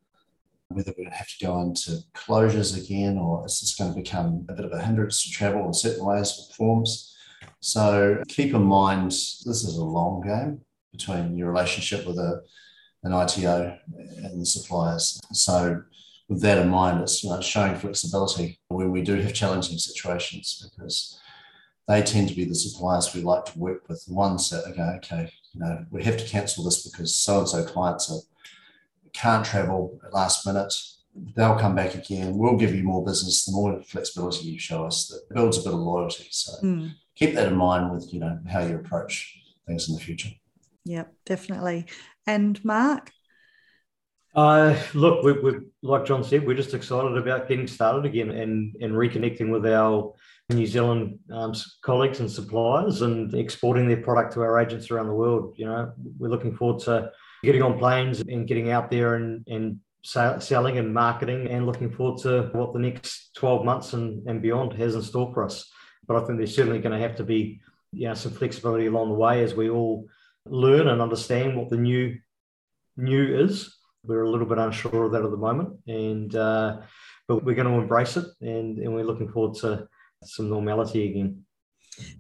whether 0.74 0.90
we're 0.90 1.04
going 1.04 1.10
to 1.10 1.16
have 1.16 1.28
to 1.28 1.44
go 1.44 1.60
into 1.60 1.98
closures 2.14 2.76
again 2.76 3.16
or 3.16 3.46
is 3.46 3.60
this 3.60 3.76
going 3.76 3.94
to 3.94 4.00
become 4.00 4.44
a 4.48 4.52
bit 4.52 4.64
of 4.64 4.72
a 4.72 4.82
hindrance 4.82 5.24
to 5.24 5.30
travel 5.30 5.66
in 5.66 5.72
certain 5.72 6.04
ways 6.04 6.36
or 6.38 6.54
forms. 6.54 7.16
So 7.60 8.22
keep 8.28 8.52
in 8.54 8.62
mind, 8.62 9.10
this 9.10 9.46
is 9.46 9.76
a 9.76 9.84
long 9.84 10.22
game 10.22 10.60
between 10.92 11.36
your 11.36 11.50
relationship 11.50 12.06
with 12.06 12.18
a, 12.18 12.42
an 13.04 13.12
ITO 13.12 13.78
and 13.96 14.40
the 14.40 14.46
suppliers. 14.46 15.20
So 15.32 15.82
with 16.28 16.40
that 16.42 16.58
in 16.58 16.68
mind, 16.68 17.02
it's 17.02 17.22
you 17.22 17.30
know, 17.30 17.40
showing 17.40 17.76
flexibility 17.76 18.58
when 18.68 18.90
we 18.90 19.02
do 19.02 19.14
have 19.16 19.32
challenging 19.32 19.78
situations 19.78 20.70
because 20.70 21.20
they 21.86 22.02
tend 22.02 22.28
to 22.28 22.34
be 22.34 22.44
the 22.44 22.54
suppliers 22.54 23.14
we 23.14 23.20
like 23.20 23.44
to 23.46 23.58
work 23.58 23.88
with. 23.88 24.04
That 24.06 24.74
go, 24.76 24.82
okay, 24.96 25.30
you 25.52 25.60
know, 25.60 25.84
we 25.90 26.02
have 26.04 26.16
to 26.16 26.24
cancel 26.24 26.64
this 26.64 26.88
because 26.88 27.14
so 27.14 27.40
and 27.40 27.48
so 27.48 27.64
clients 27.64 28.10
are 28.10 28.20
can't 29.14 29.46
travel 29.46 29.98
at 30.04 30.12
last 30.12 30.46
minute, 30.46 30.72
they'll 31.36 31.58
come 31.58 31.74
back 31.74 31.94
again. 31.94 32.36
We'll 32.36 32.56
give 32.56 32.74
you 32.74 32.82
more 32.82 33.04
business. 33.04 33.44
The 33.44 33.52
more 33.52 33.80
flexibility 33.82 34.46
you 34.48 34.58
show 34.58 34.84
us, 34.84 35.08
that 35.08 35.34
builds 35.34 35.58
a 35.58 35.62
bit 35.62 35.72
of 35.72 35.80
loyalty. 35.80 36.26
So 36.30 36.52
mm. 36.62 36.92
keep 37.14 37.34
that 37.34 37.48
in 37.48 37.56
mind 37.56 37.92
with 37.92 38.12
you 38.12 38.20
know 38.20 38.38
how 38.50 38.60
you 38.60 38.76
approach 38.76 39.38
things 39.66 39.88
in 39.88 39.94
the 39.94 40.00
future. 40.00 40.30
Yeah, 40.84 41.04
definitely. 41.24 41.86
And 42.26 42.62
Mark. 42.64 43.10
Uh, 44.34 44.76
look, 44.94 45.22
we, 45.22 45.32
we, 45.32 45.60
like 45.82 46.04
John 46.04 46.24
said, 46.24 46.44
we're 46.44 46.56
just 46.56 46.74
excited 46.74 47.16
about 47.16 47.48
getting 47.48 47.68
started 47.68 48.04
again 48.04 48.30
and, 48.32 48.74
and 48.80 48.92
reconnecting 48.92 49.52
with 49.52 49.64
our 49.64 50.12
New 50.50 50.66
Zealand 50.66 51.20
um, 51.30 51.54
colleagues 51.82 52.18
and 52.18 52.28
suppliers 52.28 53.02
and 53.02 53.32
exporting 53.32 53.86
their 53.86 54.02
product 54.02 54.32
to 54.34 54.40
our 54.40 54.58
agents 54.58 54.90
around 54.90 55.06
the 55.06 55.14
world. 55.14 55.54
You 55.56 55.66
know, 55.66 55.92
we're 56.18 56.30
looking 56.30 56.56
forward 56.56 56.82
to 56.82 57.12
getting 57.44 57.62
on 57.62 57.78
planes 57.78 58.20
and 58.20 58.46
getting 58.46 58.70
out 58.70 58.90
there 58.90 59.14
and, 59.14 59.46
and 59.48 59.80
selling 60.02 60.78
and 60.78 60.92
marketing 60.92 61.48
and 61.48 61.66
looking 61.66 61.90
forward 61.90 62.20
to 62.22 62.50
what 62.52 62.72
the 62.72 62.78
next 62.78 63.34
12 63.36 63.64
months 63.64 63.92
and, 63.94 64.26
and 64.28 64.42
beyond 64.42 64.72
has 64.74 64.94
in 64.94 65.02
store 65.02 65.32
for 65.32 65.44
us. 65.44 65.70
But 66.06 66.16
I 66.16 66.26
think 66.26 66.38
there's 66.38 66.54
certainly 66.54 66.80
going 66.80 66.98
to 66.98 67.06
have 67.06 67.16
to 67.16 67.24
be 67.24 67.60
you 67.92 68.08
know, 68.08 68.14
some 68.14 68.32
flexibility 68.32 68.86
along 68.86 69.08
the 69.08 69.14
way 69.14 69.42
as 69.42 69.54
we 69.54 69.70
all 69.70 70.06
learn 70.46 70.88
and 70.88 71.00
understand 71.00 71.56
what 71.56 71.70
the 71.70 71.76
new 71.76 72.16
new 72.96 73.44
is. 73.44 73.76
We're 74.04 74.24
a 74.24 74.30
little 74.30 74.46
bit 74.46 74.58
unsure 74.58 75.04
of 75.04 75.12
that 75.12 75.24
at 75.24 75.30
the 75.30 75.36
moment, 75.36 75.78
and 75.86 76.34
uh, 76.34 76.80
but 77.26 77.44
we're 77.44 77.54
going 77.54 77.68
to 77.68 77.80
embrace 77.80 78.18
it, 78.18 78.26
and, 78.42 78.78
and 78.78 78.94
we're 78.94 79.04
looking 79.04 79.30
forward 79.30 79.56
to 79.60 79.88
some 80.22 80.50
normality 80.50 81.08
again. 81.08 81.44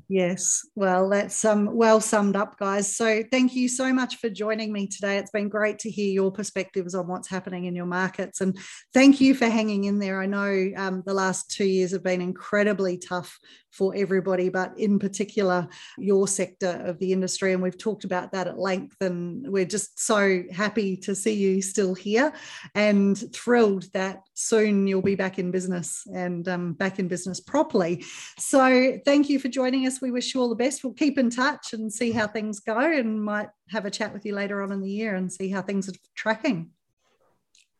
Yes, 0.08 0.60
well, 0.74 1.08
that's 1.08 1.44
um, 1.44 1.74
well 1.74 2.00
summed 2.00 2.36
up, 2.36 2.58
guys. 2.58 2.94
So, 2.94 3.22
thank 3.30 3.54
you 3.54 3.68
so 3.68 3.92
much 3.92 4.16
for 4.16 4.28
joining 4.28 4.72
me 4.72 4.86
today. 4.86 5.18
It's 5.18 5.30
been 5.30 5.48
great 5.48 5.78
to 5.80 5.90
hear 5.90 6.10
your 6.10 6.30
perspectives 6.30 6.94
on 6.94 7.08
what's 7.08 7.28
happening 7.28 7.64
in 7.64 7.74
your 7.74 7.86
markets, 7.86 8.40
and 8.40 8.58
thank 8.92 9.20
you 9.20 9.34
for 9.34 9.46
hanging 9.46 9.84
in 9.84 9.98
there. 9.98 10.20
I 10.20 10.26
know 10.26 10.70
um, 10.76 11.02
the 11.06 11.14
last 11.14 11.50
two 11.50 11.64
years 11.64 11.92
have 11.92 12.02
been 12.02 12.20
incredibly 12.20 12.98
tough 12.98 13.38
for 13.74 13.94
everybody, 13.96 14.48
but 14.48 14.78
in 14.78 14.98
particular, 14.98 15.68
your 15.98 16.28
sector 16.28 16.82
of 16.84 16.98
the 16.98 17.12
industry. 17.12 17.52
And 17.52 17.62
we've 17.62 17.76
talked 17.76 18.04
about 18.04 18.32
that 18.32 18.46
at 18.46 18.58
length. 18.58 18.96
And 19.00 19.46
we're 19.48 19.64
just 19.64 19.98
so 19.98 20.44
happy 20.52 20.96
to 20.98 21.14
see 21.14 21.34
you 21.34 21.60
still 21.60 21.94
here 21.94 22.32
and 22.74 23.18
thrilled 23.32 23.92
that 23.92 24.22
soon 24.34 24.86
you'll 24.86 25.02
be 25.02 25.16
back 25.16 25.38
in 25.38 25.50
business 25.50 26.06
and 26.14 26.48
um, 26.48 26.72
back 26.74 26.98
in 26.98 27.08
business 27.08 27.40
properly. 27.40 28.04
So 28.38 28.98
thank 29.04 29.28
you 29.28 29.38
for 29.38 29.48
joining 29.48 29.86
us. 29.86 30.00
We 30.00 30.12
wish 30.12 30.34
you 30.34 30.40
all 30.40 30.48
the 30.48 30.54
best. 30.54 30.84
We'll 30.84 30.92
keep 30.92 31.18
in 31.18 31.30
touch 31.30 31.72
and 31.72 31.92
see 31.92 32.12
how 32.12 32.28
things 32.28 32.60
go 32.60 32.78
and 32.78 33.22
might 33.22 33.48
have 33.70 33.86
a 33.86 33.90
chat 33.90 34.12
with 34.12 34.24
you 34.24 34.34
later 34.34 34.62
on 34.62 34.70
in 34.70 34.80
the 34.80 34.90
year 34.90 35.16
and 35.16 35.32
see 35.32 35.48
how 35.50 35.62
things 35.62 35.88
are 35.88 35.94
tracking. 36.14 36.70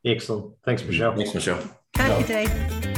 Excellent. 0.05 0.55
Thanks, 0.65 0.83
Michelle. 0.85 1.17
Thanks, 1.17 1.35
Michelle. 1.35 1.63
Cut 1.95 2.19
your 2.19 2.29
day. 2.29 2.94